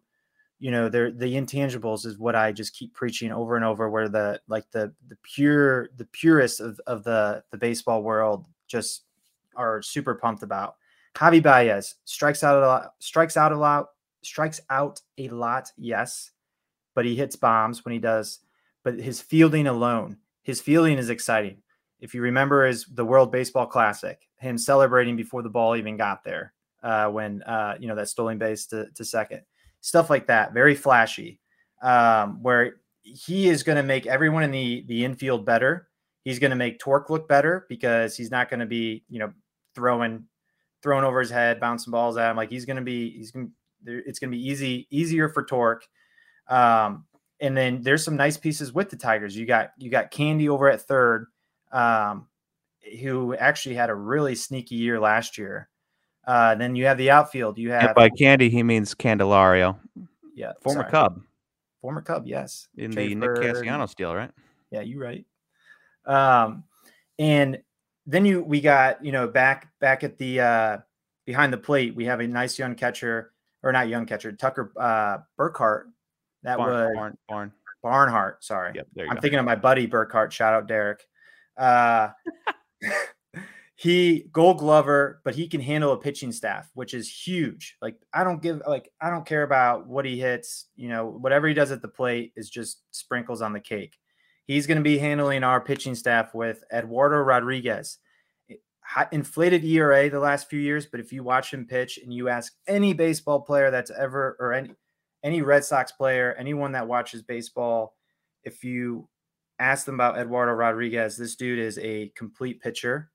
you 0.59 0.71
know, 0.71 0.91
they're 0.91 1.11
the 1.11 1.35
intangibles 1.35 2.05
is 2.05 2.19
what 2.19 2.37
I 2.37 2.53
just 2.53 2.75
keep 2.75 2.93
preaching 2.93 3.33
over 3.33 3.57
and 3.57 3.65
over. 3.65 3.89
Where 3.89 4.11
the 4.11 4.39
like 4.47 4.71
the 4.73 4.93
the 5.09 5.17
pure 5.23 5.89
the 5.97 6.05
purists 6.05 6.61
of 6.61 6.79
of 6.87 7.03
the 7.03 7.43
the 7.51 7.57
baseball 7.57 8.03
world 8.03 8.45
just 8.69 9.05
are 9.57 9.81
super 9.81 10.15
pumped 10.17 10.43
about. 10.43 10.77
Javi 11.15 11.43
Baez 11.43 11.97
strikes 12.05 12.45
out 12.45 12.63
a 12.63 12.67
lot, 12.67 12.95
strikes 13.01 13.37
out 13.37 13.53
a 13.53 13.59
lot, 13.59 13.87
strikes 14.23 14.61
out 14.71 15.01
a 15.19 15.29
lot, 15.29 15.71
yes, 15.77 16.31
but 16.95 17.05
he 17.05 17.17
hits 17.17 17.37
bombs 17.37 17.85
when 17.85 17.93
he 17.93 17.99
does 17.99 18.41
but 18.83 18.99
his 18.99 19.21
fielding 19.21 19.67
alone, 19.67 20.19
his 20.43 20.61
fielding 20.61 20.99
is 20.99 21.11
exciting. 21.11 21.63
If 22.01 22.15
you 22.15 22.23
remember, 22.23 22.67
is 22.67 22.87
the 22.87 23.05
World 23.05 23.31
Baseball 23.31 23.67
Classic, 23.67 24.19
him 24.39 24.57
celebrating 24.57 25.17
before 25.17 25.43
the 25.43 25.51
ball 25.51 25.77
even 25.77 25.97
got 25.97 26.25
there, 26.25 26.55
uh, 26.83 27.09
when 27.09 27.43
uh, 27.43 27.77
you 27.79 27.89
know 27.89 27.95
that 27.95 28.09
stolen 28.09 28.39
base 28.39 28.67
to, 28.69 28.89
to 28.95 29.05
second, 29.05 29.43
stuff 29.81 30.09
like 30.09 30.27
that, 30.29 30.55
very 30.55 30.75
flashy. 30.75 31.41
Um, 31.83 32.43
where 32.43 32.77
he 33.03 33.49
is 33.49 33.63
going 33.63 33.77
to 33.77 33.83
make 33.83 34.07
everyone 34.07 34.43
in 34.43 34.51
the 34.51 34.85
the 34.87 35.05
infield 35.05 35.45
better. 35.45 35.89
He's 36.25 36.39
going 36.39 36.51
to 36.51 36.57
make 36.57 36.79
Tork 36.79 37.11
look 37.11 37.29
better 37.29 37.67
because 37.69 38.17
he's 38.17 38.31
not 38.31 38.49
going 38.49 38.61
to 38.61 38.67
be 38.67 39.05
you 39.09 39.19
know 39.19 39.33
throwing 39.75 40.25
throwing 40.83 41.05
over 41.05 41.21
his 41.21 41.31
head, 41.31 41.61
bouncing 41.61 41.91
balls 41.91 42.17
at 42.17 42.31
him. 42.31 42.37
Like 42.37 42.51
he's 42.51 42.65
gonna 42.65 42.83
be, 42.83 43.11
he's 43.11 43.31
gonna, 43.31 43.49
it's 43.85 44.19
gonna 44.19 44.31
be 44.31 44.49
easy, 44.49 44.87
easier 44.91 45.29
for 45.29 45.45
Tork. 45.45 45.87
Um, 46.49 47.05
and 47.41 47.57
then 47.57 47.83
there's 47.83 48.05
some 48.05 48.17
nice 48.17 48.37
pieces 48.37 48.73
with 48.73 48.91
the 48.91 48.97
Tigers. 48.97 49.37
You 49.37 49.47
got 49.47 49.71
you 49.79 49.91
got 49.91 50.11
Candy 50.11 50.49
over 50.49 50.69
at 50.69 50.83
third, 50.83 51.27
um, 51.73 52.27
who 53.01 53.35
actually 53.35 53.75
had 53.75 53.91
a 53.91 53.95
really 53.95 54.35
sneaky 54.35 54.75
year 54.75 55.01
last 55.01 55.39
year. 55.39 55.69
Uh, 56.27 56.55
then 56.55 56.75
you 56.75 56.85
have 56.85 56.99
the 56.99 57.11
outfield. 57.11 57.59
You 57.59 57.73
have 57.73 57.85
and 57.85 57.95
by 57.95 58.11
Candy 58.11 58.51
he 58.51 58.63
means 58.63 58.95
Candelario. 58.95 59.79
Yeah, 60.35 60.53
former 60.61 60.83
sorry. 60.83 60.91
Cub. 60.91 61.23
Former 61.81 62.03
Cub, 62.03 62.27
yes. 62.27 62.69
In 62.77 62.91
the 62.91 63.15
Nick 63.15 63.37
Castellanos 63.37 63.95
deal, 63.95 64.15
right? 64.15 64.31
Yeah, 64.71 64.83
you're 64.83 65.01
right. 65.01 65.25
Um, 66.05 66.65
and 67.19 67.59
then 68.13 68.25
you 68.25 68.43
we 68.43 68.61
got 68.61 69.05
you 69.05 69.13
know 69.13 69.27
back 69.29 69.69
back 69.81 70.03
at 70.05 70.19
the 70.19 70.41
uh 70.41 70.79
behind 71.27 71.53
the 71.53 71.59
plate 71.59 71.95
we 71.95 72.05
have 72.05 72.21
a 72.21 72.27
nice 72.27 72.59
young 72.59 72.75
catcher 72.75 73.33
or 73.63 73.73
not 73.73 73.89
young 73.89 74.07
catcher 74.07 74.33
Tucker 74.33 74.73
uh 74.79 75.19
Burkhart 75.39 75.85
that 76.43 76.57
Barn, 76.59 76.71
was 76.73 76.91
Barn, 76.95 77.19
Barn. 77.29 77.53
Barnhart. 77.83 78.45
Sorry, 78.45 78.73
Yep, 78.75 78.87
I'm 79.09 79.15
go. 79.17 79.21
thinking 79.21 79.39
of 79.39 79.45
my 79.45 79.57
buddy 79.57 79.87
Burkhart. 79.87 80.33
Shout 80.33 80.55
out 80.55 80.67
Derek. 80.67 81.07
Uh, 81.57 82.11
he 83.77 84.27
Gold 84.33 84.59
Glover, 84.59 85.21
but 85.25 85.35
he 85.35 85.49
can 85.49 85.61
handle 85.61 85.93
a 85.93 85.97
pitching 85.97 86.33
staff, 86.33 86.71
which 86.75 86.95
is 86.95 87.11
huge. 87.11 87.77
Like 87.81 87.97
I 88.13 88.25
don't 88.25 88.43
give 88.43 88.63
like 88.67 88.91
I 89.01 89.11
don't 89.11 89.27
care 89.27 89.43
about 89.43 89.87
what 89.87 90.05
he 90.05 90.19
hits. 90.21 90.67
You 90.77 90.89
know, 90.89 91.07
whatever 91.07 91.49
he 91.49 91.55
does 91.55 91.71
at 91.71 91.83
the 91.83 91.89
plate 91.89 92.33
is 92.37 92.51
just 92.51 92.83
sprinkles 92.91 93.43
on 93.43 93.53
the 93.53 93.61
cake. 93.61 93.97
He's 94.51 94.67
going 94.67 94.79
to 94.79 94.83
be 94.83 94.99
handling 94.99 95.45
our 95.45 95.61
pitching 95.61 95.95
staff 95.95 96.35
with 96.35 96.65
Eduardo 96.73 97.19
Rodriguez. 97.19 97.99
Inflated 99.13 99.65
ERA 99.65 100.11
the 100.11 100.19
last 100.19 100.51
few 100.51 100.59
years, 100.59 100.87
but 100.87 100.99
if 100.99 101.13
you 101.13 101.23
watch 101.23 101.55
him 101.55 101.69
pitch 101.69 102.01
and 102.03 102.13
you 102.13 102.29
ask 102.29 102.53
any 102.67 102.93
baseball 102.93 103.43
player 103.43 103.71
that's 103.71 103.93
ever 103.93 104.37
or 104.41 104.53
any 104.53 104.71
any 105.23 105.43
Red 105.43 105.65
Sox 105.65 105.93
player, 105.93 106.35
anyone 106.37 106.73
that 106.73 106.89
watches 106.89 107.23
baseball, 107.23 107.95
if 108.43 108.65
you 108.65 109.09
ask 109.61 109.87
them 109.87 109.95
about 109.95 110.19
Eduardo 110.19 110.51
Rodriguez, 110.51 111.17
this 111.17 111.37
dude 111.37 111.61
is 111.61 111.79
a 111.79 112.11
complete 112.17 112.61
pitcher. 112.61 113.09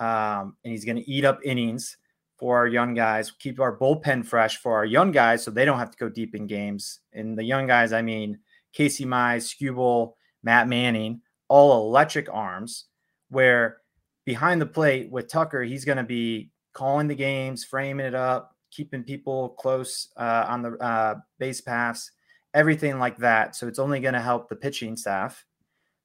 Um, 0.00 0.56
and 0.64 0.72
he's 0.72 0.84
going 0.84 0.96
to 0.96 1.08
eat 1.08 1.24
up 1.24 1.38
innings 1.44 1.98
for 2.36 2.56
our 2.56 2.66
young 2.66 2.94
guys, 2.94 3.30
keep 3.30 3.60
our 3.60 3.78
bullpen 3.78 4.26
fresh 4.26 4.56
for 4.56 4.74
our 4.74 4.84
young 4.84 5.12
guys 5.12 5.44
so 5.44 5.52
they 5.52 5.66
don't 5.66 5.78
have 5.78 5.92
to 5.92 5.98
go 5.98 6.08
deep 6.08 6.34
in 6.34 6.48
games. 6.48 6.98
And 7.12 7.38
the 7.38 7.44
young 7.44 7.68
guys, 7.68 7.92
I 7.92 8.02
mean, 8.02 8.40
Casey 8.72 9.04
Mize, 9.04 9.54
Skubal, 9.54 10.14
Matt 10.44 10.68
Manning, 10.68 11.22
all 11.48 11.86
electric 11.86 12.28
arms, 12.32 12.84
where 13.30 13.78
behind 14.24 14.60
the 14.60 14.66
plate 14.66 15.10
with 15.10 15.28
Tucker, 15.28 15.62
he's 15.62 15.84
going 15.84 15.98
to 15.98 16.04
be 16.04 16.50
calling 16.72 17.08
the 17.08 17.14
games, 17.14 17.64
framing 17.64 18.06
it 18.06 18.14
up, 18.14 18.54
keeping 18.70 19.02
people 19.02 19.50
close 19.50 20.08
uh, 20.16 20.46
on 20.48 20.62
the 20.62 20.72
uh, 20.78 21.14
base 21.38 21.60
paths, 21.60 22.10
everything 22.52 22.98
like 22.98 23.16
that. 23.18 23.56
So 23.56 23.66
it's 23.66 23.78
only 23.78 24.00
going 24.00 24.14
to 24.14 24.20
help 24.20 24.48
the 24.48 24.56
pitching 24.56 24.96
staff. 24.96 25.44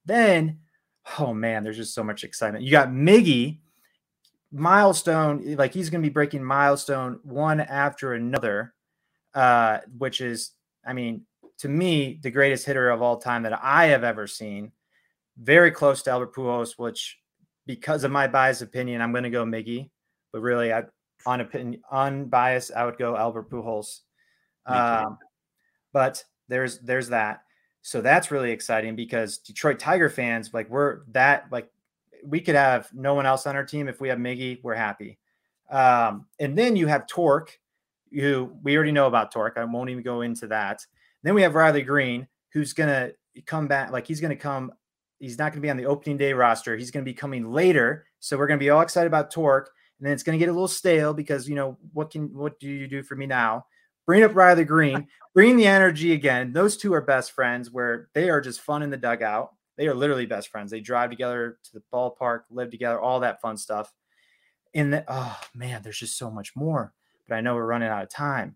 Then, 0.05 0.59
oh 1.19 1.33
man, 1.33 1.63
there's 1.63 1.77
just 1.77 1.93
so 1.93 2.03
much 2.03 2.23
excitement. 2.23 2.63
You 2.63 2.71
got 2.71 2.89
Miggy, 2.89 3.59
milestone, 4.51 5.55
like 5.55 5.73
he's 5.73 5.89
going 5.89 6.01
to 6.01 6.09
be 6.09 6.13
breaking 6.13 6.43
milestone 6.43 7.19
one 7.23 7.59
after 7.59 8.13
another, 8.13 8.73
uh, 9.33 9.79
which 9.97 10.21
is, 10.21 10.51
I 10.85 10.93
mean, 10.93 11.25
to 11.59 11.69
me, 11.69 12.19
the 12.21 12.31
greatest 12.31 12.65
hitter 12.65 12.89
of 12.89 13.01
all 13.01 13.17
time 13.17 13.43
that 13.43 13.59
I 13.61 13.87
have 13.87 14.03
ever 14.03 14.27
seen. 14.27 14.71
Very 15.37 15.71
close 15.71 16.01
to 16.03 16.11
Albert 16.11 16.33
Pujols, 16.33 16.77
which 16.77 17.19
because 17.65 18.03
of 18.03 18.11
my 18.11 18.27
biased 18.27 18.61
opinion, 18.61 19.01
I'm 19.01 19.11
going 19.11 19.23
to 19.23 19.29
go 19.29 19.45
Miggy. 19.45 19.89
But 20.31 20.41
really, 20.41 20.73
I 20.73 20.83
on 21.25 21.41
opinion 21.41 21.81
unbiased, 21.91 22.71
I 22.75 22.85
would 22.85 22.97
go 22.97 23.15
Albert 23.15 23.49
Pujols. 23.49 24.01
Um, 24.65 25.17
but 25.91 26.23
there's 26.47 26.79
there's 26.79 27.09
that. 27.09 27.41
So 27.81 28.01
that's 28.01 28.31
really 28.31 28.51
exciting 28.51 28.95
because 28.95 29.37
Detroit 29.37 29.79
Tiger 29.79 30.09
fans, 30.09 30.53
like 30.53 30.69
we're 30.69 31.01
that 31.11 31.45
like 31.51 31.69
we 32.23 32.41
could 32.41 32.55
have 32.55 32.89
no 32.93 33.13
one 33.13 33.25
else 33.25 33.47
on 33.47 33.55
our 33.55 33.65
team. 33.65 33.87
If 33.87 34.01
we 34.01 34.09
have 34.09 34.19
Miggy, 34.19 34.59
we're 34.63 34.75
happy. 34.75 35.17
Um, 35.69 36.25
and 36.39 36.57
then 36.57 36.75
you 36.75 36.87
have 36.87 37.07
Tork, 37.07 37.57
who 38.11 38.51
we 38.63 38.75
already 38.75 38.91
know 38.91 39.07
about 39.07 39.31
Tork. 39.31 39.57
I 39.57 39.63
won't 39.65 39.89
even 39.89 40.03
go 40.03 40.21
into 40.21 40.47
that. 40.47 40.85
Then 41.23 41.33
we 41.33 41.41
have 41.41 41.55
Riley 41.55 41.81
Greene, 41.81 42.27
who's 42.53 42.73
gonna 42.73 43.11
come 43.45 43.67
back. 43.67 43.91
Like 43.91 44.07
he's 44.07 44.21
gonna 44.21 44.35
come. 44.35 44.71
He's 45.19 45.37
not 45.37 45.51
gonna 45.51 45.61
be 45.61 45.69
on 45.69 45.77
the 45.77 45.85
opening 45.85 46.17
day 46.17 46.33
roster. 46.33 46.77
He's 46.77 46.91
gonna 46.91 47.05
be 47.05 47.13
coming 47.13 47.51
later. 47.51 48.05
So 48.19 48.37
we're 48.37 48.47
gonna 48.47 48.57
be 48.57 48.69
all 48.69 48.81
excited 48.81 49.07
about 49.07 49.31
Tork. 49.31 49.71
And 49.99 50.05
then 50.05 50.13
it's 50.13 50.23
gonna 50.23 50.37
get 50.37 50.49
a 50.49 50.53
little 50.53 50.67
stale 50.67 51.13
because 51.13 51.47
you 51.47 51.55
know 51.55 51.77
what 51.93 52.11
can 52.11 52.33
what 52.33 52.59
do 52.59 52.67
you 52.67 52.87
do 52.87 53.03
for 53.03 53.15
me 53.15 53.25
now? 53.25 53.65
Bring 54.05 54.23
up 54.23 54.35
Riley 54.35 54.63
Greene, 54.63 55.07
bring 55.33 55.57
the 55.57 55.67
energy 55.67 56.13
again. 56.13 56.53
Those 56.53 56.77
two 56.77 56.93
are 56.93 57.01
best 57.01 57.31
friends 57.31 57.69
where 57.69 58.09
they 58.13 58.29
are 58.29 58.41
just 58.41 58.61
fun 58.61 58.81
in 58.81 58.89
the 58.89 58.97
dugout. 58.97 59.53
They 59.77 59.87
are 59.87 59.95
literally 59.95 60.25
best 60.25 60.49
friends. 60.49 60.71
They 60.71 60.81
drive 60.81 61.09
together 61.09 61.57
to 61.63 61.73
the 61.73 61.83
ballpark, 61.93 62.41
live 62.49 62.69
together, 62.69 62.99
all 62.99 63.21
that 63.21 63.39
fun 63.39 63.55
stuff. 63.55 63.93
And 64.73 64.91
the, 64.93 65.05
oh 65.07 65.39
man, 65.53 65.81
there's 65.83 65.99
just 65.99 66.17
so 66.17 66.29
much 66.29 66.55
more. 66.55 66.93
But 67.27 67.35
I 67.35 67.41
know 67.41 67.55
we're 67.55 67.65
running 67.65 67.87
out 67.87 68.03
of 68.03 68.09
time. 68.09 68.55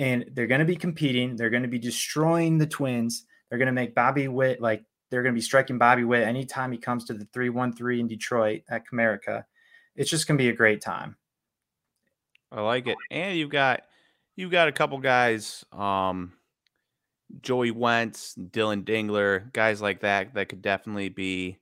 And 0.00 0.24
they're 0.32 0.46
going 0.46 0.60
to 0.60 0.64
be 0.64 0.76
competing. 0.76 1.36
They're 1.36 1.50
going 1.50 1.62
to 1.62 1.68
be 1.68 1.78
destroying 1.78 2.56
the 2.56 2.66
Twins. 2.66 3.26
They're 3.48 3.58
going 3.58 3.66
to 3.66 3.72
make 3.72 3.94
Bobby 3.94 4.28
Witt 4.28 4.60
like 4.60 4.82
they're 5.10 5.22
going 5.22 5.34
to 5.34 5.38
be 5.38 5.42
striking 5.42 5.76
Bobby 5.76 6.04
Witt 6.04 6.26
anytime 6.26 6.72
he 6.72 6.78
comes 6.78 7.04
to 7.04 7.14
the 7.14 7.26
313 7.34 8.00
in 8.00 8.08
Detroit 8.08 8.62
at 8.70 8.84
Comerica. 8.88 9.44
It's 9.96 10.08
just 10.08 10.26
going 10.26 10.38
to 10.38 10.42
be 10.42 10.48
a 10.48 10.54
great 10.54 10.80
time. 10.80 11.16
I 12.50 12.62
like 12.62 12.86
it. 12.86 12.96
And 13.10 13.36
you've 13.36 13.50
got 13.50 13.82
you've 14.36 14.50
got 14.50 14.68
a 14.68 14.72
couple 14.72 14.98
guys, 14.98 15.64
um, 15.70 16.32
Joey 17.42 17.70
Wentz, 17.70 18.34
Dillon 18.34 18.84
Dingler, 18.84 19.52
guys 19.52 19.82
like 19.82 20.00
that 20.00 20.34
that 20.34 20.48
could 20.48 20.62
definitely 20.62 21.10
be 21.10 21.58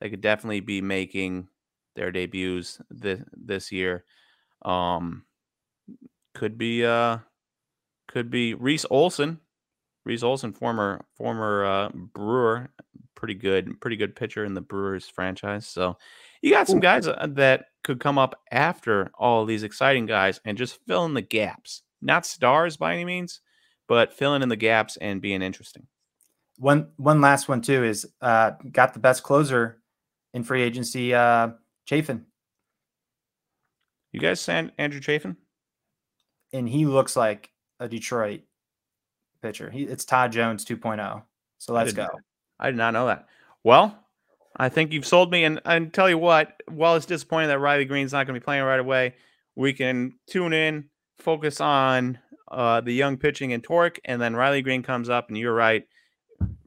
that 0.00 0.10
could 0.10 0.20
definitely 0.20 0.60
be 0.60 0.80
making 0.80 1.48
their 1.96 2.12
debuts 2.12 2.80
this 2.88 3.20
this 3.32 3.72
year. 3.72 4.04
Um, 4.62 5.24
could 6.34 6.56
be 6.56 6.86
uh 6.86 7.18
could 8.10 8.28
be 8.28 8.54
Reese 8.54 8.84
Olson. 8.90 9.38
Reese 10.04 10.22
Olson, 10.24 10.52
former 10.52 11.04
former 11.16 11.64
uh, 11.64 11.88
Brewer, 11.94 12.70
pretty 13.14 13.34
good, 13.34 13.80
pretty 13.80 13.96
good 13.96 14.16
pitcher 14.16 14.44
in 14.44 14.54
the 14.54 14.60
Brewers 14.60 15.08
franchise. 15.08 15.66
So 15.66 15.96
you 16.42 16.50
got 16.50 16.66
some 16.66 16.78
Ooh. 16.78 16.82
guys 16.82 17.06
uh, 17.06 17.28
that 17.32 17.66
could 17.84 18.00
come 18.00 18.18
up 18.18 18.40
after 18.50 19.10
all 19.18 19.44
these 19.44 19.62
exciting 19.62 20.06
guys 20.06 20.40
and 20.44 20.58
just 20.58 20.78
fill 20.86 21.04
in 21.04 21.14
the 21.14 21.22
gaps. 21.22 21.82
Not 22.02 22.26
stars 22.26 22.76
by 22.76 22.94
any 22.94 23.04
means, 23.04 23.40
but 23.88 24.12
filling 24.12 24.42
in 24.42 24.48
the 24.48 24.56
gaps 24.56 24.96
and 24.96 25.20
being 25.20 25.42
interesting. 25.42 25.86
One 26.58 26.88
one 26.96 27.20
last 27.20 27.48
one 27.48 27.60
too 27.60 27.84
is 27.84 28.06
uh, 28.20 28.52
got 28.72 28.94
the 28.94 29.00
best 29.00 29.22
closer 29.22 29.80
in 30.34 30.42
free 30.42 30.62
agency, 30.62 31.14
uh, 31.14 31.50
Chafin, 31.84 32.24
You 34.12 34.20
guys, 34.20 34.40
San 34.40 34.72
Andrew 34.78 35.00
Chafin? 35.00 35.36
and 36.52 36.68
he 36.68 36.86
looks 36.86 37.16
like 37.16 37.50
a 37.80 37.88
Detroit 37.88 38.42
pitcher. 39.42 39.70
He, 39.70 39.82
it's 39.82 40.04
Todd 40.04 40.30
Jones 40.30 40.64
2.0. 40.64 41.22
So 41.58 41.72
let's 41.72 41.90
did 41.90 41.96
go. 41.96 42.02
not- 42.02 42.20
I 42.60 42.70
did 42.70 42.76
not 42.76 42.92
know 42.92 43.06
that. 43.06 43.26
Well, 43.64 43.98
I 44.56 44.68
think 44.68 44.92
you've 44.92 45.06
sold 45.06 45.30
me. 45.30 45.44
And, 45.44 45.60
and 45.64 45.92
tell 45.92 46.10
you 46.10 46.18
what, 46.18 46.62
while 46.68 46.94
it's 46.94 47.06
disappointing 47.06 47.48
that 47.48 47.58
Riley 47.58 47.86
Greene's 47.86 48.12
not 48.12 48.26
going 48.26 48.34
to 48.34 48.40
be 48.40 48.44
playing 48.44 48.62
right 48.64 48.78
away, 48.78 49.14
we 49.56 49.72
can 49.72 50.12
tune 50.28 50.52
in, 50.52 50.90
focus 51.18 51.60
on 51.60 52.18
uh, 52.50 52.82
the 52.82 52.92
young 52.92 53.16
pitching 53.16 53.52
and 53.52 53.64
Tork, 53.64 53.98
and 54.04 54.20
then 54.20 54.36
Riley 54.36 54.60
Greene 54.60 54.82
comes 54.82 55.08
up, 55.08 55.28
and 55.28 55.38
you're 55.38 55.54
right, 55.54 55.84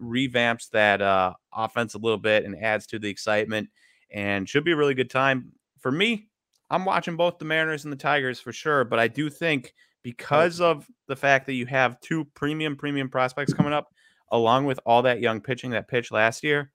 revamps 0.02 0.70
that 0.72 1.02
uh, 1.02 1.34
offense 1.54 1.94
a 1.94 2.00
little 2.00 2.18
bit 2.18 2.46
and 2.46 2.56
adds 2.56 2.88
to 2.88 3.00
the 3.00 3.10
excitement, 3.10 3.70
and 4.12 4.48
should 4.50 4.64
be 4.64 4.72
a 4.72 4.76
really 4.76 4.94
good 4.94 5.10
time 5.10 5.52
for 5.80 5.92
me. 5.92 6.30
I'm 6.70 6.86
watching 6.86 7.18
both 7.18 7.38
the 7.38 7.46
Mariners 7.46 7.84
and 7.84 7.92
the 7.92 7.98
Tigers 7.98 8.40
for 8.40 8.52
sure, 8.52 8.84
but 8.84 8.98
I 8.98 9.08
do 9.08 9.30
think 9.30 9.74
because 10.04 10.62
of 10.62 10.86
the 11.08 11.16
fact 11.16 11.46
that 11.48 11.54
you 11.54 11.66
have 11.66 12.00
two 12.02 12.26
premium 12.36 12.76
premium 12.76 13.10
prospects 13.10 13.54
coming 13.54 13.74
up, 13.74 13.88
along 14.32 14.66
with 14.66 14.80
all 14.86 15.02
that 15.04 15.22
young 15.22 15.42
pitching 15.42 15.72
that 15.72 15.88
pitched 15.88 16.12
last 16.12 16.44
year, 16.44 16.72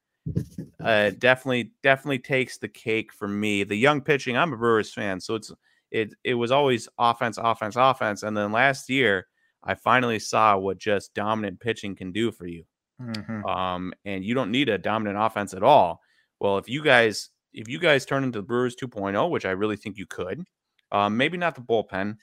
uh, 0.83 1.11
definitely 1.19 1.73
definitely 1.83 2.19
takes 2.19 2.59
the 2.59 2.69
cake 2.69 3.13
for 3.13 3.29
me. 3.29 3.65
The 3.65 3.77
young 3.77 4.01
pitching, 4.01 4.37
I'm 4.37 4.53
a 4.53 4.57
Brewers 4.57 4.93
fan, 4.93 5.21
so 5.21 5.35
it's 5.35 5.53
it 5.91 6.15
it 6.25 6.35
was 6.35 6.51
always 6.51 6.89
offense, 6.99 7.39
offense, 7.39 7.77
offense, 7.77 8.23
and 8.23 8.37
then 8.37 8.53
last 8.53 8.89
year 8.91 9.27
I 9.63 9.75
finally 9.75 10.19
saw 10.19 10.57
what 10.57 10.79
just 10.79 11.15
dominant 11.15 11.61
pitching 11.61 11.97
can 11.97 12.13
do 12.13 12.31
for 12.31 12.47
you. 12.47 12.65
Mhm. 13.01 13.45
Um, 13.49 13.93
and 14.05 14.25
you 14.25 14.35
don't 14.35 14.51
need 14.51 14.69
a 14.69 14.79
dominant 14.79 15.19
offense 15.19 15.55
at 15.55 15.63
all. 15.63 16.01
Well, 16.41 16.59
if 16.59 16.69
you 16.69 16.83
guys 16.83 17.31
if 17.53 17.69
you 17.69 17.79
guys 17.79 18.05
turn 18.05 18.25
into 18.25 18.39
the 18.39 18.47
Brewers 18.47 18.77
2.0, 18.77 19.31
which 19.31 19.47
I 19.47 19.51
really 19.53 19.77
think 19.77 19.97
you 19.97 20.07
could, 20.07 20.45
um, 20.93 21.17
maybe 21.17 21.39
not 21.39 21.55
the 21.55 21.63
bullpen, 21.63 22.19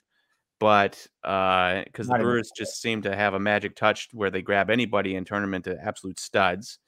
but 0.58 1.06
uh, 1.24 1.82
because 1.84 2.08
the 2.08 2.18
Brewers 2.18 2.50
just 2.56 2.80
seem 2.80 3.02
to 3.02 3.14
have 3.14 3.34
a 3.34 3.40
magic 3.40 3.76
touch 3.76 4.08
where 4.12 4.30
they 4.30 4.42
grab 4.42 4.70
anybody 4.70 5.16
and 5.16 5.26
turn 5.26 5.42
them 5.42 5.54
into 5.54 5.76
absolute 5.82 6.18
studs. 6.18 6.78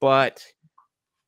But 0.00 0.44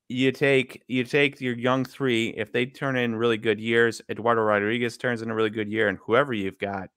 you 0.09 0.33
take 0.33 0.83
you 0.89 1.05
take 1.05 1.41
your 1.41 1.57
young 1.57 1.85
three. 1.85 2.29
If 2.29 2.53
they 2.53 2.67
turn 2.67 2.97
in 2.97 3.17
really 3.17 3.39
good 3.39 3.61
years, 3.61 4.01
Eduardo 4.09 4.43
Rodriguez 4.43 4.97
turns 4.97 5.23
in 5.23 5.31
a 5.31 5.35
really 5.35 5.51
good 5.51 5.71
year, 5.71 5.89
and 5.89 5.99
whoever 5.99 6.33
you've 6.33 6.59
got 6.59 6.91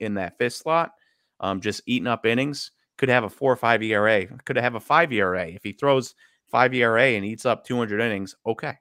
in 0.00 0.14
that 0.14 0.38
fifth 0.38 0.54
slot, 0.54 0.92
um, 1.40 1.60
just 1.60 1.82
eating 1.86 2.08
up 2.08 2.26
innings, 2.26 2.72
could 2.98 3.08
have 3.08 3.24
a 3.24 3.30
four 3.30 3.52
or 3.52 3.56
five 3.56 3.82
ERA, 3.82 4.26
could 4.44 4.56
have 4.56 4.74
a 4.74 4.80
five 4.80 5.12
ERA 5.12 5.48
if 5.48 5.62
he 5.62 5.72
throws 5.72 6.14
five 6.50 6.74
ERA 6.74 7.02
and 7.02 7.24
eats 7.24 7.46
up 7.46 7.64
200 7.64 8.00
innings. 8.00 8.34
Okay, 8.46 8.74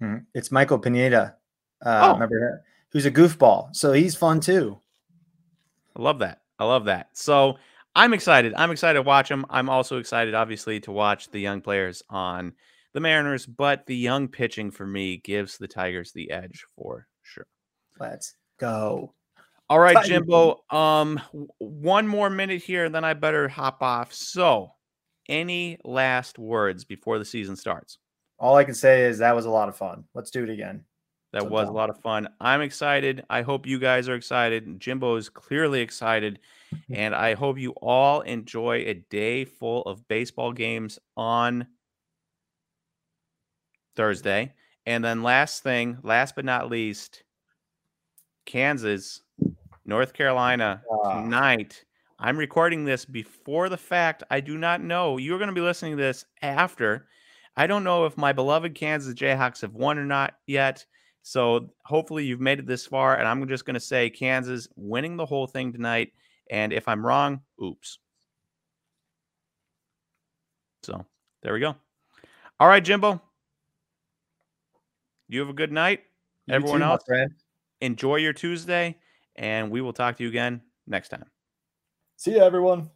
hmm 0.00 0.18
it's 0.34 0.52
Michael 0.52 0.78
Pineda. 0.78 1.36
Uh, 1.84 2.00
oh. 2.04 2.12
remember 2.14 2.62
who's 2.90 3.06
a 3.06 3.10
goofball, 3.10 3.74
so 3.74 3.92
he's 3.92 4.14
fun 4.14 4.40
too. 4.40 4.81
I 5.96 6.02
love 6.02 6.18
that. 6.20 6.42
I 6.58 6.64
love 6.64 6.84
that. 6.86 7.08
So 7.12 7.58
I'm 7.94 8.14
excited. 8.14 8.54
I'm 8.54 8.70
excited 8.70 8.98
to 8.98 9.02
watch 9.02 9.28
them. 9.28 9.44
I'm 9.50 9.68
also 9.68 9.98
excited, 9.98 10.34
obviously, 10.34 10.80
to 10.80 10.92
watch 10.92 11.30
the 11.30 11.40
young 11.40 11.60
players 11.60 12.02
on 12.08 12.54
the 12.94 13.00
Mariners, 13.00 13.46
but 13.46 13.86
the 13.86 13.96
young 13.96 14.28
pitching 14.28 14.70
for 14.70 14.86
me 14.86 15.18
gives 15.18 15.58
the 15.58 15.68
Tigers 15.68 16.12
the 16.12 16.30
edge 16.30 16.64
for 16.76 17.06
sure. 17.22 17.46
Let's 17.98 18.34
go. 18.58 19.14
All 19.68 19.78
right, 19.78 20.04
Jimbo. 20.04 20.58
Um, 20.70 21.20
one 21.58 22.06
more 22.06 22.28
minute 22.28 22.62
here, 22.62 22.84
and 22.84 22.94
then 22.94 23.04
I 23.04 23.14
better 23.14 23.48
hop 23.48 23.82
off. 23.82 24.12
So, 24.12 24.72
any 25.28 25.78
last 25.84 26.38
words 26.38 26.84
before 26.84 27.18
the 27.18 27.24
season 27.24 27.56
starts? 27.56 27.98
All 28.38 28.56
I 28.56 28.64
can 28.64 28.74
say 28.74 29.04
is 29.04 29.18
that 29.18 29.34
was 29.34 29.46
a 29.46 29.50
lot 29.50 29.68
of 29.68 29.76
fun. 29.76 30.04
Let's 30.14 30.30
do 30.30 30.42
it 30.42 30.50
again. 30.50 30.84
That 31.32 31.48
was 31.48 31.68
a 31.68 31.72
lot 31.72 31.88
of 31.88 31.98
fun. 32.00 32.28
I'm 32.40 32.60
excited. 32.60 33.24
I 33.30 33.40
hope 33.40 33.66
you 33.66 33.78
guys 33.78 34.06
are 34.08 34.14
excited. 34.14 34.78
Jimbo 34.78 35.16
is 35.16 35.30
clearly 35.30 35.80
excited. 35.80 36.38
Mm-hmm. 36.74 36.94
And 36.94 37.14
I 37.14 37.34
hope 37.34 37.58
you 37.58 37.70
all 37.72 38.20
enjoy 38.20 38.84
a 38.86 38.94
day 38.94 39.46
full 39.46 39.82
of 39.82 40.06
baseball 40.08 40.52
games 40.52 40.98
on 41.16 41.66
Thursday. 43.96 44.52
And 44.84 45.02
then 45.02 45.22
last 45.22 45.62
thing, 45.62 45.98
last 46.02 46.34
but 46.34 46.44
not 46.44 46.70
least, 46.70 47.22
Kansas, 48.44 49.22
North 49.86 50.12
Carolina 50.12 50.82
ah. 50.90 51.22
tonight. 51.22 51.84
I'm 52.18 52.36
recording 52.36 52.84
this 52.84 53.04
before 53.04 53.70
the 53.70 53.76
fact. 53.76 54.22
I 54.30 54.40
do 54.40 54.58
not 54.58 54.82
know. 54.82 55.16
You're 55.16 55.38
going 55.38 55.48
to 55.48 55.54
be 55.54 55.60
listening 55.60 55.96
to 55.96 56.02
this 56.02 56.26
after. 56.42 57.06
I 57.56 57.66
don't 57.66 57.84
know 57.84 58.04
if 58.04 58.16
my 58.16 58.32
beloved 58.32 58.74
Kansas 58.74 59.14
Jayhawks 59.14 59.62
have 59.62 59.74
won 59.74 59.98
or 59.98 60.04
not 60.04 60.34
yet. 60.46 60.84
So 61.22 61.72
hopefully 61.84 62.24
you've 62.24 62.40
made 62.40 62.58
it 62.58 62.66
this 62.66 62.86
far. 62.86 63.16
And 63.16 63.28
I'm 63.28 63.46
just 63.48 63.64
going 63.64 63.74
to 63.74 63.80
say 63.80 64.10
Kansas 64.10 64.68
winning 64.76 65.16
the 65.16 65.26
whole 65.26 65.46
thing 65.46 65.72
tonight. 65.72 66.12
And 66.50 66.72
if 66.72 66.88
I'm 66.88 67.04
wrong, 67.04 67.40
oops. 67.62 67.98
So 70.82 71.06
there 71.42 71.52
we 71.52 71.60
go. 71.60 71.76
All 72.58 72.68
right, 72.68 72.82
Jimbo. 72.82 73.20
You 75.28 75.40
have 75.40 75.48
a 75.48 75.54
good 75.54 75.72
night. 75.72 76.02
You 76.46 76.54
Everyone 76.54 76.80
too, 76.80 76.84
else, 76.84 77.04
enjoy 77.80 78.16
your 78.16 78.32
Tuesday, 78.32 78.98
and 79.36 79.70
we 79.70 79.80
will 79.80 79.92
talk 79.92 80.16
to 80.16 80.22
you 80.22 80.28
again 80.28 80.60
next 80.86 81.08
time. 81.08 81.24
See 82.16 82.32
you, 82.32 82.40
everyone. 82.40 82.90